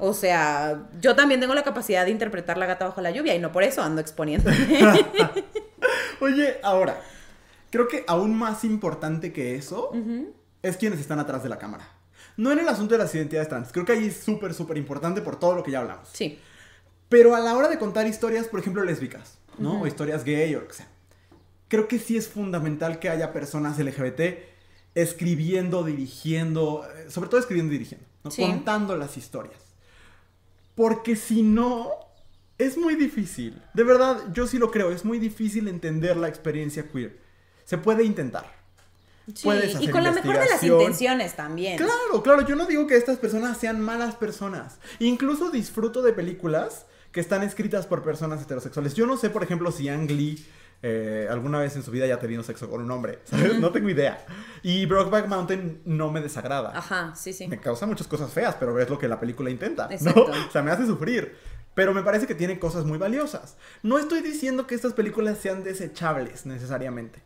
O 0.00 0.12
sea, 0.12 0.82
yo 1.00 1.16
también 1.16 1.40
tengo 1.40 1.54
la 1.54 1.62
capacidad 1.62 2.04
de 2.04 2.10
interpretar 2.10 2.58
la 2.58 2.66
gata 2.66 2.84
bajo 2.84 3.00
la 3.00 3.10
lluvia 3.10 3.34
y 3.34 3.38
no 3.38 3.52
por 3.52 3.62
eso 3.62 3.82
ando 3.82 4.02
exponiendo. 4.02 4.50
Oye, 6.20 6.58
ahora, 6.62 7.00
creo 7.70 7.88
que 7.88 8.04
aún 8.06 8.36
más 8.36 8.64
importante 8.64 9.32
que 9.32 9.54
eso 9.54 9.92
es 10.62 10.76
quienes 10.76 11.00
están 11.00 11.20
atrás 11.20 11.42
de 11.42 11.48
la 11.48 11.56
cámara. 11.56 11.97
No 12.38 12.52
en 12.52 12.60
el 12.60 12.68
asunto 12.68 12.94
de 12.94 12.98
las 12.98 13.12
identidades 13.16 13.48
trans. 13.48 13.72
Creo 13.72 13.84
que 13.84 13.92
ahí 13.92 14.06
es 14.06 14.16
súper, 14.16 14.54
súper 14.54 14.76
importante 14.76 15.20
por 15.20 15.40
todo 15.40 15.56
lo 15.56 15.64
que 15.64 15.72
ya 15.72 15.80
hablamos. 15.80 16.08
Sí. 16.12 16.38
Pero 17.08 17.34
a 17.34 17.40
la 17.40 17.56
hora 17.56 17.68
de 17.68 17.78
contar 17.78 18.06
historias, 18.06 18.46
por 18.46 18.60
ejemplo, 18.60 18.84
lésbicas, 18.84 19.38
¿no? 19.58 19.82
O 19.82 19.86
historias 19.88 20.22
gay 20.22 20.54
o 20.54 20.60
lo 20.60 20.68
que 20.68 20.74
sea. 20.74 20.88
Creo 21.66 21.88
que 21.88 21.98
sí 21.98 22.16
es 22.16 22.28
fundamental 22.28 23.00
que 23.00 23.08
haya 23.08 23.32
personas 23.32 23.76
LGBT 23.76 24.20
escribiendo, 24.94 25.82
dirigiendo, 25.82 26.86
eh, 26.96 27.10
sobre 27.10 27.28
todo 27.28 27.40
escribiendo 27.40 27.74
y 27.74 27.78
dirigiendo, 27.78 28.06
contando 28.36 28.96
las 28.96 29.16
historias. 29.16 29.60
Porque 30.76 31.16
si 31.16 31.42
no, 31.42 31.90
es 32.56 32.78
muy 32.78 32.94
difícil. 32.94 33.60
De 33.74 33.82
verdad, 33.82 34.32
yo 34.32 34.46
sí 34.46 34.58
lo 34.58 34.70
creo, 34.70 34.92
es 34.92 35.04
muy 35.04 35.18
difícil 35.18 35.66
entender 35.66 36.16
la 36.16 36.28
experiencia 36.28 36.88
queer. 36.88 37.18
Se 37.64 37.78
puede 37.78 38.04
intentar 38.04 38.57
y 39.80 39.88
con 39.88 40.02
la 40.02 40.12
mejor 40.12 40.38
de 40.38 40.46
las 40.46 40.62
intenciones 40.62 41.36
también. 41.36 41.76
Claro, 41.76 42.22
claro, 42.22 42.46
yo 42.46 42.56
no 42.56 42.66
digo 42.66 42.86
que 42.86 42.96
estas 42.96 43.18
personas 43.18 43.58
sean 43.58 43.80
malas 43.80 44.14
personas. 44.14 44.78
Incluso 44.98 45.50
disfruto 45.50 46.02
de 46.02 46.12
películas 46.12 46.86
que 47.12 47.20
están 47.20 47.42
escritas 47.42 47.86
por 47.86 48.02
personas 48.02 48.42
heterosexuales. 48.42 48.94
Yo 48.94 49.06
no 49.06 49.16
sé, 49.16 49.30
por 49.30 49.42
ejemplo, 49.42 49.70
si 49.72 49.88
Ang 49.88 50.10
Lee 50.10 50.44
eh, 50.80 51.26
alguna 51.28 51.58
vez 51.58 51.74
en 51.74 51.82
su 51.82 51.90
vida 51.90 52.06
ya 52.06 52.14
ha 52.14 52.18
tenido 52.20 52.42
sexo 52.42 52.70
con 52.70 52.80
un 52.80 52.90
hombre, 52.90 53.18
¿sabes? 53.24 53.58
No 53.58 53.72
tengo 53.72 53.88
idea. 53.88 54.24
Y 54.62 54.86
Brokeback 54.86 55.26
Mountain 55.26 55.82
no 55.84 56.10
me 56.10 56.20
desagrada. 56.20 56.76
Ajá, 56.76 57.14
sí, 57.16 57.32
sí. 57.32 57.48
Me 57.48 57.58
causa 57.58 57.86
muchas 57.86 58.06
cosas 58.06 58.32
feas, 58.32 58.54
pero 58.58 58.78
es 58.78 58.88
lo 58.88 58.98
que 58.98 59.08
la 59.08 59.18
película 59.18 59.50
intenta, 59.50 59.88
¿no? 60.00 60.12
O 60.48 60.50
sea, 60.50 60.62
me 60.62 60.70
hace 60.70 60.86
sufrir. 60.86 61.36
Pero 61.74 61.94
me 61.94 62.02
parece 62.02 62.26
que 62.26 62.34
tiene 62.34 62.58
cosas 62.58 62.84
muy 62.84 62.98
valiosas. 62.98 63.56
No 63.82 63.98
estoy 63.98 64.20
diciendo 64.20 64.66
que 64.66 64.74
estas 64.74 64.94
películas 64.94 65.38
sean 65.38 65.62
desechables 65.62 66.44
necesariamente. 66.44 67.22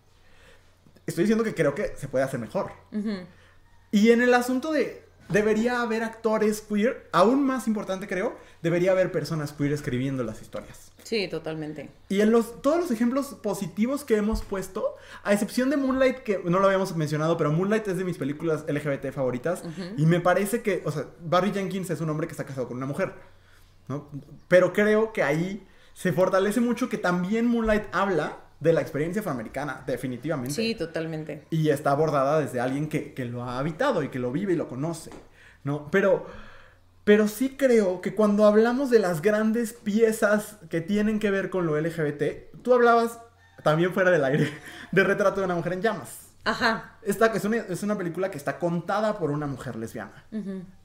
Estoy 1.07 1.25
diciendo 1.25 1.45
que 1.45 1.55
creo 1.55 1.75
que 1.75 1.95
se 1.97 2.09
puede 2.09 2.25
hacer 2.25 2.41
mejor. 2.41 2.73
Y 3.91 4.11
en 4.11 4.23
el 4.23 4.35
asunto 4.35 4.73
de 4.73 5.03
debería 5.29 5.81
haber 5.81 6.03
actores 6.03 6.61
queer, 6.61 7.09
aún 7.13 7.45
más 7.45 7.67
importante 7.67 8.07
creo, 8.07 8.37
debería 8.61 8.93
haber 8.93 9.11
personas 9.11 9.53
queer 9.53 9.73
escribiendo 9.73 10.23
las 10.23 10.43
historias. 10.43 10.93
Sí, 11.03 11.27
totalmente. 11.29 11.91
Y 12.09 12.21
en 12.21 12.31
los, 12.31 12.63
todos 12.63 12.79
los 12.79 12.91
ejemplos 12.91 13.35
positivos 13.43 14.05
que 14.05 14.17
hemos 14.17 14.43
puesto, 14.43 14.97
a 15.25 15.33
excepción 15.33 15.71
de 15.71 15.77
Moonlight, 15.77 16.19
que 16.19 16.41
no 16.45 16.59
lo 16.61 16.67
habíamos 16.67 16.95
mencionado, 16.97 17.37
pero 17.37 17.51
Moonlight 17.51 17.89
es 17.89 17.97
de 17.97 18.05
mis 18.05 18.19
películas 18.19 18.65
LGBT 18.69 19.11
favoritas, 19.13 19.65
y 19.97 20.07
me 20.07 20.21
parece 20.21 20.63
que, 20.63 20.83
o 20.85 20.93
sea, 20.93 21.07
Barry 21.21 21.53
Jenkins 21.53 21.91
es 21.91 22.01
un 22.01 22.11
hombre 22.11 22.27
que 22.27 22.33
está 22.33 22.45
casado 22.45 22.69
con 22.69 22.77
una 22.77 22.87
mujer, 22.87 23.15
¿no? 23.89 24.09
Pero 24.49 24.73
creo 24.73 25.13
que 25.13 25.23
ahí 25.23 25.67
se 25.95 26.13
fortalece 26.13 26.61
mucho 26.61 26.89
que 26.89 26.99
también 26.99 27.47
Moonlight 27.47 27.85
habla 27.93 28.42
de 28.63 28.73
la 28.73 28.81
experiencia 28.81 29.21
afroamericana, 29.21 29.83
definitivamente. 29.85 30.55
Sí, 30.55 30.77
totalmente. 30.77 31.43
Y 31.51 31.71
está 31.71 31.91
abordada 31.91 32.39
desde 32.39 32.61
alguien 32.61 32.89
que, 32.89 33.13
lo 33.25 33.43
ha 33.43 33.59
habitado 33.59 34.05
y 34.05 34.09
que 34.09 34.21
lo 34.21 34.31
vive 34.31 34.53
y 34.53 34.57
lo 34.57 34.69
conoce, 34.69 35.11
¿no? 35.65 35.91
Pero, 35.91 36.27
pero 37.03 37.27
sí 37.27 37.57
creo 37.59 38.01
que 38.01 38.15
cuando 38.15 38.47
hablamos 38.47 38.89
de 38.89 39.01
las 39.01 39.21
grandes 39.21 39.73
piezas 39.73 40.59
que 40.71 40.81
tienen 40.81 41.19
que 41.19 41.33
ver 41.33 41.51
con 41.51 41.67
lo 41.67 41.81
LGBT, 41.81 42.63
tú 42.63 42.73
hablabas 42.73 43.19
también 43.65 43.93
fuera 43.93 44.13
del 44.13 44.25
aire 44.25 44.49
de 44.93 45.03
Retrato 45.03 45.41
de 45.41 45.47
una 45.47 45.57
mujer 45.57 45.73
en 45.73 45.83
llamas. 45.83 46.22
Ajá. 46.45 46.97
Esta 47.03 47.27
es 47.27 47.45
una, 47.45 47.57
es 47.59 47.83
una 47.83 47.97
película 47.97 48.31
que 48.31 48.37
está 48.37 48.59
contada 48.59 49.19
por 49.19 49.31
una 49.31 49.47
mujer 49.47 49.77
lesbiana. 49.77 50.25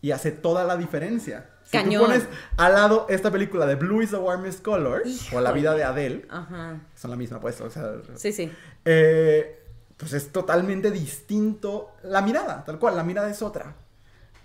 Y 0.02 0.12
hace 0.12 0.32
toda 0.32 0.64
la 0.64 0.78
diferencia. 0.78 1.50
Si 1.64 1.78
tú 1.84 2.00
pones 2.00 2.28
al 2.56 2.74
lado 2.74 3.08
esta 3.10 3.32
película 3.32 3.66
de 3.66 3.76
Blue 3.76 4.02
is 4.02 4.12
the 4.12 4.18
Warmest 4.18 4.64
Color 4.64 5.04
o 5.34 5.42
La 5.42 5.52
vida 5.52 5.74
de 5.74 5.84
Adele, 5.84 6.26
Ajá. 6.30 6.80
son 6.96 7.12
la 7.12 7.18
misma, 7.18 7.40
pues, 7.40 7.60
o 7.60 7.70
sea, 7.70 7.94
sí, 8.16 8.32
sí. 8.32 8.52
Eh, 8.86 9.64
pues 9.98 10.14
es 10.14 10.32
totalmente 10.32 10.92
distinto 10.92 11.96
la 12.04 12.22
mirada, 12.22 12.64
tal 12.64 12.80
cual, 12.80 12.96
la 12.96 13.04
mirada 13.04 13.30
es 13.30 13.42
otra. 13.42 13.76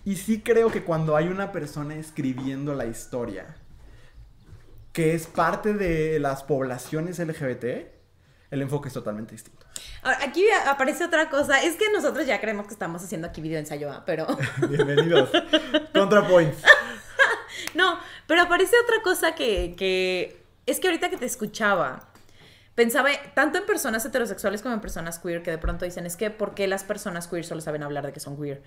Y 0.05 0.17
sí 0.17 0.41
creo 0.41 0.71
que 0.73 0.83
cuando 0.83 1.15
hay 1.15 1.29
una 1.29 1.53
persona 1.53 1.95
escribiendo 1.95 2.75
la 2.75 2.87
historia, 2.87 3.55
que 4.93 5.15
es 5.15 5.27
parte 5.27 5.75
de 5.75 6.19
las 6.19 6.43
poblaciones 6.43 7.19
LGBT, 7.19 7.65
el 8.51 8.63
enfoque 8.63 8.89
es 8.89 8.95
totalmente 8.95 9.33
distinto. 9.33 9.62
Aquí 10.03 10.45
aparece 10.67 11.05
otra 11.05 11.29
cosa. 11.31 11.63
Es 11.63 11.77
que 11.77 11.91
nosotros 11.91 12.27
ya 12.27 12.41
creemos 12.41 12.67
que 12.67 12.73
estamos 12.73 13.03
haciendo 13.03 13.29
aquí 13.29 13.41
video 13.41 13.59
ensayo, 13.59 13.91
pero. 14.07 14.27
Bienvenidos. 14.69 15.31
ContraPoints. 15.93 16.63
no, 17.75 17.99
pero 18.27 18.43
aparece 18.43 18.77
otra 18.85 19.03
cosa 19.03 19.35
que, 19.35 19.75
que. 19.77 20.43
Es 20.67 20.81
que 20.81 20.89
ahorita 20.89 21.11
que 21.11 21.17
te 21.17 21.27
escuchaba, 21.27 22.09
pensaba 22.75 23.11
tanto 23.35 23.59
en 23.59 23.67
personas 23.67 24.05
heterosexuales 24.05 24.63
como 24.63 24.75
en 24.75 24.81
personas 24.81 25.19
queer 25.19 25.43
que 25.43 25.51
de 25.51 25.59
pronto 25.59 25.85
dicen, 25.85 26.07
es 26.07 26.17
que 26.17 26.31
¿por 26.31 26.55
qué 26.55 26.67
las 26.67 26.85
personas 26.85 27.27
queer 27.27 27.45
solo 27.45 27.61
saben 27.61 27.83
hablar 27.83 28.07
de 28.07 28.13
que 28.13 28.21
son 28.21 28.41
queer? 28.41 28.63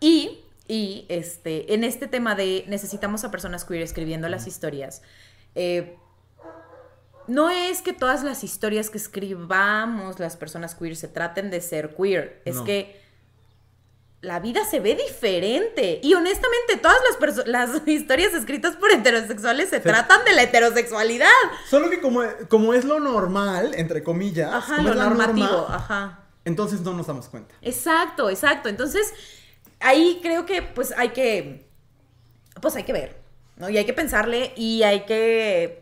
Y, 0.00 0.44
y 0.68 1.06
este, 1.08 1.74
en 1.74 1.84
este 1.84 2.06
tema 2.06 2.34
de 2.34 2.64
necesitamos 2.68 3.24
a 3.24 3.30
personas 3.30 3.64
queer 3.64 3.82
escribiendo 3.82 4.28
las 4.28 4.46
historias, 4.46 5.02
eh, 5.54 5.96
no 7.30 7.48
es 7.48 7.80
que 7.80 7.92
todas 7.92 8.24
las 8.24 8.42
historias 8.42 8.90
que 8.90 8.98
escribamos 8.98 10.18
las 10.18 10.36
personas 10.36 10.74
queer 10.74 10.96
se 10.96 11.06
traten 11.06 11.48
de 11.48 11.60
ser 11.60 11.94
queer, 11.94 12.42
es 12.44 12.58
que 12.60 13.00
la 14.20 14.40
vida 14.40 14.64
se 14.64 14.80
ve 14.80 14.96
diferente. 14.96 16.00
Y 16.02 16.14
honestamente, 16.14 16.76
todas 16.82 16.98
las, 17.20 17.46
las 17.46 17.82
historias 17.86 18.34
escritas 18.34 18.74
por 18.74 18.90
heterosexuales 18.90 19.68
se, 19.68 19.78
tratan 19.78 20.24
de 20.24 20.32
la 20.32 20.42
heterosexualidad. 20.42 21.28
Solo 21.68 21.88
que 21.88 22.00
como, 22.00 22.22
como 22.48 22.74
es 22.74 22.84
lo 22.84 22.98
normal, 22.98 23.74
entre 23.76 24.02
comillas, 24.02 24.52
ajá, 24.52 24.82
lo 24.82 24.92
normativo, 24.96 25.66
ajá. 25.68 26.24
Entonces 26.44 26.80
no 26.80 26.94
nos 26.94 27.06
damos 27.06 27.28
cuenta. 27.28 27.54
Exacto, 27.62 28.28
exacto. 28.28 28.68
Entonces, 28.68 29.14
ahí 29.78 30.18
creo 30.20 30.46
que 30.46 30.62
pues 30.62 30.92
hay 30.96 31.10
que, 31.10 31.68
pues 32.60 32.74
hay 32.74 32.82
que 32.82 32.92
ver, 32.92 33.16
¿no? 33.56 33.70
Y 33.70 33.78
hay 33.78 33.84
que 33.84 33.92
pensarle 33.92 34.52
y 34.56 34.82
hay 34.82 35.06
que 35.06 35.79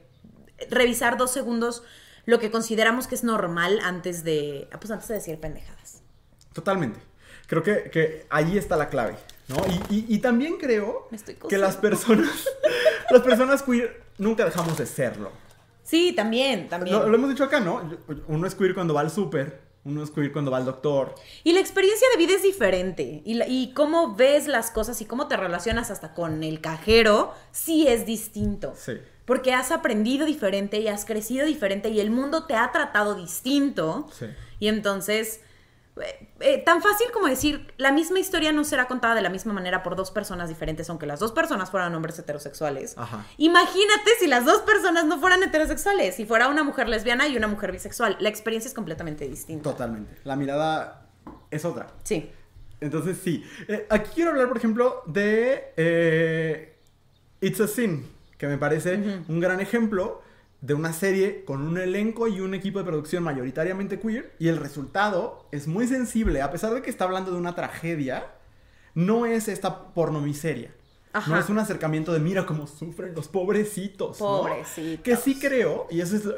revisar 0.70 1.16
dos 1.16 1.30
segundos 1.30 1.82
lo 2.28 2.38
que 2.38 2.50
consideramos 2.50 3.06
que 3.06 3.14
es 3.14 3.24
normal 3.24 3.80
antes 3.82 4.22
de, 4.22 4.68
pues 4.78 4.90
antes 4.90 5.08
de 5.08 5.14
decir 5.14 5.40
pendejadas. 5.40 6.02
Totalmente. 6.52 7.00
Creo 7.46 7.62
que, 7.62 7.88
que 7.90 8.26
ahí 8.28 8.58
está 8.58 8.76
la 8.76 8.90
clave, 8.90 9.16
¿no? 9.48 9.56
Y, 9.88 10.18
también 10.18 10.58
creo 10.58 11.08
que 11.48 11.56
las 11.56 11.78
personas, 11.78 12.46
las 13.10 13.22
personas 13.22 13.62
queer 13.62 14.02
nunca 14.18 14.44
dejamos 14.44 14.76
de 14.76 14.84
serlo. 14.84 15.32
Sí, 15.82 16.12
también, 16.12 16.68
también. 16.68 16.94
Lo, 16.98 17.14
hemos 17.14 17.30
dicho 17.30 17.44
acá, 17.44 17.60
¿no? 17.60 17.80
Uno 18.26 18.46
es 18.46 18.54
queer 18.54 18.74
cuando 18.74 18.92
va 18.92 19.00
al 19.00 19.10
súper, 19.10 19.62
uno 19.84 20.02
es 20.02 20.10
queer 20.10 20.30
cuando 20.30 20.50
va 20.50 20.58
al 20.58 20.66
doctor. 20.66 21.14
Y 21.44 21.54
la 21.54 21.60
experiencia 21.60 22.06
de 22.12 22.18
vida 22.18 22.34
es 22.34 22.42
diferente. 22.42 23.22
Y, 23.24 23.42
y, 23.44 23.72
cómo 23.72 24.14
ves 24.14 24.46
las 24.46 24.70
cosas 24.70 25.00
y 25.00 25.06
cómo 25.06 25.28
te 25.28 25.38
relacionas 25.38 25.90
hasta 25.90 26.12
con 26.12 26.42
el 26.42 26.60
cajero, 26.60 27.32
sí 27.52 27.88
es 27.88 28.04
distinto. 28.04 28.74
Sí. 28.76 28.98
Porque 29.28 29.54
has 29.54 29.70
aprendido 29.70 30.26
diferente 30.26 30.80
y 30.80 30.88
has 30.88 31.04
crecido 31.04 31.46
diferente 31.46 31.90
y 31.90 32.00
el 32.00 32.10
mundo 32.10 32.46
te 32.46 32.56
ha 32.56 32.72
tratado 32.72 33.14
distinto. 33.14 34.08
Sí. 34.12 34.26
Y 34.58 34.66
entonces 34.66 35.42
eh, 36.00 36.28
eh, 36.40 36.58
tan 36.58 36.82
fácil 36.82 37.08
como 37.12 37.26
decir, 37.26 37.72
la 37.76 37.92
misma 37.92 38.18
historia 38.20 38.52
no 38.52 38.64
será 38.64 38.86
contada 38.86 39.14
de 39.14 39.22
la 39.22 39.30
misma 39.30 39.52
manera 39.52 39.82
por 39.82 39.96
dos 39.96 40.10
personas 40.10 40.48
diferentes, 40.48 40.88
aunque 40.90 41.06
las 41.06 41.20
dos 41.20 41.32
personas 41.32 41.70
fueran 41.70 41.94
hombres 41.94 42.18
heterosexuales. 42.18 42.96
Imagínate 43.36 44.10
si 44.18 44.26
las 44.26 44.44
dos 44.44 44.60
personas 44.62 45.06
no 45.06 45.18
fueran 45.18 45.42
heterosexuales, 45.42 46.14
si 46.14 46.26
fuera 46.26 46.48
una 46.48 46.62
mujer 46.62 46.88
lesbiana 46.88 47.26
y 47.28 47.36
una 47.36 47.48
mujer 47.48 47.72
bisexual. 47.72 48.16
La 48.20 48.28
experiencia 48.28 48.68
es 48.68 48.74
completamente 48.74 49.28
distinta. 49.28 49.70
Totalmente. 49.70 50.14
La 50.24 50.36
mirada 50.36 51.06
es 51.50 51.64
otra. 51.64 51.88
Sí. 52.04 52.30
Entonces, 52.80 53.18
sí. 53.22 53.44
Eh, 53.66 53.86
aquí 53.90 54.10
quiero 54.14 54.30
hablar, 54.30 54.48
por 54.48 54.58
ejemplo, 54.58 55.02
de 55.06 56.76
It's 57.40 57.60
a 57.60 57.66
Sin, 57.66 58.06
que 58.38 58.46
me 58.46 58.56
parece 58.56 59.22
un 59.28 59.40
gran 59.40 59.60
ejemplo 59.60 60.22
de 60.60 60.74
una 60.74 60.92
serie 60.92 61.44
con 61.44 61.62
un 61.62 61.78
elenco 61.78 62.26
y 62.26 62.40
un 62.40 62.54
equipo 62.54 62.78
de 62.78 62.84
producción 62.84 63.22
mayoritariamente 63.22 64.00
queer 64.00 64.34
y 64.38 64.48
el 64.48 64.56
resultado 64.56 65.46
es 65.52 65.68
muy 65.68 65.86
sensible, 65.86 66.42
a 66.42 66.50
pesar 66.50 66.74
de 66.74 66.82
que 66.82 66.90
está 66.90 67.04
hablando 67.04 67.30
de 67.30 67.36
una 67.36 67.54
tragedia, 67.54 68.26
no 68.94 69.26
es 69.26 69.48
esta 69.48 69.92
pornomiseria. 69.92 70.72
No 71.26 71.38
es 71.38 71.48
un 71.48 71.58
acercamiento 71.58 72.12
de 72.12 72.20
mira 72.20 72.46
cómo 72.46 72.66
sufren 72.66 73.14
los 73.14 73.28
pobrecitos. 73.28 74.18
Pobrecitos. 74.18 75.02
Que 75.02 75.16
sí 75.16 75.38
creo, 75.38 75.88
y 75.90 76.00
eso 76.00 76.16
es. 76.16 76.26
Eh, 76.26 76.30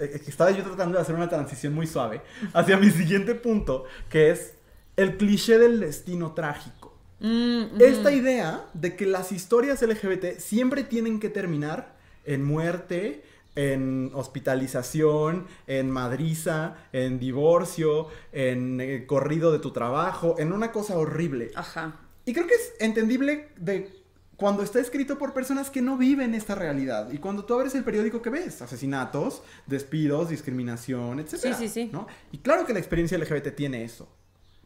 eh, 0.00 0.22
estaba 0.26 0.50
yo 0.50 0.64
tratando 0.64 0.96
de 0.96 1.02
hacer 1.02 1.14
una 1.14 1.28
transición 1.28 1.72
muy 1.72 1.86
suave 1.86 2.20
hacia 2.52 2.76
mi 2.76 2.90
siguiente 2.90 3.34
punto, 3.36 3.84
que 4.08 4.30
es 4.30 4.54
el 4.96 5.16
cliché 5.18 5.58
del 5.58 5.78
destino 5.78 6.32
trágico. 6.32 6.83
Mm, 7.20 7.80
esta 7.80 8.12
idea 8.12 8.66
de 8.74 8.96
que 8.96 9.06
las 9.06 9.32
historias 9.32 9.82
LGBT 9.82 10.38
siempre 10.38 10.84
tienen 10.84 11.20
que 11.20 11.30
terminar 11.30 11.96
en 12.24 12.44
muerte, 12.44 13.22
en 13.56 14.10
hospitalización, 14.14 15.46
en 15.66 15.90
madriza, 15.90 16.76
en 16.92 17.18
divorcio, 17.18 18.08
en 18.32 18.80
eh, 18.80 19.06
corrido 19.06 19.52
de 19.52 19.58
tu 19.58 19.72
trabajo, 19.72 20.36
en 20.38 20.52
una 20.52 20.72
cosa 20.72 20.98
horrible. 20.98 21.52
Ajá. 21.54 22.00
Y 22.24 22.32
creo 22.32 22.46
que 22.46 22.54
es 22.54 22.72
entendible 22.80 23.48
de 23.56 24.04
cuando 24.36 24.62
está 24.62 24.80
escrito 24.80 25.18
por 25.18 25.32
personas 25.32 25.70
que 25.70 25.80
no 25.80 25.96
viven 25.96 26.34
esta 26.34 26.54
realidad. 26.54 27.12
Y 27.12 27.18
cuando 27.18 27.44
tú 27.44 27.54
abres 27.54 27.74
el 27.74 27.84
periódico 27.84 28.20
que 28.22 28.30
ves, 28.30 28.62
asesinatos, 28.62 29.42
despidos, 29.66 30.30
discriminación, 30.30 31.20
etc. 31.20 31.36
Sí, 31.36 31.54
sí, 31.54 31.68
sí. 31.68 31.90
¿no? 31.92 32.06
Y 32.32 32.38
claro 32.38 32.66
que 32.66 32.72
la 32.72 32.80
experiencia 32.80 33.16
LGBT 33.18 33.54
tiene 33.54 33.84
eso, 33.84 34.08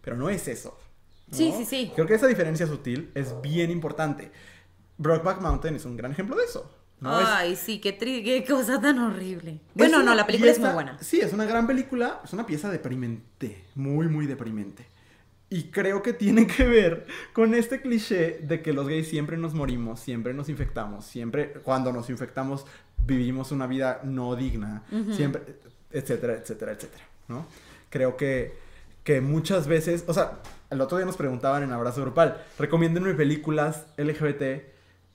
pero 0.01 0.17
no 0.17 0.31
es 0.31 0.49
eso. 0.49 0.79
Sí, 1.31 1.53
sí, 1.57 1.65
sí. 1.65 1.93
Creo 1.95 2.07
que 2.07 2.15
esa 2.15 2.27
diferencia 2.27 2.67
sutil 2.67 3.11
es 3.15 3.41
bien 3.43 3.71
importante. 3.71 4.31
Brokeback 4.97 5.41
Mountain 5.41 5.77
es 5.77 5.85
un 5.85 5.97
gran 5.97 6.13
ejemplo 6.13 6.37
de 6.37 6.45
eso. 6.45 6.71
Ay, 7.03 7.55
sí, 7.55 7.81
qué, 7.81 7.97
qué, 7.97 8.45
cosa 8.47 8.81
tan 8.81 8.99
horrible. 8.99 9.61
Bueno, 9.75 10.03
no, 10.03 10.15
la 10.15 10.27
película 10.27 10.51
es 10.51 10.59
muy 10.59 10.71
buena. 10.71 10.99
Sí, 11.01 11.21
es 11.21 11.33
una 11.33 11.45
gran 11.45 11.67
película, 11.67 12.21
es 12.25 12.33
una 12.33 12.45
pieza 12.45 12.71
deprimente, 12.71 13.65
muy, 13.75 14.09
muy 14.09 14.27
deprimente. 14.27 14.87
Y 15.51 15.65
creo 15.65 16.03
que 16.03 16.13
tiene 16.13 16.47
que 16.47 16.67
ver 16.67 17.07
con 17.33 17.55
este 17.55 17.81
cliché 17.81 18.41
de 18.43 18.61
que 18.61 18.73
los 18.73 18.87
gays 18.89 19.09
siempre 19.09 19.37
nos 19.37 19.55
morimos, 19.55 20.01
siempre 20.01 20.35
nos 20.35 20.49
infectamos, 20.49 21.07
siempre 21.07 21.53
cuando 21.63 21.93
nos 21.93 22.11
infectamos 22.11 22.67
vivimos 22.99 23.53
una 23.53 23.67
vida 23.67 24.01
no 24.05 24.37
digna, 24.37 24.83
siempre, 25.13 25.43
etcétera, 25.91 26.35
etcétera, 26.35 26.73
etcétera, 26.73 27.05
¿no? 27.29 27.47
Creo 27.89 28.17
que, 28.17 28.59
que 29.05 29.23
muchas 29.23 29.67
veces, 29.67 30.05
o 30.07 30.13
sea, 30.13 30.41
el 30.71 30.81
otro 30.81 30.99
día 30.99 31.07
nos 31.07 31.17
preguntaban 31.17 31.63
en 31.63 31.73
Abrazo 31.73 32.03
Grupal, 32.03 32.43
recomiéndenme 32.59 33.15
películas 33.15 33.87
LGBT 33.97 34.63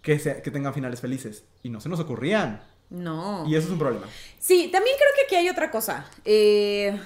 que, 0.01 0.41
que 0.43 0.51
tengan 0.51 0.73
finales 0.73 1.01
felices. 1.01 1.45
Y 1.61 1.69
no 1.69 1.79
se 1.79 1.89
nos 1.89 1.99
ocurrían. 1.99 2.61
No. 2.89 3.45
Y 3.47 3.55
eso 3.55 3.67
es 3.67 3.73
un 3.73 3.79
problema. 3.79 4.05
Sí, 4.39 4.69
también 4.71 4.95
creo 4.97 5.09
que 5.15 5.25
aquí 5.25 5.35
hay 5.35 5.49
otra 5.49 5.71
cosa. 5.71 6.09
Eh, 6.25 6.99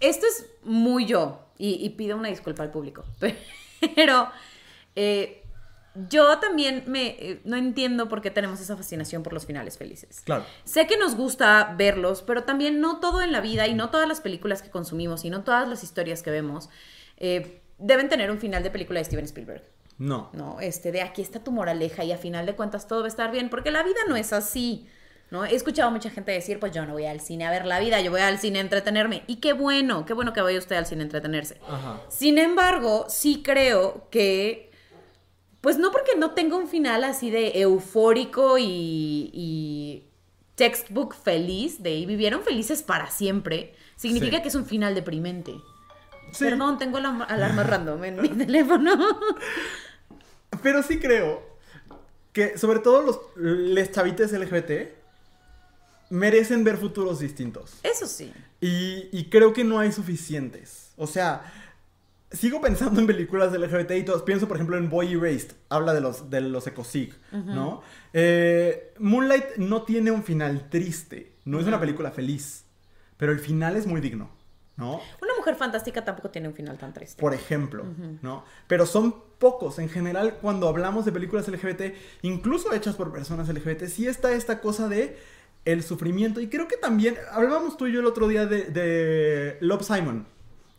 esto 0.00 0.26
es 0.26 0.46
muy 0.64 1.06
yo. 1.06 1.38
Y, 1.58 1.88
pido 1.90 2.16
una 2.16 2.28
disculpa 2.28 2.64
al 2.64 2.72
público. 2.72 3.04
Pero 3.94 4.28
eh, 4.96 5.41
yo 6.08 6.38
también 6.38 6.84
me 6.86 7.08
eh, 7.18 7.40
no 7.44 7.56
entiendo 7.56 8.08
por 8.08 8.22
qué 8.22 8.30
tenemos 8.30 8.60
esa 8.60 8.76
fascinación 8.76 9.22
por 9.22 9.32
los 9.32 9.46
finales 9.46 9.78
felices. 9.78 10.22
Claro. 10.24 10.44
Sé 10.64 10.86
que 10.86 10.96
nos 10.96 11.14
gusta 11.16 11.74
verlos, 11.76 12.22
pero 12.22 12.44
también 12.44 12.80
no 12.80 13.00
todo 13.00 13.22
en 13.22 13.32
la 13.32 13.40
vida 13.40 13.66
y 13.66 13.74
no 13.74 13.90
todas 13.90 14.08
las 14.08 14.20
películas 14.20 14.62
que 14.62 14.70
consumimos 14.70 15.24
y 15.24 15.30
no 15.30 15.44
todas 15.44 15.68
las 15.68 15.82
historias 15.82 16.22
que 16.22 16.30
vemos 16.30 16.68
deben 17.82 18.08
tener 18.08 18.30
un 18.30 18.38
final 18.38 18.62
de 18.62 18.70
película 18.70 19.00
de 19.00 19.04
Steven 19.04 19.24
Spielberg. 19.24 19.62
No. 19.98 20.30
No, 20.32 20.60
este, 20.60 20.92
de 20.92 21.02
aquí 21.02 21.22
está 21.22 21.44
tu 21.44 21.52
moraleja 21.52 22.04
y 22.04 22.12
a 22.12 22.16
final 22.18 22.46
de 22.46 22.54
cuentas 22.54 22.88
todo 22.88 23.00
va 23.00 23.04
a 23.06 23.08
estar 23.08 23.30
bien, 23.30 23.50
porque 23.50 23.70
la 23.70 23.82
vida 23.82 24.00
no 24.08 24.16
es 24.16 24.32
así. 24.32 24.88
¿no? 25.30 25.44
He 25.44 25.54
escuchado 25.54 25.88
a 25.88 25.90
mucha 25.90 26.10
gente 26.10 26.32
decir, 26.32 26.58
pues 26.60 26.72
yo 26.72 26.84
no 26.84 26.92
voy 26.92 27.06
al 27.06 27.20
cine 27.20 27.46
a 27.46 27.50
ver 27.50 27.64
la 27.64 27.80
vida, 27.80 28.00
yo 28.00 28.10
voy 28.10 28.20
al 28.20 28.38
cine 28.38 28.58
a 28.58 28.62
entretenerme. 28.62 29.22
Y 29.26 29.36
qué 29.36 29.52
bueno, 29.52 30.04
qué 30.04 30.12
bueno 30.12 30.32
que 30.32 30.42
vaya 30.42 30.58
usted 30.58 30.76
al 30.76 30.86
cine 30.86 31.02
a 31.02 31.04
entretenerse. 31.04 31.58
Sin 32.08 32.36
embargo, 32.36 33.06
sí 33.08 33.42
creo 33.42 34.08
que, 34.10 34.71
pues 35.62 35.78
no 35.78 35.90
porque 35.90 36.16
no 36.18 36.32
tenga 36.32 36.56
un 36.56 36.68
final 36.68 37.04
así 37.04 37.30
de 37.30 37.60
eufórico 37.60 38.56
y, 38.58 40.04
textbook 40.54 41.14
feliz, 41.14 41.82
de 41.82 41.94
y 41.94 42.04
vivieron 42.04 42.42
felices 42.42 42.82
para 42.82 43.10
siempre, 43.10 43.74
significa 43.96 44.42
que 44.42 44.48
es 44.48 44.54
un 44.54 44.66
final 44.66 44.94
deprimente. 44.94 45.54
Perdón, 46.38 46.78
tengo 46.78 47.00
la 47.00 47.24
alarma 47.24 47.62
random 47.62 48.04
en 48.04 48.20
mi 48.20 48.28
teléfono. 48.44 49.18
Pero 50.62 50.82
sí 50.82 50.98
creo 50.98 51.42
que, 52.32 52.58
sobre 52.58 52.80
todo 52.80 53.02
los 53.02 53.20
les 53.36 53.90
chavites 53.90 54.32
LGBT, 54.32 54.92
merecen 56.10 56.62
ver 56.62 56.76
futuros 56.76 57.20
distintos. 57.20 57.78
Eso 57.82 58.06
sí. 58.06 58.32
Y, 58.60 59.28
creo 59.30 59.52
que 59.52 59.64
no 59.64 59.78
hay 59.78 59.92
suficientes. 59.92 60.92
O 60.96 61.06
sea, 61.06 61.52
sigo 62.32 62.60
pensando 62.60 63.00
en 63.00 63.06
películas 63.06 63.52
LGBT 63.52 63.92
y 63.92 64.02
todos. 64.04 64.22
Pienso, 64.22 64.48
por 64.48 64.56
ejemplo, 64.56 64.76
en 64.76 64.88
Boy 64.88 65.14
Erased. 65.14 65.52
Habla 65.68 65.94
de 65.94 66.00
los, 66.00 66.30
de 66.30 66.40
los 66.40 66.66
ecosig, 66.66 67.14
¿no? 67.30 67.82
Eh, 68.12 68.94
Moonlight 68.98 69.56
no 69.56 69.82
tiene 69.82 70.10
un 70.10 70.22
final 70.22 70.68
triste. 70.68 71.32
No 71.44 71.60
es 71.60 71.66
una 71.66 71.80
película 71.80 72.10
feliz. 72.10 72.64
Pero 73.16 73.32
el 73.32 73.38
final 73.38 73.76
es 73.76 73.86
muy 73.86 74.00
digno. 74.00 74.30
¿no? 74.76 75.00
Una 75.20 75.34
mujer 75.36 75.56
fantástica 75.56 76.04
tampoco 76.04 76.30
tiene 76.30 76.48
un 76.48 76.54
final 76.54 76.78
tan 76.78 76.92
triste. 76.92 77.20
Por 77.20 77.34
ejemplo, 77.34 77.84
¿no? 78.22 78.44
Pero 78.66 78.86
son 78.86 79.14
pocos. 79.38 79.78
En 79.78 79.88
general, 79.88 80.38
cuando 80.40 80.68
hablamos 80.68 81.04
de 81.04 81.12
películas 81.12 81.46
LGBT, 81.46 81.94
incluso 82.22 82.72
hechas 82.72 82.96
por 82.96 83.12
personas 83.12 83.48
LGBT, 83.48 83.84
sí 83.84 84.06
está 84.06 84.32
esta 84.32 84.60
cosa 84.60 84.88
de 84.88 85.18
el 85.64 85.82
sufrimiento. 85.82 86.40
Y 86.40 86.48
creo 86.48 86.68
que 86.68 86.76
también, 86.76 87.16
hablábamos 87.30 87.76
tú 87.76 87.86
y 87.86 87.92
yo 87.92 88.00
el 88.00 88.06
otro 88.06 88.28
día 88.28 88.46
de, 88.46 88.64
de 88.64 89.58
Love 89.60 89.84
Simon. 89.84 90.26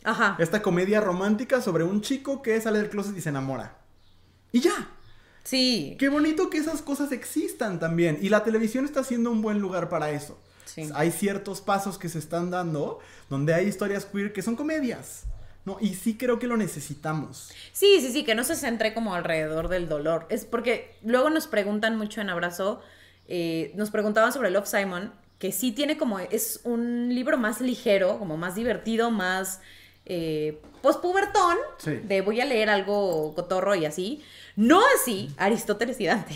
Ajá. 0.04 0.36
Esta 0.40 0.62
comedia 0.62 1.02
romántica 1.02 1.62
sobre 1.62 1.84
un 1.84 2.02
chico 2.02 2.42
que 2.42 2.60
sale 2.60 2.80
del 2.80 2.90
closet 2.90 3.18
y 3.18 3.22
se 3.22 3.30
enamora. 3.30 3.78
Y 4.52 4.60
ya. 4.60 4.90
Sí. 5.44 5.96
Qué 6.00 6.10
bonito 6.10 6.50
que 6.50 6.58
esas 6.58 6.82
cosas 6.82 7.12
existan 7.12 7.80
también. 7.80 8.18
Y 8.22 8.30
la 8.30 8.44
televisión 8.44 8.86
está 8.86 9.04
siendo 9.04 9.32
un 9.32 9.42
buen 9.42 9.60
lugar 9.60 9.90
para 9.90 10.12
eso. 10.12 10.40
Sí. 10.66 10.90
Hay 10.96 11.12
ciertos 11.12 11.62
pasos 11.62 11.98
que 11.98 12.10
se 12.10 12.20
están 12.20 12.50
dando 12.50 13.00
donde 13.30 13.54
hay 13.54 13.68
historias 13.68 14.06
queer 14.06 14.34
que 14.34 14.42
son 14.42 14.56
comedias. 14.56 15.26
¿no? 15.66 15.78
Y 15.80 15.94
sí 15.94 16.18
creo 16.18 16.40
que 16.40 16.48
lo 16.48 16.58
necesitamos. 16.58 17.52
Sí, 17.72 18.00
sí, 18.02 18.12
sí, 18.12 18.24
que 18.24 18.36
no 18.36 18.44
se 18.44 18.56
centre 18.56 18.94
como 18.94 19.14
alrededor 19.16 19.70
del 19.70 19.88
dolor. 19.88 20.26
Es 20.30 20.46
porque 20.46 20.96
luego 21.04 21.30
nos 21.30 21.48
preguntan 21.48 21.98
mucho 21.98 22.22
en 22.22 22.30
Abrazo, 22.30 22.82
eh, 23.28 23.72
nos 23.76 23.90
preguntaban 23.90 24.34
sobre 24.34 24.50
Love 24.50 24.68
Simon, 24.68 25.14
que 25.40 25.52
sí 25.52 25.72
tiene 25.72 25.98
como, 25.98 26.20
es 26.20 26.62
un 26.64 27.14
libro 27.14 27.38
más 27.38 27.62
ligero, 27.62 28.20
como 28.20 28.38
más 28.38 28.56
divertido, 28.56 29.12
más 29.12 29.62
eh, 30.06 30.62
postpubertón, 30.82 31.58
Sí. 31.78 31.92
de 32.04 32.22
voy 32.22 32.42
a 32.42 32.46
leer 32.46 32.70
algo 32.70 33.34
cotorro 33.36 33.76
y 33.76 33.86
así. 33.86 34.24
No 34.56 34.82
así 35.00 35.30
Aristóteles 35.38 36.00
y 36.02 36.06
Dante. 36.06 36.34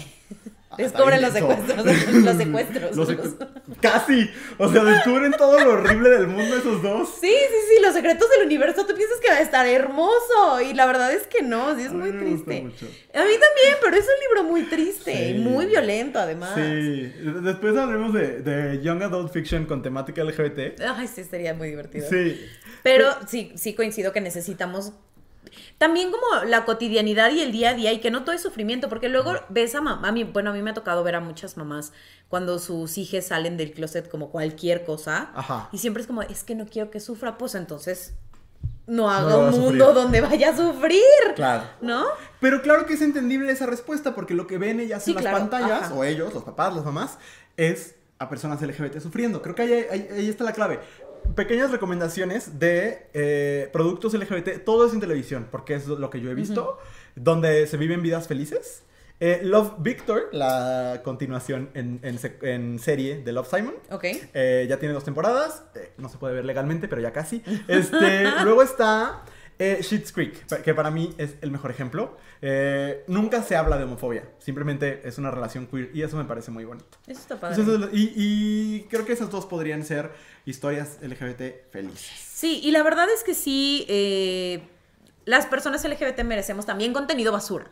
Descubren 0.78 1.22
los 1.22 1.32
secuestros, 1.32 1.78
los 1.78 2.36
secuestros. 2.38 2.95
Los 2.97 3.09
los- 3.09 3.09
secu- 3.09 3.47
Casi. 3.82 4.30
O 4.57 4.72
sea, 4.72 4.84
descubren 4.84 5.32
todo 5.32 5.59
lo 5.63 5.72
horrible 5.74 6.09
del 6.09 6.28
mundo 6.28 6.55
esos 6.55 6.82
dos. 6.82 7.09
Sí, 7.22 7.30
sí, 7.32 7.55
sí, 7.70 7.82
los 7.82 7.93
secretos 7.93 8.30
del 8.30 8.45
universo, 8.45 8.86
tú 8.86 8.93
piensas 8.95 9.20
que 9.22 9.30
va 9.30 9.36
a 9.36 9.41
estar 9.41 9.65
hermoso 9.65 10.61
y 10.61 10.74
la 10.74 10.86
verdad 10.86 11.11
es 11.13 11.26
que 11.28 11.41
no, 11.41 11.76
sí 11.76 11.84
es 11.84 11.93
muy 11.93 12.11
triste. 12.11 12.61
mucho. 12.61 12.86
A 12.86 13.20
mí 13.24 13.32
también, 13.32 13.76
pero 13.82 13.95
es 13.95 14.03
un 14.05 14.20
libro 14.28 14.43
muy 14.51 14.63
triste 14.63 15.30
y 15.32 15.39
muy 15.39 15.68
violento 15.68 16.20
además. 16.20 16.51
Sí. 16.55 17.13
Después 17.41 17.78
hablaremos 17.78 18.13
de, 18.13 18.41
de 18.41 18.82
Young 18.82 19.03
Adult 19.03 19.32
Fiction 19.32 19.65
con 19.65 19.82
temática 19.82 20.24
LGBT. 20.24 20.82
Ay, 20.95 21.07
sí, 21.07 21.24
sería 21.24 21.53
muy 21.53 21.70
divertido. 21.70 22.07
Sí. 22.09 22.41
Pero 22.84 23.09
sí, 23.28 23.51
sí 23.55 23.74
coincido 23.74 24.11
que 24.11 24.22
necesitamos 24.22 24.93
también 25.78 26.12
como 26.12 26.43
la 26.45 26.66
cotidianidad 26.66 27.32
y 27.32 27.41
el 27.41 27.52
día 27.52 27.72
a 27.72 27.74
día 27.74 27.91
y 27.93 28.00
que 28.00 28.12
no 28.12 28.24
todo 28.24 28.36
es 28.36 28.41
sufrimiento, 28.41 28.89
porque 28.89 29.10
luego 29.10 29.34
ves 29.50 29.76
a 29.76 29.82
mamá, 29.82 30.08
a 30.08 30.12
mí, 30.12 30.24
bueno, 30.24 30.50
a 30.50 30.54
mí 30.54 30.62
me 30.62 30.72
ha 30.72 30.74
tocado 30.74 31.04
ver 31.04 31.16
a 31.16 31.20
muchas 31.20 31.58
mamás 31.58 31.91
cuando 32.28 32.60
sus 32.60 32.98
hijas 32.98 33.28
salen 33.28 33.58
del 33.58 33.72
closet 33.72 34.10
como 34.10 34.30
cualquier 34.30 34.84
cosa 34.86 35.32
Ajá. 35.36 35.70
y 35.72 35.78
siempre 35.78 36.02
es 36.02 36.08
como, 36.08 36.22
es 36.24 36.43
que 36.43 36.56
no 36.56 36.66
quiero 36.66 36.89
que 36.91 37.00
sufra, 37.00 37.38
pues 37.38 37.56
entonces 37.56 38.14
no 38.86 39.10
haga 39.12 39.38
un 39.38 39.48
sufrir. 39.54 39.62
mundo 39.62 39.93
donde 39.93 40.22
vaya 40.22 40.50
a 40.52 40.56
sufrir, 40.58 41.02
Claro. 41.36 41.64
¿no? 41.82 42.06
Pero 42.39 42.62
claro 42.62 42.86
que 42.86 42.93
es 42.93 43.02
entendible 43.02 43.52
esa 43.52 43.66
respuesta 43.66 44.16
porque 44.16 44.34
lo 44.34 44.48
que 44.48 44.58
ven 44.58 44.80
ellas 44.80 45.04
Sí, 45.04 45.12
en 45.12 45.16
las 45.16 45.24
claro, 45.24 45.38
pantallas, 45.39 45.84
ajá. 45.84 45.93
o 45.93 46.04
ellos, 46.06 46.34
los 46.34 46.43
papás, 46.43 46.74
las 46.74 46.86
mamás, 46.86 47.18
es 47.58 47.95
a 48.20 48.30
personas 48.30 48.62
LGBT 48.62 49.00
sufriendo. 49.00 49.41
Creo 49.41 49.54
que 49.56 49.62
ahí, 49.62 49.74
ahí- 49.91 50.08
ahí 50.12 50.30
está 50.30 50.43
la 50.43 50.54
clave. 50.54 50.80
Pequeñas 51.36 51.71
recomendaciones 51.71 52.59
de 52.59 53.07
eh, 53.13 53.69
productos 53.71 54.13
LGBT, 54.13 54.63
todo 54.65 54.88
es 54.88 54.93
en 54.93 54.99
televisión, 54.99 55.47
porque 55.51 55.75
es 55.75 55.88
lo 55.88 56.09
que 56.09 56.19
yo 56.21 56.32
he 56.32 56.34
visto, 56.36 56.80
donde 57.15 57.67
se 57.67 57.78
viven 57.78 58.01
vidas 58.01 58.28
felices. 58.28 58.84
Eh, 59.19 59.39
Love 59.43 59.73
Victor, 59.80 60.30
la 60.32 61.01
continuación 61.03 61.69
en, 61.73 61.99
en 62.03 62.19
sec- 62.19 62.43
en 62.43 62.78
serie 62.78 63.17
de 63.23 63.32
Love 63.32 63.49
Simon. 63.49 63.73
Ok. 63.89 64.03
Eh, 64.34 64.67
ya 64.69 64.78
tiene 64.78 64.93
dos 64.93 65.03
temporadas. 65.03 65.63
no 65.97 66.07
se 66.09 66.17
puede 66.19 66.36
ver 66.36 66.45
legalmente, 66.45 66.88
pero 66.88 67.01
ya 67.01 67.11
casi. 67.13 67.41
Este, 67.67 68.25
luego 68.43 68.61
está 68.61 69.23
eh, 69.60 69.80
Schitt's 69.82 70.12
Creek, 70.12 70.45
que 70.64 70.74
para 70.74 70.91
mí 70.91 71.14
es 71.18 71.36
el 71.41 71.51
mejor 71.51 71.72
ejemplo. 71.72 72.18
Eh, 72.41 73.03
nunca 73.08 73.41
se 73.41 73.55
habla 73.55 73.78
de 73.78 73.86
homofobia. 73.86 74.30
Simplemente 74.38 75.01
es 75.03 75.18
una 75.18 75.32
relación 75.32 75.68
queer 75.68 75.89
y 75.93 76.03
eso 76.03 76.16
me 76.18 76.26
parece 76.26 76.51
muy 76.51 76.66
bonito. 76.66 76.97
Eso 77.08 77.22
está 77.22 77.39
padre. 77.39 77.60
Entonces, 77.60 77.89
y, 77.93 78.14
y 78.16 78.88
creo 78.89 79.05
que 79.05 79.14
esas 79.14 79.32
dos 79.32 79.45
podrían 79.47 79.84
ser 79.84 80.12
historias 80.45 80.99
LGBT 81.01 81.72
felices. 81.72 82.12
Sí, 82.16 82.62
y 82.64 82.72
la 82.72 82.84
verdad 82.84 83.08
es 83.10 83.24
que 83.24 83.34
sí, 83.34 83.86
eh, 83.89 84.62
las 85.26 85.47
personas 85.47 85.84
LGBT 85.84 86.22
merecemos 86.24 86.66
también 86.66 86.93
contenido 86.93 87.32
basura. 87.32 87.72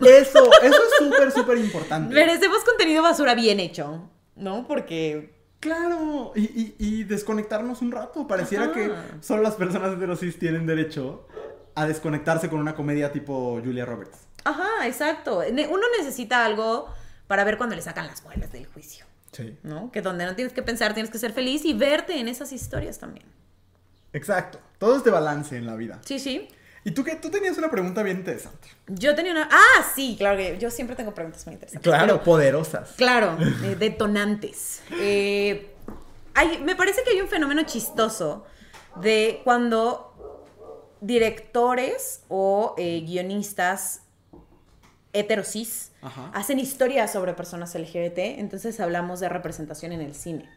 Eso, 0.00 0.50
eso 0.62 0.76
es 0.82 0.98
súper, 0.98 1.32
súper 1.32 1.58
importante. 1.58 2.14
Merecemos 2.14 2.62
contenido 2.64 3.02
basura 3.02 3.34
bien 3.34 3.58
hecho, 3.58 4.08
¿no? 4.36 4.66
Porque 4.68 5.33
Claro, 5.64 6.32
y, 6.36 6.42
y- 6.42 6.74
y 6.78 7.04
desconectarnos 7.04 7.80
un 7.80 7.90
rato. 7.90 8.26
Pareciera 8.28 8.64
Ajá. 8.66 8.74
que 8.74 8.92
solo 9.20 9.42
las 9.42 9.54
personas 9.54 9.94
heterosis 9.96 10.38
tienen 10.38 10.66
derecho 10.66 11.26
a 11.74 11.86
desconectarse 11.86 12.50
con 12.50 12.60
una 12.60 12.74
comedia 12.74 13.10
tipo 13.12 13.58
Julia 13.64 13.86
Roberts. 13.86 14.18
Ajá, 14.44 14.86
exacto. 14.86 15.38
Uno 15.48 15.82
necesita 15.98 16.44
algo 16.44 16.86
para 17.26 17.44
ver 17.44 17.56
cuando 17.56 17.74
le 17.74 17.80
sacan 17.80 18.06
las 18.06 18.22
muelas 18.24 18.52
del 18.52 18.66
juicio, 18.66 19.06
Sí. 19.32 19.56
¿no? 19.62 19.90
Que 19.90 20.02
donde 20.02 20.26
no 20.26 20.34
tienes 20.36 20.52
que 20.52 20.62
pensar, 20.62 20.92
tienes 20.92 21.10
que 21.10 21.18
ser 21.18 21.32
feliz 21.32 21.64
y 21.64 21.72
verte 21.72 22.20
en 22.20 22.28
esas 22.28 22.52
historias 22.52 22.98
también. 22.98 23.24
Exacto. 24.12 24.60
Todo 24.78 24.96
es 24.98 25.04
de 25.04 25.10
balance 25.10 25.56
en 25.56 25.64
la 25.66 25.76
vida. 25.76 25.98
Sí, 26.04 26.18
sí. 26.18 26.46
¿Y 26.84 26.90
tú 26.90 27.02
qué? 27.02 27.16
Tú 27.16 27.30
tenías 27.30 27.56
una 27.56 27.70
pregunta 27.70 28.02
bien 28.02 28.18
interesante. 28.18 28.68
Yo 28.88 29.14
tenía 29.14 29.32
una... 29.32 29.48
Ah, 29.50 29.84
sí, 29.94 30.16
claro 30.18 30.36
que 30.36 30.58
yo 30.58 30.70
siempre 30.70 30.94
tengo 30.94 31.14
preguntas 31.14 31.46
muy 31.46 31.54
interesantes. 31.54 31.82
Claro, 31.90 32.22
poderosas. 32.22 32.90
Claro, 32.96 33.38
eh, 33.64 33.74
detonantes. 33.78 34.82
Eh, 35.00 35.74
hay- 36.34 36.58
me 36.58 36.76
parece 36.76 37.02
que 37.02 37.10
hay 37.12 37.20
un 37.22 37.28
fenómeno 37.28 37.62
chistoso 37.62 38.44
de 38.96 39.40
cuando 39.44 40.10
directores 41.00 42.22
o 42.28 42.74
eh, 42.78 43.02
guionistas 43.06 44.02
heterosis 45.12 45.92
Ajá. 46.02 46.30
hacen 46.34 46.58
historias 46.58 47.12
sobre 47.12 47.34
personas 47.34 47.74
LGBT, 47.74 48.18
entonces 48.38 48.80
hablamos 48.80 49.20
de 49.20 49.28
representación 49.28 49.92
en 49.92 50.00
el 50.00 50.14
cine. 50.14 50.50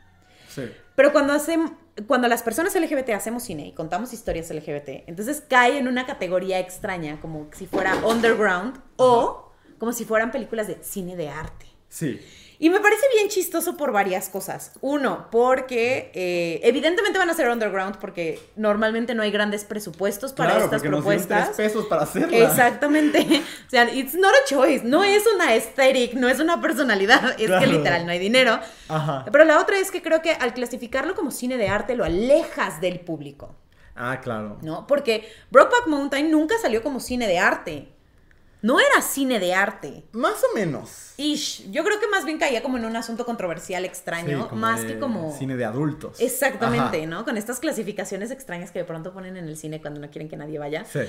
Sí. 0.58 0.72
Pero 0.96 1.12
cuando 1.12 1.34
hacen, 1.34 1.78
cuando 2.08 2.28
las 2.28 2.42
personas 2.42 2.76
LGBT 2.76 3.12
hacemos 3.12 3.44
cine 3.44 3.68
y 3.68 3.72
contamos 3.74 4.14
historias 4.14 4.50
LGBT, 4.50 5.08
entonces 5.08 5.44
cae 5.48 5.78
en 5.78 5.88
una 5.88 6.06
categoría 6.06 6.60
extraña, 6.60 7.22
como 7.22 7.48
si 7.54 7.68
fuera 7.68 7.96
underground 8.06 8.80
o 8.96 9.52
como 9.78 9.94
si 9.94 10.06
fueran 10.06 10.32
películas 10.32 10.68
de 10.68 10.80
cine 10.82 11.16
de 11.16 11.30
arte. 11.30 11.68
Sí. 11.88 12.20
Y 12.60 12.70
me 12.72 12.80
parece 12.80 13.04
bien 13.16 13.30
chistoso 13.30 13.78
por 13.78 13.92
varias 13.92 14.30
cosas. 14.30 14.72
Uno, 14.82 15.28
porque 15.30 16.12
eh, 16.16 16.60
evidentemente 16.64 17.20
van 17.20 17.30
a 17.30 17.34
ser 17.36 17.50
underground 17.50 17.98
porque 17.98 18.40
normalmente 18.56 19.14
no 19.14 19.22
hay 19.22 19.30
grandes 19.30 19.64
presupuestos 19.64 20.34
para 20.34 20.50
claro, 20.52 20.66
estas 20.66 20.80
porque 20.82 20.90
nos 20.90 21.00
propuestas. 21.02 21.46
tres 21.56 21.58
pesos 21.70 21.86
para 21.86 22.02
hacerla. 22.04 22.38
Exactamente. 22.38 23.44
O 23.68 23.70
sea, 23.70 23.84
it's 23.94 24.16
not 24.16 24.32
a 24.34 24.46
choice. 24.48 24.84
No 24.86 25.04
es 25.04 25.24
una 25.36 25.52
aesthetic, 25.54 26.14
no 26.14 26.30
es 26.30 26.40
una 26.40 26.62
personalidad. 26.62 27.32
Es 27.40 27.48
Claro. 27.48 27.60
que 27.66 27.68
literal 27.68 28.06
no 28.06 28.12
hay 28.12 28.20
dinero. 28.20 28.60
Ajá. 28.88 29.26
Pero 29.32 29.44
la 29.44 29.60
otra 29.60 29.78
es 29.78 29.92
que 29.92 30.02
creo 30.02 30.22
que 30.22 30.32
al 30.32 30.54
clasificarlo 30.54 31.16
como 31.16 31.32
cine 31.32 31.58
de 31.58 31.68
arte 31.68 31.96
lo 31.96 32.06
alejas 32.06 32.80
del 32.82 33.00
público, 33.02 33.56
Ah, 33.96 34.22
claro. 34.22 34.58
¿no? 34.62 34.88
Porque 34.88 35.28
Brokeback 35.52 35.88
Mountain 35.88 36.32
nunca 36.32 36.56
salió 36.62 36.82
como 36.84 37.00
cine 37.00 37.28
de 37.28 37.40
arte. 37.40 37.90
No 38.62 38.80
era 38.80 39.02
cine 39.02 39.40
de 39.40 39.54
arte. 39.54 40.04
Más 40.14 40.44
o 40.44 40.56
menos. 40.56 41.14
Ish. 41.18 41.70
Yo 41.72 41.84
creo 41.84 42.00
que 42.00 42.08
más 42.08 42.26
bien 42.26 42.38
caía 42.40 42.64
como 42.64 42.78
en 42.78 42.86
un 42.86 42.96
asunto 42.96 43.26
controversial 43.26 43.86
extraño, 43.86 44.44
Sí, 44.44 44.50
como 44.50 44.62
más 44.62 44.82
de 44.82 44.88
que 44.88 45.00
como... 45.00 45.36
Cine 45.38 45.56
de 45.56 45.66
adultos. 45.66 46.20
Exactamente, 46.20 46.98
Ajá. 46.98 47.06
¿no? 47.08 47.24
Con 47.24 47.38
estas 47.38 47.60
clasificaciones 47.60 48.32
extrañas 48.32 48.72
que 48.72 48.80
de 48.80 48.86
pronto 48.86 49.14
ponen 49.14 49.38
en 49.38 49.48
el 49.48 49.58
cine 49.58 49.80
cuando 49.80 50.00
no 50.00 50.10
quieren 50.10 50.28
que 50.28 50.38
nadie 50.38 50.58
vaya. 50.58 50.86
Sí. 50.86 51.02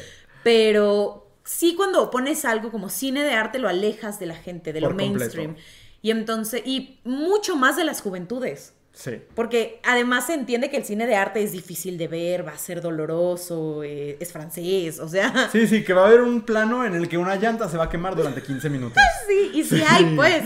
Pero 0.43 1.27
sí 1.45 1.75
cuando 1.75 2.11
pones 2.11 2.45
algo 2.45 2.71
como 2.71 2.91
cine 2.91 3.23
de 3.23 3.33
arte 3.33 3.59
lo 3.59 3.69
alejas 3.69 4.19
de 4.21 4.27
la 4.27 4.37
gente, 4.37 4.73
de 4.73 4.81
lo 4.81 4.89
Por 4.89 4.97
completo. 4.99 5.19
mainstream. 5.19 5.57
Y 6.03 6.11
entonces, 6.11 6.63
y 6.65 7.01
mucho 7.05 7.57
más 7.57 7.77
de 7.77 7.85
las 7.85 8.03
juventudes. 8.03 8.75
Sí. 8.99 9.23
Porque 9.37 9.81
además 9.85 10.27
se 10.27 10.35
entiende 10.35 10.71
que 10.71 10.77
el 10.77 10.85
cine 10.85 11.07
de 11.07 11.15
arte 11.15 11.41
es 11.41 11.53
difícil 11.53 11.97
de 11.97 12.09
ver, 12.09 12.45
va 12.45 12.51
a 12.51 12.59
ser 12.59 12.81
doloroso, 12.81 13.85
eh, 13.85 14.17
es 14.19 14.33
francés, 14.33 14.99
o 14.99 15.09
sea... 15.09 15.49
Sí, 15.53 15.69
sí, 15.69 15.85
que 15.85 15.93
va 15.93 16.03
a 16.03 16.07
haber 16.09 16.21
un 16.21 16.41
plano 16.43 16.85
en 16.85 16.97
el 16.97 17.09
que 17.09 17.17
una 17.17 17.37
llanta 17.37 17.69
se 17.69 17.77
va 17.77 17.85
a 17.85 17.89
quemar 17.89 18.17
durante 18.17 18.43
15 18.43 18.69
minutos. 18.69 19.01
Sí, 19.29 19.51
y 19.55 19.63
sí 19.63 19.81
hay, 19.87 20.17
pues. 20.17 20.43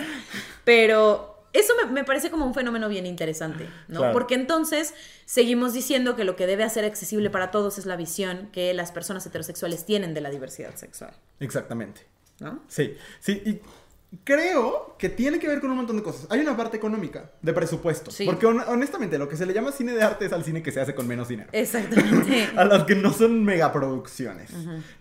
Pero 0.64 1.46
eso 1.54 1.72
me, 1.82 1.90
me 1.90 2.04
parece 2.04 2.30
como 2.30 2.44
un 2.44 2.52
fenómeno 2.52 2.90
bien 2.90 3.06
interesante, 3.06 3.68
¿no? 3.88 4.00
Claro. 4.00 4.12
Porque 4.12 4.34
entonces 4.34 4.92
seguimos 5.24 5.72
diciendo 5.72 6.14
que 6.14 6.24
lo 6.24 6.36
que 6.36 6.46
debe 6.46 6.64
hacer 6.64 6.84
accesible 6.84 7.30
para 7.30 7.50
todos 7.50 7.78
es 7.78 7.86
la 7.86 7.96
visión 7.96 8.50
que 8.52 8.74
las 8.74 8.92
personas 8.92 9.24
heterosexuales 9.24 9.86
tienen 9.86 10.12
de 10.12 10.20
la 10.20 10.28
diversidad 10.28 10.74
sexual, 10.74 11.14
Exactamente. 11.40 12.02
¿no? 12.40 12.62
Sí, 12.68 12.96
sí, 13.20 13.40
y 13.46 13.60
creo 14.24 14.94
que 14.98 15.08
tiene 15.08 15.38
que 15.38 15.48
ver 15.48 15.60
con 15.60 15.70
un 15.70 15.78
montón 15.78 15.96
de 15.96 16.02
cosas. 16.02 16.26
Hay 16.30 16.40
una 16.40 16.56
parte 16.56 16.76
económica, 16.76 17.30
de 17.40 17.52
presupuesto. 17.52 18.10
Porque 18.24 18.46
honestamente, 18.46 19.18
lo 19.18 19.28
que 19.28 19.36
se 19.36 19.46
le 19.46 19.54
llama 19.54 19.72
cine 19.72 19.92
de 19.92 20.02
arte 20.02 20.26
es 20.26 20.32
al 20.32 20.44
cine 20.44 20.62
que 20.62 20.70
se 20.70 20.80
hace 20.80 20.94
con 20.94 21.06
menos 21.06 21.28
dinero. 21.28 21.48
Exactamente. 21.52 22.50
a 22.56 22.64
las 22.64 22.84
que 22.84 22.94
no 22.94 23.12
son 23.12 23.44
megaproducciones. 23.44 24.50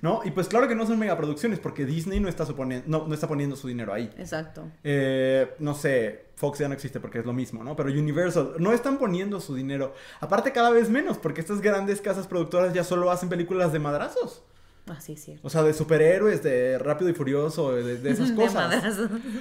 ¿No? 0.01 0.21
Y 0.23 0.31
pues 0.31 0.47
claro 0.47 0.67
que 0.67 0.75
no 0.75 0.85
son 0.85 0.99
megaproducciones, 0.99 1.59
porque 1.59 1.85
Disney 1.85 2.19
no 2.19 2.29
está, 2.29 2.45
suponiendo, 2.45 2.87
no, 2.87 3.07
no 3.07 3.13
está 3.13 3.27
poniendo 3.27 3.55
su 3.55 3.67
dinero 3.67 3.93
ahí. 3.93 4.11
Exacto. 4.17 4.67
Eh, 4.83 5.53
no 5.59 5.75
sé, 5.75 6.25
Fox 6.35 6.59
ya 6.59 6.67
no 6.67 6.73
existe 6.73 6.99
porque 6.99 7.19
es 7.19 7.25
lo 7.25 7.33
mismo, 7.33 7.63
¿no? 7.63 7.75
Pero 7.75 7.89
Universal 7.89 8.53
no 8.59 8.73
están 8.73 8.97
poniendo 8.97 9.39
su 9.39 9.55
dinero. 9.55 9.93
Aparte, 10.19 10.51
cada 10.51 10.71
vez 10.71 10.89
menos, 10.89 11.17
porque 11.17 11.41
estas 11.41 11.61
grandes 11.61 12.01
casas 12.01 12.27
productoras 12.27 12.73
ya 12.73 12.83
solo 12.83 13.11
hacen 13.11 13.29
películas 13.29 13.71
de 13.73 13.79
madrazos. 13.79 14.43
Ah, 14.87 14.99
sí, 14.99 15.15
sí. 15.15 15.39
O 15.43 15.49
sea, 15.49 15.63
de 15.63 15.73
superhéroes, 15.73 16.43
de 16.43 16.77
Rápido 16.77 17.09
y 17.09 17.13
Furioso, 17.13 17.73
de, 17.73 18.09
esas 18.09 18.31
cosas. 18.33 18.83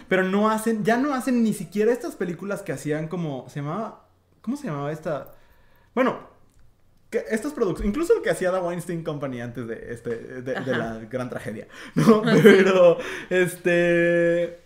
Pero 0.09 0.23
no 0.25 0.51
hacen, 0.51 0.85
ya 0.85 0.97
no 0.97 1.15
hacen 1.15 1.43
ni 1.43 1.53
siquiera 1.53 1.93
estas 1.93 2.17
películas 2.17 2.63
que 2.63 2.73
hacían 2.73 3.09
como, 3.09 3.49
se 3.49 3.61
llamaba, 3.61 4.07
¿cómo 4.43 4.57
se 4.57 4.67
llamaba 4.67 4.93
esta? 4.93 5.33
Bueno, 5.95 6.29
que 7.11 7.25
estas 7.31 7.53
producciones, 7.53 7.91
incluso 7.91 8.15
lo 8.15 8.23
que 8.23 8.31
hacía 8.31 8.53
la 8.53 8.61
Weinstein 8.61 9.03
Company 9.03 9.41
antes 9.41 9.67
de, 9.67 9.93
este, 9.93 10.43
de, 10.43 10.55
la 10.55 11.01
gran 11.11 11.29
tragedia, 11.29 11.67
¿no? 11.95 12.23
Pero, 12.23 12.99
este... 13.31 14.61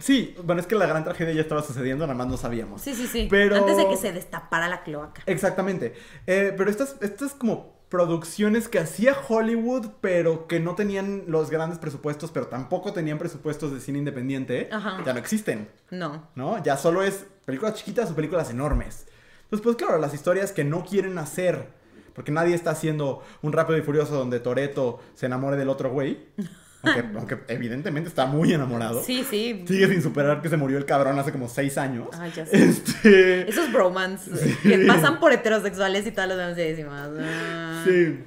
Sí, 0.00 0.36
bueno, 0.44 0.60
es 0.60 0.68
que 0.68 0.76
la 0.76 0.86
gran 0.86 1.02
tragedia 1.02 1.34
ya 1.34 1.40
estaba 1.40 1.60
sucediendo, 1.60 2.06
nada 2.06 2.16
más 2.16 2.28
no 2.28 2.36
sabíamos. 2.36 2.82
Sí, 2.82 2.94
sí, 2.94 3.08
sí. 3.08 3.26
Pero... 3.28 3.56
Antes 3.56 3.76
de 3.76 3.88
que 3.88 3.96
se 3.96 4.12
destapara 4.12 4.68
la 4.68 4.84
cloaca. 4.84 5.22
Exactamente. 5.26 5.92
Eh, 6.24 6.54
pero 6.56 6.70
estas, 6.70 6.94
estas 7.00 7.32
como 7.32 7.77
producciones 7.88 8.68
que 8.68 8.78
hacía 8.78 9.16
Hollywood, 9.28 9.88
pero 10.00 10.46
que 10.46 10.60
no 10.60 10.74
tenían 10.74 11.24
los 11.26 11.50
grandes 11.50 11.78
presupuestos, 11.78 12.30
pero 12.30 12.48
tampoco 12.48 12.92
tenían 12.92 13.18
presupuestos 13.18 13.72
de 13.72 13.80
cine 13.80 13.98
independiente, 13.98 14.68
ya 14.70 15.12
no 15.12 15.18
existen. 15.18 15.68
No. 15.90 16.28
¿No? 16.34 16.62
Ya 16.62 16.76
solo 16.76 17.02
es 17.02 17.26
películas 17.44 17.74
chiquitas 17.74 18.10
o 18.10 18.14
películas 18.14 18.50
enormes. 18.50 19.06
Entonces, 19.44 19.64
pues 19.64 19.76
claro, 19.76 19.98
las 19.98 20.12
historias 20.12 20.52
que 20.52 20.64
no 20.64 20.84
quieren 20.84 21.16
hacer, 21.16 21.68
porque 22.14 22.32
nadie 22.32 22.54
está 22.54 22.72
haciendo 22.72 23.22
un 23.40 23.52
rápido 23.52 23.78
y 23.78 23.82
furioso 23.82 24.14
donde 24.14 24.40
Toreto 24.40 25.00
se 25.14 25.26
enamore 25.26 25.56
del 25.56 25.70
otro 25.70 25.90
güey. 25.90 26.26
Aunque, 26.82 27.38
evidentemente 27.48 28.08
está 28.08 28.26
muy 28.26 28.52
enamorado. 28.52 29.02
Sí, 29.02 29.24
sí. 29.28 29.64
Sigue 29.66 29.88
sin 29.88 30.02
superar 30.02 30.40
que 30.42 30.48
se 30.48 30.56
murió 30.56 30.78
el 30.78 30.84
cabrón 30.84 31.18
hace 31.18 31.32
como 31.32 31.48
seis 31.48 31.76
años. 31.76 32.08
Ay, 32.12 32.32
ya 32.34 32.46
sé. 32.46 32.64
Este... 32.64 33.48
Esos 33.48 33.72
bromance 33.72 34.30
que 34.62 34.78
pasan 34.86 35.18
por 35.18 35.32
heterosexuales 35.32 36.06
y 36.06 36.12
tal, 36.12 36.28
los 36.30 36.56
demás. 36.56 37.10
Ah. 37.20 37.82
Sí. 37.84 38.18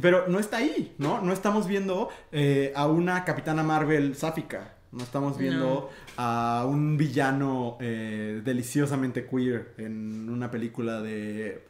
Pero 0.00 0.28
no 0.28 0.38
está 0.38 0.58
ahí, 0.58 0.94
¿no? 0.98 1.20
No 1.20 1.32
estamos 1.32 1.66
viendo 1.66 2.08
eh, 2.30 2.72
a 2.76 2.86
una 2.86 3.24
Capitana 3.24 3.62
Marvel 3.62 4.14
sáfica. 4.14 4.74
No 4.92 5.04
estamos 5.04 5.38
viendo 5.38 5.90
a 6.16 6.66
un 6.68 6.96
villano 6.96 7.78
eh, 7.80 8.40
deliciosamente 8.44 9.24
queer 9.26 9.74
en 9.78 10.28
una 10.28 10.50
película 10.50 11.00
de, 11.00 11.64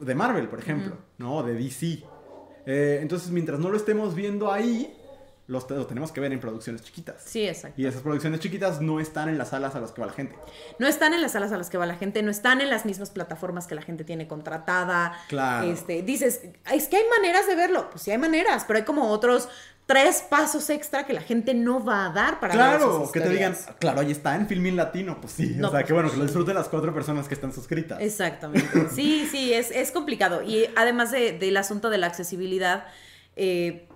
de 0.00 0.14
Marvel, 0.14 0.48
por 0.48 0.58
ejemplo, 0.58 0.98
¿no? 1.16 1.42
De 1.42 1.54
DC. 1.54 2.04
Eh, 2.66 2.98
entonces, 3.00 3.30
mientras 3.30 3.58
no 3.58 3.70
lo 3.70 3.76
estemos 3.78 4.14
viendo 4.14 4.52
ahí, 4.52 4.97
los, 5.48 5.66
tenemos 5.66 6.12
que 6.12 6.20
ver 6.20 6.30
en 6.32 6.40
producciones 6.40 6.82
chiquitas. 6.82 7.22
Sí, 7.24 7.48
exacto. 7.48 7.80
Y 7.80 7.86
esas 7.86 8.02
producciones 8.02 8.38
chiquitas 8.40 8.82
no 8.82 9.00
están 9.00 9.30
en 9.30 9.38
las 9.38 9.48
salas 9.48 9.74
a 9.74 9.80
las 9.80 9.92
que 9.92 10.00
va 10.02 10.06
la 10.06 10.12
gente. 10.12 10.36
No 10.78 10.86
están 10.86 11.14
en 11.14 11.22
las 11.22 11.32
salas 11.32 11.52
a 11.52 11.56
las 11.56 11.70
que 11.70 11.78
va 11.78 11.86
la 11.86 11.96
gente, 11.96 12.22
no 12.22 12.30
están 12.30 12.60
en 12.60 12.68
las 12.68 12.84
mismas 12.84 13.08
plataformas 13.08 13.66
que 13.66 13.74
la 13.74 13.80
gente 13.80 14.04
tiene 14.04 14.28
contratada. 14.28 15.18
Claro. 15.28 15.66
Este, 15.66 16.02
dices, 16.02 16.42
es 16.70 16.88
que 16.88 16.98
hay 16.98 17.04
maneras 17.18 17.46
de 17.46 17.56
verlo. 17.56 17.88
Pues 17.88 18.02
sí 18.02 18.10
hay 18.10 18.18
maneras, 18.18 18.64
pero 18.66 18.78
hay 18.78 18.84
como 18.84 19.08
otros 19.08 19.48
tres 19.86 20.22
pasos 20.28 20.68
extra 20.68 21.06
que 21.06 21.14
la 21.14 21.22
gente 21.22 21.54
no 21.54 21.82
va 21.82 22.04
a 22.04 22.10
dar 22.10 22.40
para 22.40 22.52
claro, 22.52 23.00
ver 23.00 23.10
que 23.10 23.20
te 23.20 23.30
digan, 23.30 23.56
claro, 23.78 24.00
ahí 24.00 24.10
está 24.10 24.36
en 24.36 24.46
Filmin 24.46 24.76
Latino, 24.76 25.18
pues 25.18 25.32
sí, 25.32 25.54
o 25.56 25.60
sea, 25.60 25.70
pues 25.70 25.84
que 25.86 25.92
bueno, 25.94 26.10
que 26.10 26.18
lo 26.18 26.24
disfruten 26.24 26.56
las 26.56 26.68
cuatro 26.68 26.92
personas 26.92 27.26
que 27.26 27.32
están 27.32 27.54
suscritas. 27.54 27.98
Exactamente, 28.02 28.90
sí, 28.94 29.26
sí, 29.30 29.54
es, 29.54 29.70
es 29.70 29.90
complicado. 29.90 30.42
Y 30.42 30.66
además 30.76 31.10
de, 31.10 31.32
del 31.38 31.56
asunto 31.56 31.88
de 31.88 31.96
la 31.96 32.06
accesibilidad, 32.06 32.84
eh, 33.34 33.87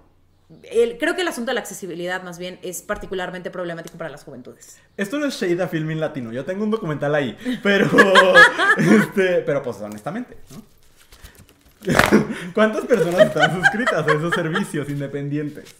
creo 0.98 1.14
que 1.14 1.22
el 1.22 1.28
asunto 1.28 1.50
de 1.50 1.54
la 1.54 1.60
accesibilidad 1.60 2.22
más 2.22 2.38
bien 2.38 2.58
es 2.62 2.82
particularmente 2.82 3.50
problemático 3.50 3.98
para 3.98 4.10
las 4.10 4.24
juventudes. 4.24 4.78
Esto 4.96 5.18
no 5.18 5.26
es 5.26 5.34
shade 5.34 5.62
a 5.62 5.68
filming 5.68 6.00
latino, 6.00 6.32
yo 6.32 6.44
tengo 6.44 6.64
un 6.64 6.70
documental 6.70 7.14
ahí, 7.14 7.36
pero, 7.62 7.86
este, 8.76 9.38
pero 9.42 9.62
pues 9.62 9.78
honestamente, 9.80 10.36
¿no? 10.50 10.62
¿Cuántas 12.54 12.84
personas 12.86 13.26
están 13.26 13.60
suscritas 13.60 14.06
a 14.06 14.12
esos 14.12 14.32
servicios 14.34 14.88
independientes? 14.88 15.74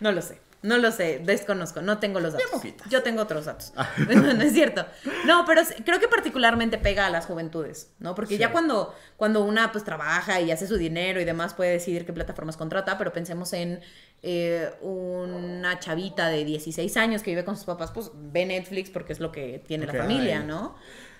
No 0.00 0.12
lo 0.12 0.20
sé. 0.20 0.38
No 0.62 0.78
lo 0.78 0.90
sé, 0.90 1.20
desconozco, 1.24 1.82
no 1.82 1.98
tengo 1.98 2.18
los 2.18 2.32
datos. 2.32 2.62
Yo 2.88 3.02
tengo 3.02 3.22
otros 3.22 3.44
datos. 3.44 3.72
Ah. 3.76 3.88
no, 4.08 4.42
es 4.42 4.52
cierto. 4.52 4.84
No, 5.24 5.44
pero 5.46 5.62
creo 5.84 6.00
que 6.00 6.08
particularmente 6.08 6.78
pega 6.78 7.06
a 7.06 7.10
las 7.10 7.26
juventudes, 7.26 7.92
¿no? 7.98 8.14
Porque 8.14 8.38
ya 8.38 8.50
cuando, 8.50 8.94
cuando 9.16 9.44
una 9.44 9.70
pues 9.70 9.84
trabaja 9.84 10.40
y 10.40 10.50
hace 10.50 10.66
su 10.66 10.76
dinero 10.76 11.20
y 11.20 11.24
demás 11.24 11.54
puede 11.54 11.72
decidir 11.72 12.04
qué 12.04 12.12
plataformas 12.12 12.56
contrata, 12.56 12.98
pero 12.98 13.12
pensemos 13.12 13.52
en 13.52 13.80
eh, 14.22 14.70
una 14.80 15.78
chavita 15.78 16.28
de 16.28 16.44
16 16.44 16.96
años 16.96 17.22
que 17.22 17.30
vive 17.30 17.44
con 17.44 17.56
sus 17.56 17.66
papás, 17.66 17.92
pues 17.92 18.10
ve 18.14 18.46
Netflix 18.46 18.90
porque 18.90 19.12
es 19.12 19.20
lo 19.20 19.30
que 19.30 19.62
tiene 19.66 19.86
la 19.86 19.92
familia, 19.94 20.40
¿no? 20.40 20.74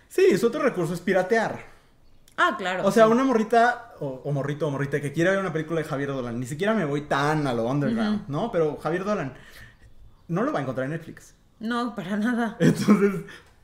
Sí, 0.08 0.24
es 0.30 0.42
otro 0.44 0.62
recurso, 0.62 0.94
es 0.94 1.00
piratear. 1.00 1.75
Ah, 2.36 2.54
claro. 2.58 2.86
O 2.86 2.92
sea, 2.92 3.08
una 3.08 3.24
morrita 3.24 3.94
o, 4.00 4.30
morrito 4.30 4.66
o 4.66 4.70
morrita 4.70 5.00
que 5.00 5.12
quiera 5.12 5.30
ver 5.30 5.40
una 5.40 5.52
película 5.52 5.80
de 5.80 5.86
Javier 5.86 6.10
Dolan, 6.10 6.38
ni 6.38 6.46
siquiera 6.46 6.74
me 6.74 6.84
voy 6.84 7.02
tan 7.02 7.46
a 7.46 7.54
lo 7.54 7.64
underground, 7.64 8.28
¿no? 8.28 8.52
Pero 8.52 8.76
Javier 8.76 9.04
Dolan 9.04 9.32
no 10.28 10.42
lo 10.42 10.52
va 10.52 10.58
a 10.58 10.62
encontrar 10.62 10.84
en 10.84 10.92
Netflix. 10.92 11.34
No, 11.58 11.94
para 11.94 12.16
nada. 12.16 12.56
Entonces, 12.60 13.22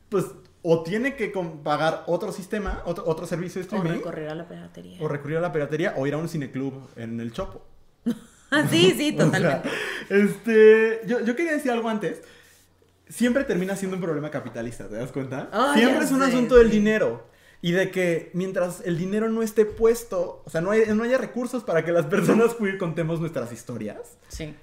pues 0.08 0.26
o 0.62 0.82
tiene 0.82 1.16
que 1.16 1.32
pagar 1.62 2.04
otro 2.06 2.32
sistema, 2.32 2.82
otro, 2.86 3.04
otro 3.06 3.26
servicio 3.26 3.60
de 3.60 3.64
streaming. 3.64 3.90
O 3.90 3.94
recurrir 3.94 4.28
a 4.28 4.34
la 4.34 4.48
piratería. 4.48 4.98
O 5.00 5.08
recurrir 5.08 5.38
a 5.38 5.40
la 5.40 5.52
piratería 5.52 5.94
o 5.96 6.06
ir 6.06 6.14
a 6.14 6.18
un 6.18 6.28
cineclub 6.28 6.88
en 6.96 7.20
el 7.20 7.32
Chopo. 7.32 7.66
sí, 8.70 8.94
sí, 8.96 9.12
totalmente. 9.16 9.68
este, 10.08 11.02
yo, 11.06 11.20
yo 11.20 11.36
quería 11.36 11.52
decir 11.52 11.72
algo 11.72 11.88
antes 11.88 12.22
siempre 13.08 13.44
termina 13.44 13.76
siendo 13.76 13.96
un 13.96 14.02
problema 14.02 14.30
capitalista, 14.30 14.88
¿te 14.88 14.96
das 14.96 15.12
cuenta? 15.12 15.50
siempre 15.74 16.04
es 16.04 16.12
un 16.12 16.22
asunto 16.22 16.56
del 16.56 16.70
dinero. 16.70 17.26
Y 17.64 17.70
de 17.70 17.92
que 17.92 18.30
mientras 18.34 18.82
el 18.84 18.98
dinero 18.98 19.28
no 19.28 19.40
esté 19.40 19.64
puesto, 19.64 20.42
o 20.44 20.50
sea, 20.50 20.60
no, 20.60 20.72
hay, 20.72 20.82
no 20.88 21.04
haya 21.04 21.16
recursos 21.16 21.62
para 21.62 21.84
que 21.84 21.92
las 21.92 22.06
personas 22.06 22.56
contemos 22.78 23.20
nuestras 23.20 23.52
historias. 23.52 24.18
Sí. 24.28 24.54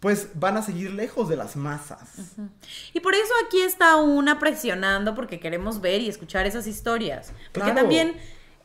Pues 0.00 0.30
van 0.34 0.56
a 0.56 0.62
seguir 0.62 0.92
lejos 0.92 1.28
de 1.28 1.36
las 1.36 1.56
masas. 1.56 2.08
Y 2.94 3.00
por 3.00 3.14
eso 3.14 3.32
aquí 3.46 3.60
está 3.60 3.96
una 3.96 4.38
presionando 4.38 5.14
porque 5.14 5.40
queremos 5.40 5.82
ver 5.82 6.00
y 6.00 6.08
escuchar 6.08 6.46
esas 6.46 6.66
historias. 6.66 7.32
Porque 7.52 7.72
también 7.72 8.16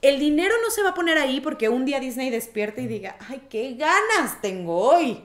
el 0.02 0.20
dinero 0.20 0.54
no 0.64 0.72
se 0.72 0.82
va 0.82 0.90
a 0.90 0.94
poner 0.94 1.18
ahí 1.18 1.42
porque 1.42 1.68
un 1.68 1.86
día 1.86 2.00
Disney 2.00 2.30
despierte 2.30 2.82
y 2.82 2.88
diga, 2.88 3.18
ay, 3.28 3.44
qué 3.50 3.74
ganas 3.74 4.42
tengo 4.42 4.78
hoy 4.78 5.24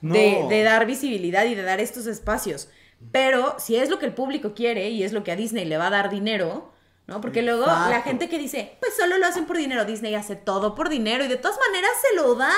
de, 0.00 0.46
de, 0.48 0.62
dar 0.62 0.86
visibilidad 0.86 1.44
y 1.46 1.56
de 1.56 1.62
dar 1.62 1.80
estos 1.80 2.06
espacios. 2.06 2.68
Pero 3.10 3.56
si 3.58 3.76
es 3.76 3.90
lo 3.90 3.98
que 3.98 4.06
el 4.06 4.14
público 4.14 4.54
quiere 4.54 4.90
y 4.90 5.02
es 5.02 5.12
lo 5.12 5.24
que 5.24 5.32
a 5.32 5.36
Disney 5.36 5.64
le 5.64 5.78
va 5.78 5.88
a 5.88 5.90
dar 5.90 6.10
dinero, 6.10 6.72
¿no? 7.06 7.20
Porque 7.20 7.42
luego 7.42 7.66
la 7.66 8.02
gente 8.02 8.28
que 8.28 8.38
dice, 8.38 8.76
pues 8.80 8.96
solo 8.96 9.18
lo 9.18 9.26
hacen 9.26 9.46
por 9.46 9.56
dinero, 9.56 9.84
Disney 9.84 10.14
hace 10.14 10.36
todo 10.36 10.74
por 10.74 10.88
dinero 10.88 11.24
y 11.24 11.28
de 11.28 11.36
todas 11.36 11.58
maneras 11.58 11.90
se 12.08 12.16
lo 12.16 12.34
das, 12.34 12.52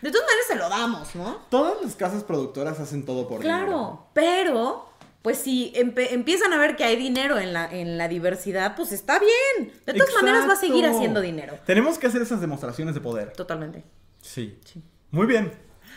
de 0.00 0.10
todas 0.10 0.26
maneras 0.26 0.46
se 0.46 0.54
lo 0.56 0.68
damos, 0.68 1.14
¿no? 1.14 1.36
Todas 1.50 1.82
las 1.82 1.94
casas 1.94 2.24
productoras 2.24 2.80
hacen 2.80 3.04
todo 3.04 3.28
por 3.28 3.40
dinero. 3.40 3.66
Claro, 3.66 4.06
pero 4.14 4.88
pues 5.22 5.38
si 5.38 5.72
empiezan 5.74 6.52
a 6.52 6.58
ver 6.58 6.76
que 6.76 6.84
hay 6.84 6.96
dinero 6.96 7.38
en 7.38 7.54
la, 7.54 7.70
en 7.70 7.96
la 7.96 8.08
diversidad, 8.08 8.76
pues 8.76 8.92
está 8.92 9.18
bien. 9.18 9.72
De 9.86 9.94
todas 9.94 10.12
maneras 10.14 10.46
va 10.46 10.52
a 10.52 10.56
seguir 10.56 10.84
haciendo 10.84 11.22
dinero. 11.22 11.58
Tenemos 11.64 11.98
que 11.98 12.06
hacer 12.06 12.20
esas 12.20 12.42
demostraciones 12.42 12.94
de 12.94 13.00
poder. 13.00 13.32
Totalmente. 13.32 13.84
Sí. 14.20 14.58
sí. 14.64 14.82
Muy 15.10 15.26
bien. 15.26 15.52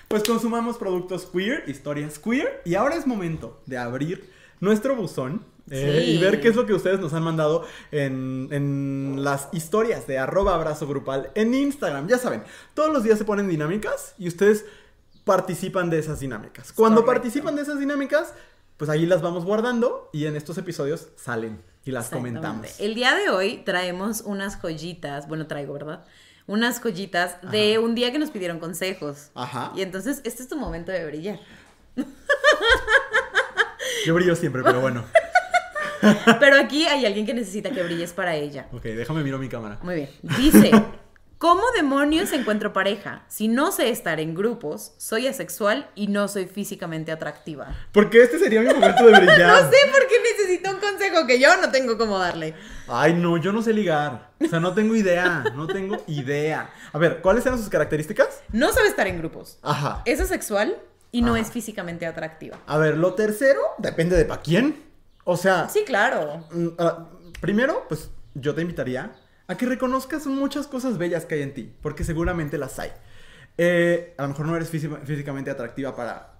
Pues 0.08 0.24
consumamos 0.24 0.78
productos 0.78 1.26
queer, 1.26 1.66
historias 1.68 2.20
queer, 2.20 2.62
y 2.64 2.76
ahora 2.76 2.96
es 2.96 3.06
momento 3.06 3.62
de 3.66 3.78
abrir 3.78 4.32
nuestro 4.62 4.96
buzón 4.96 5.46
eh, 5.70 6.06
y 6.08 6.18
ver 6.18 6.40
qué 6.40 6.48
es 6.48 6.56
lo 6.56 6.66
que 6.66 6.74
ustedes 6.74 7.00
nos 7.00 7.14
han 7.14 7.24
mandado 7.24 7.66
en, 7.92 9.24
las 9.24 9.50
historias 9.52 10.08
de 10.08 10.18
arroba 10.18 10.56
abrazo 10.56 10.88
grupal 10.88 11.32
en 11.36 11.54
Instagram. 11.54 12.08
Ya 12.08 12.18
saben, 12.18 12.44
todos 12.74 12.94
los 12.94 13.04
días 13.04 13.18
se 13.18 13.26
ponen 13.26 13.48
dinámicas 13.48 14.14
y 14.18 14.28
ustedes 14.28 14.66
participan 15.24 15.90
de 15.90 16.00
esas 16.00 16.20
dinámicas. 16.20 16.72
Cuando 16.72 17.06
participan 17.06 17.56
de 17.56 17.64
esas 17.64 17.80
dinámicas, 17.80 18.34
pues 18.78 18.90
ahí 18.90 19.06
las 19.06 19.22
vamos 19.22 19.44
guardando 19.44 20.10
y 20.14 20.26
en 20.26 20.36
estos 20.36 20.58
episodios 20.58 21.10
salen 21.18 21.62
y 21.84 21.92
las 21.92 22.10
comentamos. 22.10 22.80
El 22.80 22.96
día 22.96 23.16
de 23.16 23.30
hoy 23.30 23.64
traemos 23.66 24.22
unas 24.22 24.58
joyitas, 24.62 25.28
bueno, 25.28 25.48
traigo, 25.48 25.74
¿verdad? 25.74 26.06
Unas 26.46 26.80
joyitas 26.80 27.42
de 27.52 27.78
un 27.78 27.94
día 27.94 28.12
que 28.14 28.20
nos 28.20 28.30
pidieron 28.32 28.60
consejos. 28.60 29.32
Ajá. 29.36 29.74
Y 29.76 29.82
entonces, 29.82 30.22
este 30.24 30.44
es 30.44 30.50
tu 30.50 30.56
momento 30.56 30.94
de 30.94 31.06
brillar. 31.06 31.40
Yo 34.06 34.14
brillo 34.14 34.36
siempre, 34.36 34.64
pero 34.64 34.80
bueno. 34.80 35.04
Pero 36.40 36.58
aquí 36.60 36.86
hay 36.88 37.06
alguien 37.06 37.26
que 37.26 37.34
necesita 37.34 37.72
que 37.72 37.84
brilles 37.84 38.14
para 38.14 38.36
ella. 38.36 38.68
Ok, 38.72 38.84
déjame 38.84 39.24
mirar 39.24 39.40
mi 39.40 39.50
cámara. 39.50 39.80
Muy 39.84 39.96
bien. 39.96 40.10
Dice, 40.38 40.72
¿Cómo 41.40 41.62
demonios 41.76 42.32
encuentro 42.34 42.74
pareja? 42.74 43.24
Si 43.28 43.48
no 43.48 43.72
sé 43.72 43.92
estar 43.92 44.20
en 44.20 44.34
grupos, 44.34 44.94
soy 44.98 45.28
asexual 45.28 45.88
y 45.94 46.08
no 46.08 46.28
soy 46.28 46.48
físicamente 46.48 47.12
atractiva. 47.12 47.76
Porque 47.92 48.24
este 48.24 48.40
sería 48.40 48.62
mi 48.62 48.74
momento 48.74 49.06
de 49.06 49.12
brillar. 49.20 49.64
no 49.64 49.70
sé 49.70 49.78
por 49.92 50.08
qué 50.08 50.16
necesito 50.36 50.72
un 50.72 50.80
consejo 50.80 51.28
que 51.28 51.40
yo 51.40 51.56
no 51.62 51.70
tengo 51.70 51.96
cómo 51.96 52.18
darle. 52.18 52.56
Ay, 52.88 53.14
no, 53.14 53.38
yo 53.38 53.54
no 53.54 53.62
sé 53.62 53.72
ligar. 53.72 54.32
O 54.44 54.48
sea, 54.48 54.60
no 54.60 54.74
tengo 54.74 54.96
idea. 54.96 55.44
No 55.56 55.68
tengo 55.68 56.04
idea. 56.08 56.72
A 56.92 56.98
ver, 56.98 57.22
¿cuáles 57.22 57.46
eran 57.46 57.60
sus 57.60 57.70
características? 57.70 58.42
No 58.52 58.72
sabe 58.74 58.88
estar 58.88 59.06
en 59.06 59.20
grupos. 59.20 59.60
Ajá. 59.62 60.02
Es 60.06 60.20
asexual 60.20 60.76
y 61.12 61.22
no 61.22 61.36
es 61.38 61.52
físicamente 61.52 62.08
atractiva. 62.08 62.58
A 62.66 62.80
ver, 62.80 62.98
lo 62.98 63.14
tercero 63.14 63.62
depende 63.78 64.18
de 64.18 64.26
para 64.26 64.42
quién. 64.42 64.87
O 65.30 65.36
sea. 65.36 65.68
Sí, 65.68 65.84
claro. 65.86 66.46
Mm, 66.52 66.68
ah, 66.80 67.06
primero, 67.42 67.84
pues 67.90 68.10
yo 68.34 68.56
te 68.56 68.62
invitaría 68.62 69.12
a 69.46 69.58
que 69.58 69.66
reconozcas 69.66 70.26
muchas 70.26 70.68
cosas 70.68 70.98
bellas 70.98 71.26
que 71.26 71.36
hay 71.36 71.42
en 71.42 71.54
ti, 71.54 71.74
porque 71.82 72.06
seguramente 72.06 72.58
las 72.58 72.80
hay. 72.80 72.92
Eh, 73.58 74.16
a 74.18 74.22
lo 74.22 74.30
mejor 74.30 74.46
no 74.46 74.56
eres 74.56 74.70
físicamente 74.70 75.52
atractiva 75.52 75.94
para 75.94 76.34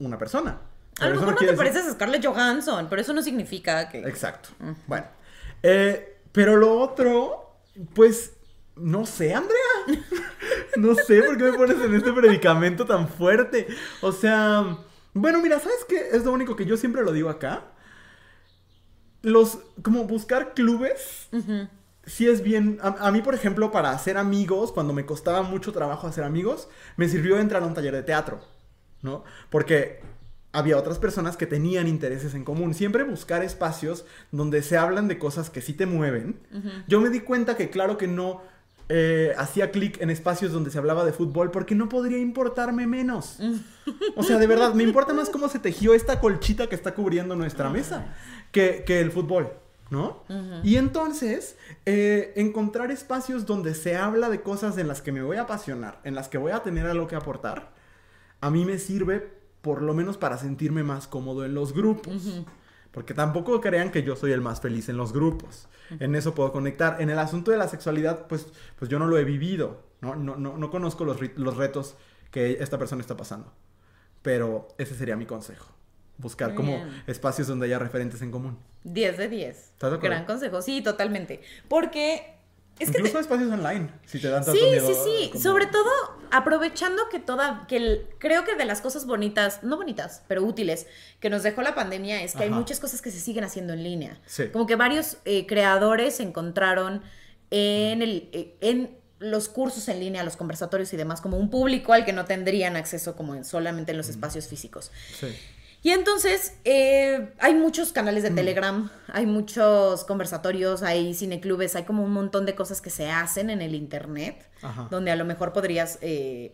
una 0.00 0.18
persona. 0.18 0.60
A 1.00 1.06
lo 1.06 1.14
mejor 1.14 1.34
no, 1.34 1.36
te 1.36 1.52
pareces 1.52 1.86
a 1.86 1.92
Scarlett 1.92 2.26
Johansson, 2.26 2.88
pero 2.90 3.00
eso 3.00 3.12
no 3.12 3.22
significa 3.22 3.88
que... 3.88 3.98
Exacto. 4.00 4.48
Bueno. 4.88 5.06
Eh, 5.62 6.18
pero 6.32 6.56
lo 6.56 6.76
otro, 6.80 7.60
pues, 7.94 8.32
no 8.74 9.06
sé, 9.06 9.34
Andrea. 9.34 10.02
no 10.76 10.96
sé 10.96 11.22
por 11.22 11.36
qué 11.36 11.44
me 11.44 11.52
pones 11.52 11.80
en 11.80 11.94
este 11.94 12.12
predicamento 12.12 12.86
tan 12.86 13.08
fuerte. 13.08 13.68
O 14.00 14.10
sea, 14.10 14.78
bueno, 15.12 15.40
mira, 15.40 15.60
¿sabes 15.60 15.84
qué? 15.88 16.08
Es 16.10 16.24
lo 16.24 16.32
único 16.32 16.56
que 16.56 16.66
yo 16.66 16.76
siempre 16.76 17.02
lo 17.02 17.12
digo 17.12 17.28
acá. 17.28 17.70
Los, 19.24 19.58
como 19.82 20.04
buscar 20.04 20.54
clubes 20.54 21.28
sí 22.06 22.28
es 22.28 22.42
bien. 22.42 22.78
A, 22.82 23.10
mí, 23.10 23.22
por 23.22 23.34
ejemplo, 23.34 23.70
para 23.70 23.90
hacer 23.90 24.16
amigos, 24.16 24.72
cuando 24.72 24.92
me 24.92 25.06
costaba 25.06 25.42
mucho 25.42 25.72
trabajo 25.72 26.06
hacer 26.06 26.24
amigos, 26.24 26.68
me 26.96 27.08
sirvió 27.08 27.38
entrar 27.38 27.62
a 27.62 27.66
un 27.66 27.74
taller 27.74 27.94
de 27.94 28.02
teatro, 28.02 28.40
¿no? 29.02 29.24
Porque 29.50 30.00
había 30.52 30.78
otras 30.78 30.98
personas 30.98 31.36
que 31.36 31.46
tenían 31.46 31.88
intereses 31.88 32.34
en 32.34 32.44
común. 32.44 32.74
Siempre 32.74 33.02
buscar 33.02 33.42
espacios 33.42 34.04
donde 34.30 34.62
se 34.62 34.76
hablan 34.76 35.08
de 35.08 35.18
cosas 35.18 35.50
que 35.50 35.60
sí 35.60 35.72
te 35.72 35.86
mueven. 35.86 36.38
Yo 36.86 37.00
me 37.00 37.10
di 37.10 37.20
cuenta 37.20 37.56
que, 37.56 37.70
claro 37.70 37.98
que 37.98 38.06
no. 38.06 38.42
Eh, 38.88 39.32
hacía 39.38 39.70
clic 39.70 40.00
en 40.02 40.10
espacios 40.10 40.52
donde 40.52 40.70
se 40.70 40.76
hablaba 40.76 41.06
de 41.06 41.12
fútbol 41.12 41.50
porque 41.50 41.74
no 41.74 41.88
podría 41.88 42.18
importarme 42.18 42.86
menos. 42.86 43.38
O 44.16 44.22
sea, 44.22 44.38
de 44.38 44.46
verdad, 44.46 44.74
me 44.74 44.82
importa 44.82 45.12
más 45.14 45.30
cómo 45.30 45.48
se 45.48 45.58
tejió 45.58 45.94
esta 45.94 46.20
colchita 46.20 46.68
que 46.68 46.74
está 46.74 46.94
cubriendo 46.94 47.34
nuestra 47.34 47.70
mesa 47.70 48.14
que, 48.52 48.84
que 48.86 49.00
el 49.00 49.10
fútbol. 49.10 49.52
¿no? 49.90 50.24
Y 50.62 50.76
entonces, 50.76 51.56
eh, 51.86 52.32
encontrar 52.36 52.90
espacios 52.90 53.46
donde 53.46 53.74
se 53.74 53.96
habla 53.96 54.28
de 54.28 54.40
cosas 54.40 54.78
en 54.78 54.88
las 54.88 55.02
que 55.02 55.12
me 55.12 55.22
voy 55.22 55.36
a 55.36 55.42
apasionar, 55.42 56.00
en 56.04 56.14
las 56.14 56.28
que 56.28 56.38
voy 56.38 56.52
a 56.52 56.62
tener 56.62 56.86
algo 56.86 57.06
que 57.06 57.16
aportar, 57.16 57.72
a 58.40 58.50
mí 58.50 58.64
me 58.64 58.78
sirve 58.78 59.44
por 59.60 59.82
lo 59.82 59.94
menos 59.94 60.18
para 60.18 60.36
sentirme 60.36 60.82
más 60.82 61.06
cómodo 61.06 61.44
en 61.44 61.54
los 61.54 61.72
grupos. 61.72 62.42
Porque 62.94 63.12
tampoco 63.12 63.60
crean 63.60 63.90
que 63.90 64.04
yo 64.04 64.14
soy 64.14 64.30
el 64.30 64.40
más 64.40 64.60
feliz 64.60 64.88
en 64.88 64.96
los 64.96 65.12
grupos. 65.12 65.66
En 65.98 66.14
eso 66.14 66.32
puedo 66.32 66.52
conectar. 66.52 67.02
En 67.02 67.10
el 67.10 67.18
asunto 67.18 67.50
de 67.50 67.56
la 67.56 67.66
sexualidad, 67.66 68.28
pues, 68.28 68.46
pues 68.78 68.88
yo 68.88 69.00
no 69.00 69.08
lo 69.08 69.18
he 69.18 69.24
vivido. 69.24 69.82
No, 70.00 70.14
no, 70.14 70.36
no, 70.36 70.56
no 70.56 70.70
conozco 70.70 71.04
los, 71.04 71.18
los 71.36 71.56
retos 71.56 71.96
que 72.30 72.52
esta 72.60 72.78
persona 72.78 73.00
está 73.00 73.16
pasando. 73.16 73.52
Pero 74.22 74.68
ese 74.78 74.94
sería 74.94 75.16
mi 75.16 75.26
consejo. 75.26 75.74
Buscar 76.18 76.54
como 76.54 76.84
espacios 77.08 77.48
donde 77.48 77.66
haya 77.66 77.80
referentes 77.80 78.22
en 78.22 78.30
común. 78.30 78.58
10 78.84 79.18
de 79.18 79.28
10. 79.28 79.72
Gran 80.00 80.24
consejo. 80.24 80.62
Sí, 80.62 80.80
totalmente. 80.80 81.42
Porque 81.68 82.33
es 82.78 82.88
Incluso 82.88 83.20
espacios 83.20 83.52
online, 83.52 83.88
si 84.04 84.18
te 84.18 84.28
dan 84.28 84.44
tanto 84.44 84.60
Sí, 84.60 84.66
sí, 84.80 85.30
sí. 85.32 85.38
Sobre 85.38 85.66
todo 85.66 85.90
aprovechando 86.32 87.08
que 87.08 87.20
toda, 87.20 87.66
que 87.68 88.08
creo 88.18 88.44
que 88.44 88.56
de 88.56 88.64
las 88.64 88.80
cosas 88.80 89.06
bonitas, 89.06 89.62
no 89.62 89.76
bonitas, 89.76 90.22
pero 90.26 90.42
útiles, 90.42 90.88
que 91.20 91.30
nos 91.30 91.44
dejó 91.44 91.62
la 91.62 91.76
pandemia 91.76 92.22
es 92.22 92.34
que 92.34 92.44
hay 92.44 92.50
muchas 92.50 92.80
cosas 92.80 93.00
que 93.00 93.12
se 93.12 93.20
siguen 93.20 93.44
haciendo 93.44 93.72
en 93.72 93.84
línea. 93.84 94.20
Sí. 94.26 94.48
Como 94.48 94.66
que 94.66 94.74
varios 94.74 95.18
eh, 95.24 95.46
creadores 95.46 96.18
encontraron 96.18 97.02
en 97.50 98.02
el, 98.02 98.28
eh, 98.32 98.56
en 98.60 98.98
los 99.20 99.48
cursos 99.48 99.86
en 99.88 100.00
línea, 100.00 100.24
los 100.24 100.36
conversatorios 100.36 100.92
y 100.92 100.96
demás, 100.96 101.20
como 101.20 101.38
un 101.38 101.50
público 101.50 101.92
al 101.92 102.04
que 102.04 102.12
no 102.12 102.24
tendrían 102.24 102.74
acceso 102.74 103.14
como 103.14 103.42
solamente 103.44 103.92
en 103.92 103.98
los 103.98 104.08
espacios 104.08 104.48
físicos. 104.48 104.90
Sí. 105.18 105.28
Y 105.84 105.90
entonces 105.90 106.54
eh, 106.64 107.28
hay 107.38 107.54
muchos 107.54 107.92
canales 107.92 108.22
de 108.22 108.30
mm. 108.30 108.34
Telegram, 108.34 108.90
hay 109.08 109.26
muchos 109.26 110.04
conversatorios, 110.04 110.82
hay 110.82 111.12
cineclubes, 111.12 111.76
hay 111.76 111.82
como 111.84 112.02
un 112.02 112.10
montón 112.10 112.46
de 112.46 112.54
cosas 112.54 112.80
que 112.80 112.88
se 112.88 113.10
hacen 113.10 113.50
en 113.50 113.60
el 113.60 113.74
Internet, 113.74 114.48
donde 114.90 115.10
a 115.10 115.16
lo 115.16 115.26
mejor 115.26 115.52
podrías 115.52 115.98
eh, 116.00 116.52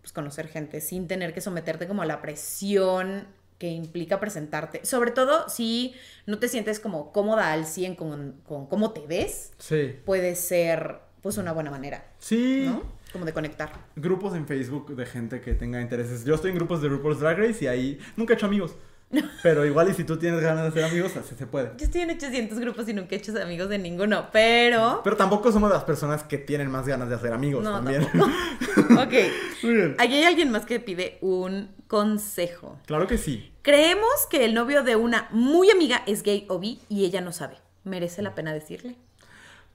pues 0.00 0.12
conocer 0.14 0.48
gente 0.48 0.80
sin 0.80 1.08
tener 1.08 1.34
que 1.34 1.42
someterte 1.42 1.86
como 1.86 2.00
a 2.00 2.06
la 2.06 2.22
presión 2.22 3.28
que 3.58 3.68
implica 3.68 4.18
presentarte. 4.18 4.86
Sobre 4.86 5.10
todo 5.10 5.46
si 5.50 5.94
no 6.24 6.38
te 6.38 6.48
sientes 6.48 6.80
como 6.80 7.12
cómoda 7.12 7.52
al 7.52 7.66
100 7.66 7.96
con, 7.96 8.40
con 8.46 8.64
cómo 8.64 8.92
te 8.92 9.06
ves, 9.06 9.52
sí. 9.58 9.94
puede 10.06 10.34
ser 10.36 11.00
pues 11.20 11.36
una 11.36 11.52
buena 11.52 11.70
manera. 11.70 12.06
Sí. 12.18 12.64
¿no? 12.64 12.82
Como 13.12 13.24
de 13.24 13.32
conectar. 13.32 13.72
Grupos 13.96 14.34
en 14.34 14.46
Facebook 14.46 14.94
de 14.94 15.06
gente 15.06 15.40
que 15.40 15.54
tenga 15.54 15.80
intereses. 15.80 16.24
Yo 16.24 16.34
estoy 16.34 16.50
en 16.50 16.56
grupos 16.56 16.80
de 16.80 16.88
RuPaul's 16.88 17.20
Drag 17.20 17.38
Race 17.38 17.64
y 17.64 17.68
ahí 17.68 17.98
nunca 18.16 18.34
he 18.34 18.36
hecho 18.36 18.46
amigos. 18.46 18.76
Pero 19.42 19.66
igual 19.66 19.90
y 19.90 19.94
si 19.94 20.04
tú 20.04 20.16
tienes 20.18 20.40
ganas 20.40 20.62
de 20.62 20.68
hacer 20.68 20.84
amigos, 20.84 21.16
así 21.16 21.34
se 21.34 21.46
puede. 21.46 21.72
Yo 21.76 21.84
estoy 21.84 22.02
en 22.02 22.10
800 22.10 22.58
grupos 22.60 22.88
y 22.88 22.94
nunca 22.94 23.14
he 23.14 23.18
hecho 23.18 23.32
amigos 23.42 23.68
de 23.68 23.78
ninguno, 23.78 24.28
pero... 24.32 25.00
Pero 25.02 25.16
tampoco 25.16 25.50
somos 25.50 25.70
las 25.70 25.84
personas 25.84 26.22
que 26.22 26.38
tienen 26.38 26.70
más 26.70 26.86
ganas 26.86 27.08
de 27.08 27.16
hacer 27.16 27.32
amigos 27.32 27.64
no, 27.64 27.72
también. 27.72 28.02
ok. 28.04 29.14
Muy 29.62 29.74
bien. 29.74 29.96
Aquí 29.98 30.14
hay 30.14 30.24
alguien 30.24 30.50
más 30.50 30.64
que 30.64 30.78
pide 30.78 31.18
un 31.20 31.70
consejo. 31.88 32.78
Claro 32.86 33.06
que 33.08 33.18
sí. 33.18 33.52
Creemos 33.62 34.26
que 34.30 34.44
el 34.44 34.54
novio 34.54 34.82
de 34.84 34.96
una 34.96 35.28
muy 35.32 35.70
amiga 35.70 36.02
es 36.06 36.22
gay 36.22 36.46
o 36.48 36.60
bi 36.60 36.78
y 36.88 37.04
ella 37.04 37.20
no 37.20 37.32
sabe. 37.32 37.56
¿Merece 37.82 38.22
la 38.22 38.34
pena 38.34 38.52
decirle? 38.52 38.96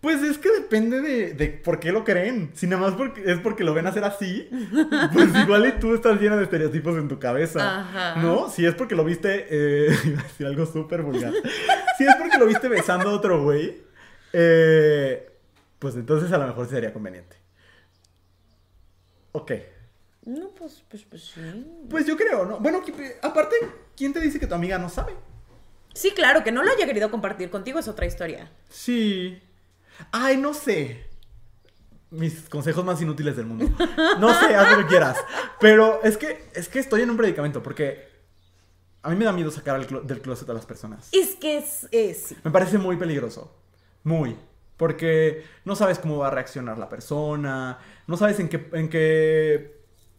Pues 0.06 0.22
es 0.22 0.38
que 0.38 0.52
depende 0.52 1.02
de, 1.02 1.50
por 1.50 1.80
qué 1.80 1.92
lo 1.92 2.04
creen. 2.04 2.52
Si 2.54 2.68
nada 2.68 2.80
más 2.80 2.94
porque, 2.94 3.24
es 3.26 3.40
porque 3.40 3.64
lo 3.64 3.74
ven 3.74 3.88
hacer 3.88 4.04
así, 4.04 4.48
pues 5.14 5.36
igual 5.36 5.66
y 5.66 5.72
tú 5.80 5.96
estás 5.96 6.22
llena 6.22 6.38
de 6.38 6.44
estereotipos 6.44 6.96
en 6.98 7.08
tu 7.08 7.18
cabeza. 7.18 8.16
¿No? 8.18 8.48
Si 8.52 8.68
es 8.68 8.76
porque 8.76 8.94
lo 8.94 9.04
viste. 9.04 9.48
Eh, 9.50 9.98
iba 10.06 10.20
a 10.20 10.24
decir 10.24 10.46
algo 10.46 10.68
súper 10.68 11.02
vulgar. 11.02 11.34
si 11.98 12.04
es 12.06 12.16
porque 12.18 12.38
lo 12.38 12.46
viste 12.46 12.68
besando 12.68 13.10
a 13.10 13.14
otro 13.14 13.42
güey, 13.42 13.82
eh, 14.32 15.28
pues 15.80 15.96
entonces 15.96 16.32
a 16.32 16.38
lo 16.38 16.46
mejor 16.46 16.70
sería 16.70 16.94
conveniente. 16.94 17.38
Ok. 19.32 19.54
No, 20.26 20.50
pues, 20.50 20.84
pues, 20.88 21.02
pues 21.02 21.24
sí. 21.34 21.66
Pues 21.90 22.06
yo 22.06 22.16
creo, 22.16 22.46
¿no? 22.46 22.60
Bueno, 22.60 22.84
aparte, 23.24 23.56
¿quién 23.98 24.14
te 24.14 24.20
dice 24.20 24.40
que 24.40 24.46
tu 24.46 24.54
amiga 24.54 24.78
no 24.78 24.88
sabe? 24.88 25.14
Sí, 25.96 26.12
claro, 26.12 26.44
que 26.44 26.52
no 26.52 26.62
lo 26.62 26.72
haya 26.72 26.86
querido 26.86 27.10
compartir 27.10 27.50
contigo 27.50 27.80
es 27.80 27.88
otra 27.88 28.06
historia. 28.06 28.52
Sí. 28.70 29.42
Ay, 30.12 30.38
no 30.38 30.54
sé. 30.54 31.06
Mis 32.12 32.50
consejos 32.50 32.86
más 32.86 33.02
inútiles 33.02 33.36
del 33.36 33.46
mundo. 33.46 33.68
No 34.20 34.34
sé, 34.40 34.56
haz 34.56 34.72
lo 34.72 34.78
que 34.78 34.88
quieras. 34.88 35.18
Pero 35.60 36.02
es 36.04 36.18
que, 36.18 36.50
es 36.54 36.70
que 36.70 36.80
estoy 36.80 37.02
en 37.02 37.10
un 37.10 37.18
predicamento 37.18 37.62
porque 37.62 38.08
a 39.02 39.10
mí 39.10 39.16
me 39.16 39.26
da 39.26 39.32
miedo 39.32 39.52
sacar 39.52 39.86
del 39.86 40.22
closet 40.22 40.50
a 40.50 40.54
las 40.54 40.66
personas. 40.66 41.10
Es 41.12 41.36
que 41.36 41.58
es, 41.58 41.88
es... 41.92 42.36
Me 42.44 42.52
parece 42.52 42.78
muy 42.78 42.98
peligroso. 42.98 43.56
Muy. 44.04 44.38
Porque 44.78 45.44
no 45.64 45.76
sabes 45.76 46.00
cómo 46.00 46.18
va 46.18 46.28
a 46.28 46.32
reaccionar 46.32 46.78
la 46.78 46.90
persona. 46.90 47.80
No 48.08 48.18
sabes 48.18 48.40
en 48.40 48.50
qué, 48.50 48.70
en 48.74 48.90
qué 48.90 49.75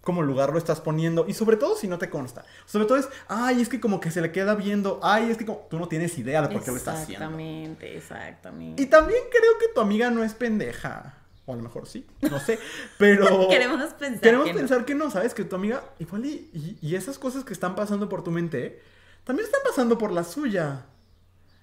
como 0.07 0.23
lugar 0.23 0.53
lo 0.53 0.59
estás 0.59 0.81
poniendo 0.81 1.25
y 1.27 1.35
sobre 1.35 1.57
todo 1.57 1.77
si 1.77 1.89
no 1.89 1.99
te 1.99 2.09
consta. 2.09 2.45
Sobre 2.65 2.87
todo 2.87 2.97
es, 2.97 3.09
ay, 3.27 3.61
es 3.61 3.69
que 3.69 3.81
como 3.81 3.99
que 3.99 4.13
se 4.13 4.21
le 4.21 4.31
queda 4.31 4.55
viendo, 4.55 5.01
ay, 5.03 5.33
es 5.33 5.37
que 5.37 5.45
como 5.45 5.67
tú 5.69 5.81
no 5.81 5.89
tienes 5.89 6.17
idea 6.17 6.43
de 6.43 6.49
por 6.49 6.63
qué 6.63 6.71
lo 6.71 6.77
estás 6.77 7.03
haciendo. 7.03 7.25
Exactamente, 7.25 7.97
exactamente. 7.97 8.81
Y 8.81 8.87
también 8.87 9.19
creo 9.29 9.59
que 9.59 9.67
tu 9.75 9.81
amiga 9.81 10.09
no 10.11 10.23
es 10.23 10.33
pendeja. 10.33 11.17
O 11.45 11.55
a 11.55 11.57
lo 11.57 11.63
mejor 11.65 11.89
sí, 11.89 12.07
no 12.31 12.39
sé. 12.39 12.61
Pero. 12.99 13.49
queremos 13.51 13.93
pensar. 13.95 14.21
Queremos 14.21 14.51
pensar 14.51 14.85
que 14.85 14.95
no, 14.95 15.11
¿sabes? 15.11 15.35
Que 15.35 15.43
tu 15.43 15.57
amiga, 15.57 15.83
igual 15.99 16.25
y, 16.25 16.79
y, 16.81 16.95
esas 16.95 17.19
cosas 17.19 17.43
que 17.43 17.53
están 17.53 17.75
pasando 17.75 18.09
por 18.09 18.23
tu 18.23 18.31
mente, 18.31 18.81
también 19.25 19.45
están 19.45 19.63
pasando 19.67 19.99
por 19.99 20.13
la 20.13 20.23
suya. 20.23 20.87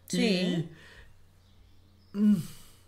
Sí. 0.08 0.70
Mm, 2.12 2.36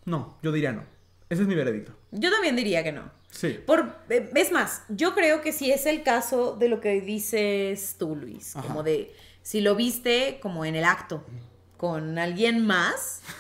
no, 0.04 0.38
yo 0.44 0.52
diría 0.52 0.74
no. 0.74 0.84
Ese 1.30 1.44
es 1.44 1.48
mi 1.48 1.56
veredicto. 1.56 1.94
Yo 2.12 2.30
también 2.30 2.58
diría 2.58 2.84
que 2.84 2.92
no. 2.92 3.10
Sí. 3.36 3.60
Por, 3.66 3.98
eh, 4.10 4.32
es 4.34 4.52
más, 4.54 4.84
yo 4.88 5.14
creo 5.14 5.42
que 5.42 5.52
sí 5.52 5.70
es 5.70 5.86
el 5.86 6.04
caso 6.04 6.56
de 6.56 6.70
lo 6.70 6.80
que 6.80 7.02
dices 7.02 7.98
tú, 8.00 8.16
Luis. 8.16 8.54
Como 8.54 8.82
de 8.82 9.14
si 9.42 9.60
lo 9.60 9.76
viste 9.76 10.40
como 10.42 10.64
en 10.64 10.76
el 10.76 10.86
acto 10.86 11.24
con 11.78 12.18
alguien 12.18 12.66
más. 12.66 13.22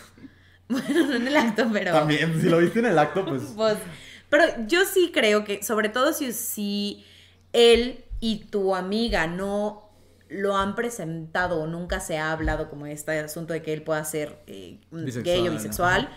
Bueno, 0.68 1.06
no 1.06 1.14
en 1.14 1.28
el 1.28 1.38
acto, 1.38 1.70
pero. 1.72 1.92
También, 1.92 2.42
si 2.42 2.50
lo 2.50 2.58
viste 2.58 2.80
en 2.80 2.88
el 2.88 2.98
acto, 2.98 3.24
pues. 3.24 3.44
pues 3.56 3.78
pero 4.30 4.46
yo 4.68 4.84
sí 4.86 5.12
creo 5.14 5.46
que, 5.46 5.64
sobre 5.64 5.90
todo 5.90 6.12
si, 6.12 6.34
si 6.34 7.06
él 7.54 8.04
y 8.20 8.46
tu 8.46 8.76
amiga 8.76 9.28
no 9.28 9.90
lo 10.28 10.58
han 10.58 10.76
presentado 10.76 11.62
o 11.62 11.68
nunca 11.68 12.00
se 12.00 12.18
ha 12.18 12.32
hablado 12.32 12.70
como 12.70 12.88
este 12.88 13.20
asunto 13.20 13.54
de 13.54 13.62
que 13.62 13.74
él 13.74 13.84
pueda 13.84 14.04
ser 14.04 14.40
eh, 14.48 14.80
gay 14.92 15.48
o 15.48 15.52
bisexual, 15.52 16.10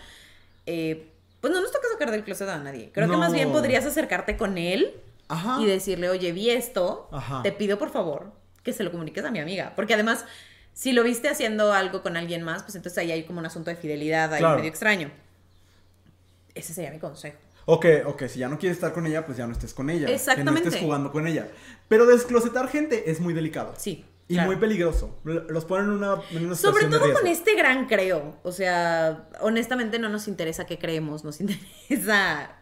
eh, 0.65 1.13
Pues 1.41 1.53
no 1.53 1.61
nos 1.61 1.71
toca 1.71 1.87
sacar 1.91 2.11
del 2.11 2.23
closet 2.23 2.49
a 2.49 2.57
nadie. 2.57 2.91
Creo 2.93 3.09
que 3.09 3.17
más 3.17 3.33
bien 3.33 3.51
podrías 3.51 3.85
acercarte 3.85 4.37
con 4.37 4.57
él 4.57 4.93
y 5.59 5.65
decirle, 5.65 6.09
oye, 6.09 6.31
vi 6.31 6.49
esto, 6.49 7.09
te 7.43 7.51
pido 7.51 7.77
por 7.77 7.91
favor 7.91 8.31
que 8.63 8.73
se 8.73 8.83
lo 8.83 8.91
comuniques 8.91 9.23
a 9.23 9.31
mi 9.31 9.39
amiga. 9.39 9.73
Porque 9.75 9.93
además, 9.93 10.25
si 10.73 10.91
lo 10.91 11.03
viste 11.03 11.29
haciendo 11.29 11.73
algo 11.73 12.01
con 12.01 12.17
alguien 12.17 12.43
más, 12.43 12.63
pues 12.63 12.75
entonces 12.75 12.97
ahí 12.97 13.11
hay 13.11 13.23
como 13.23 13.39
un 13.39 13.45
asunto 13.45 13.69
de 13.69 13.75
fidelidad 13.75 14.33
ahí 14.33 14.43
medio 14.43 14.69
extraño. 14.69 15.11
Ese 16.55 16.73
sería 16.73 16.91
mi 16.91 16.99
consejo. 16.99 17.37
Ok, 17.65 17.85
ok, 18.05 18.23
si 18.27 18.39
ya 18.39 18.49
no 18.49 18.57
quieres 18.57 18.77
estar 18.77 18.91
con 18.93 19.05
ella, 19.05 19.25
pues 19.25 19.37
ya 19.37 19.45
no 19.45 19.53
estés 19.53 19.73
con 19.75 19.89
ella. 19.89 20.09
Exactamente. 20.09 20.61
Que 20.61 20.65
no 20.65 20.69
estés 20.69 20.83
jugando 20.83 21.11
con 21.11 21.27
ella. 21.27 21.47
Pero 21.87 22.07
desclosetar 22.07 22.67
gente 22.67 23.11
es 23.11 23.19
muy 23.19 23.33
delicado. 23.33 23.75
Sí. 23.77 24.05
Y 24.29 24.39
muy 24.39 24.57
peligroso. 24.57 25.19
Los 25.23 25.65
ponen 25.65 25.87
en 25.87 25.91
una, 25.93 26.21
en 26.31 26.45
una 26.45 26.55
Sobre 26.55 26.85
todo 26.85 27.11
con 27.13 27.25
este 27.25 27.55
gran 27.55 27.87
creo. 27.87 28.37
O 28.43 28.51
sea, 28.51 29.27
honestamente 29.41 29.97
no 29.97 30.07
nos 30.07 30.27
interesa 30.27 30.65
qué 30.65 30.77
creemos, 30.77 31.23
nos 31.23 31.41
interesa 31.89 32.55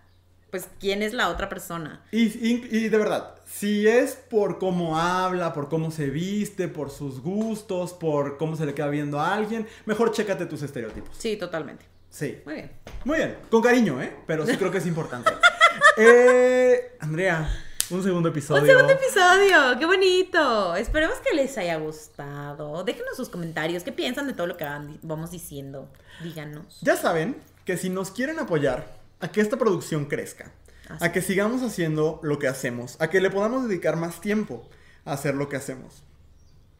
pues 0.50 0.70
quién 0.80 1.04
es 1.04 1.12
la 1.14 1.28
otra 1.28 1.50
persona. 1.50 2.06
Y, 2.10 2.24
y, 2.24 2.88
de 2.88 2.98
verdad, 2.98 3.36
si 3.46 3.86
es 3.86 4.16
por 4.16 4.60
cómo 4.60 4.98
habla, 4.98 5.52
por 5.52 5.68
cómo 5.68 5.92
se 5.92 6.10
viste, 6.10 6.70
por 6.70 6.90
sus 6.90 7.22
gustos, 7.22 7.92
por 7.92 8.38
cómo 8.38 8.56
se 8.56 8.66
le 8.66 8.74
queda 8.74 8.88
viendo 8.88 9.20
a 9.20 9.34
alguien, 9.34 9.68
mejor 9.86 10.12
chécate 10.12 10.46
tus 10.46 10.62
estereotipos. 10.62 11.16
Sí, 11.18 11.36
totalmente. 11.36 11.84
Sí. 12.10 12.40
Muy 12.46 12.54
bien. 12.56 12.72
Muy 13.04 13.18
bien. 13.18 13.38
Con 13.52 13.62
cariño, 13.62 14.02
¿eh? 14.02 14.16
Pero 14.26 14.46
sí 14.46 14.56
creo 14.56 14.72
que 14.72 14.78
es 14.78 14.88
importante. 14.88 15.32
eh, 15.98 16.96
Andrea, 17.02 17.50
un 17.90 18.04
segundo 18.04 18.30
episodio. 18.30 18.62
Un 18.62 18.68
segundo 18.68 18.94
episodio, 18.94 19.80
qué 19.80 19.86
bonito. 19.86 20.76
Esperemos 20.76 21.18
que 21.20 21.36
les 21.36 21.58
haya 21.58 21.78
gustado. 21.78 22.84
Déjenos 22.84 23.16
sus 23.16 23.30
comentarios, 23.30 23.84
qué 23.84 23.92
piensan 23.92 24.28
de 24.28 24.34
todo 24.34 24.48
lo 24.48 24.58
que 24.58 24.66
vamos 25.02 25.32
diciendo. 25.32 25.90
Díganos. 26.24 26.80
Ya 26.82 26.98
saben 26.98 27.38
que 27.66 27.78
si 27.78 27.90
nos 27.90 28.12
quieren 28.12 28.40
apoyar 28.40 28.98
a 29.20 29.32
que 29.32 29.42
esta 29.42 29.58
producción 29.58 30.06
crezca, 30.06 30.52
a 31.00 31.12
que 31.12 31.22
sigamos 31.22 31.64
haciendo 31.64 32.20
lo 32.24 32.40
que 32.40 32.48
hacemos, 32.48 32.96
a 33.00 33.10
que 33.10 33.22
le 33.22 33.30
podamos 33.30 33.68
dedicar 33.68 33.96
más 33.96 34.22
tiempo 34.22 34.68
a 35.06 35.14
hacer 35.14 35.36
lo 35.36 35.50
que 35.50 35.58
hacemos, 35.58 36.04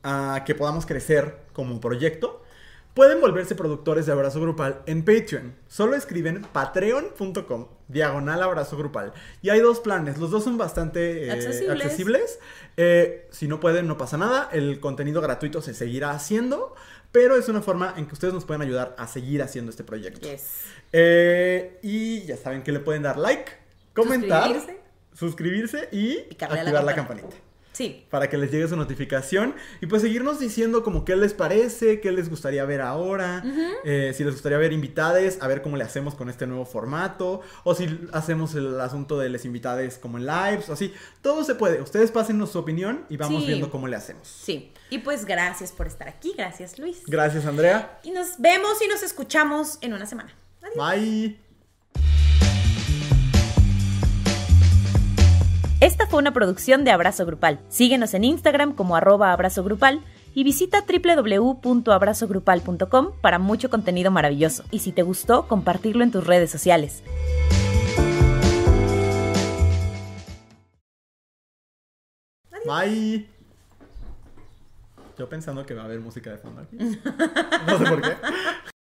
a 0.04 0.44
que 0.46 0.56
podamos 0.56 0.86
crecer 0.86 1.38
como 1.54 1.80
proyecto, 1.80 2.44
Pueden 2.98 3.22
volverse 3.22 3.54
productores 3.54 4.08
de 4.08 4.12
Abrazo 4.12 4.42
Grupal 4.42 4.82
en 4.88 5.06
Patreon. 5.06 5.54
Solo 5.68 5.96
escriben 5.96 6.42
patreon.com 6.52 7.68
diagonal 7.88 8.42
abrazo 8.42 8.76
grupal. 8.76 9.14
Y 9.44 9.52
hay 9.52 9.60
dos 9.60 9.82
planes, 9.82 10.18
los 10.18 10.32
dos 10.32 10.44
son 10.44 10.58
bastante 10.58 11.28
eh, 11.28 11.32
accesibles. 11.32 12.40
Eh, 12.76 13.28
si 13.30 13.48
no 13.48 13.60
pueden, 13.60 13.86
no 13.86 14.00
pasa 14.00 14.18
nada. 14.18 14.50
El 14.52 14.80
contenido 14.80 15.22
gratuito 15.22 15.62
se 15.62 15.76
seguirá 15.76 16.10
haciendo, 16.10 16.74
pero 17.12 17.38
es 17.38 17.48
una 17.50 17.62
forma 17.62 17.94
en 17.98 18.08
que 18.08 18.14
ustedes 18.14 18.34
nos 18.34 18.46
pueden 18.46 18.64
ayudar 18.64 18.96
a 18.98 19.06
seguir 19.06 19.44
haciendo 19.44 19.70
este 19.70 19.84
proyecto. 19.84 20.28
Eh, 20.92 21.78
y 21.84 22.24
ya 22.24 22.36
saben 22.36 22.64
que 22.64 22.72
le 22.72 22.80
pueden 22.80 23.04
dar 23.04 23.20
like, 23.20 23.52
comentar, 23.94 24.60
suscribirse, 25.14 25.88
y 25.92 26.18
activar 26.44 26.84
la 26.84 26.96
campanita. 26.96 27.36
Sí. 27.78 28.08
Para 28.10 28.28
que 28.28 28.40
les 28.40 28.52
llegue 28.52 28.68
su 28.68 28.76
notificación. 28.76 29.54
Y 29.82 29.86
pues 29.86 30.02
seguirnos 30.02 30.40
diciendo 30.40 30.82
como 30.82 31.06
qué 31.06 31.16
les 31.16 31.36
parece, 31.36 32.02
qué 32.02 32.12
les 32.12 32.28
gustaría 32.28 32.66
ver 32.66 32.82
ahora. 32.82 33.44
Eh, 33.84 34.14
si 34.16 34.24
les 34.24 34.34
gustaría 34.34 34.58
ver 34.58 34.74
invitades, 34.74 35.38
a 35.42 35.48
ver 35.48 35.62
cómo 35.62 35.78
le 35.78 35.84
hacemos 35.84 36.16
con 36.16 36.28
este 36.28 36.48
nuevo 36.48 36.66
formato. 36.66 37.42
O 37.64 37.76
si 37.76 38.00
hacemos 38.14 38.56
el 38.56 38.82
asunto 38.82 39.20
de 39.20 39.30
las 39.30 39.46
invitades 39.46 40.00
como 40.00 40.18
en 40.18 40.26
lives, 40.26 40.68
o 40.70 40.74
así. 40.74 40.92
Todo 41.22 41.44
se 41.44 41.54
puede. 41.54 41.80
Ustedes 41.80 42.10
pásennos 42.10 42.52
su 42.52 42.58
opinión 42.58 43.06
y 43.10 43.18
vamos 43.18 43.46
viendo 43.46 43.70
cómo 43.70 43.88
le 43.88 43.96
hacemos. 43.96 44.28
Sí. 44.28 44.72
Y 44.90 44.98
pues 45.00 45.26
gracias 45.26 45.72
por 45.72 45.86
estar 45.86 46.10
aquí. 46.10 46.34
Gracias, 46.36 46.80
Luis. 46.80 47.04
Gracias, 47.06 47.46
Andrea. 47.46 48.00
Y 48.02 48.10
nos 48.10 48.40
vemos 48.40 48.82
y 48.84 48.88
nos 48.88 49.04
escuchamos 49.04 49.78
en 49.82 49.94
una 49.94 50.08
semana. 50.08 50.34
Adiós. 50.64 50.76
Bye. 50.76 51.47
Esta 55.80 56.08
fue 56.08 56.18
una 56.18 56.34
producción 56.34 56.84
de 56.84 56.90
Abrazo 56.90 57.24
Grupal. 57.28 57.60
Síguenos 57.70 58.16
en 58.16 58.24
Instagram 58.24 58.74
como 58.74 58.96
arroba 58.96 59.32
abrazo 59.32 59.64
grupal 59.64 60.02
y 60.34 60.44
visita 60.44 60.84
www.abrazogrupal.com 60.84 63.12
para 63.22 63.38
mucho 63.38 63.70
contenido 63.70 64.10
maravilloso. 64.10 64.64
Y 64.72 64.80
si 64.80 64.92
te 64.92 65.04
gustó, 65.04 65.48
compartirlo 65.48 66.04
en 66.04 66.10
tus 66.10 66.26
redes 66.26 66.50
sociales. 66.50 67.04
Bye. 72.66 73.28
Yo 75.16 75.30
pensando 75.30 75.64
que 75.64 75.76
va 75.76 75.84
a 75.84 75.86
haber 75.86 76.00
música 76.00 76.32
de 76.32 76.40
fondo 76.40 76.62
aquí. 76.62 76.76
No 77.68 77.78
sé 77.78 77.86
por 77.86 78.02
qué. 78.02 78.18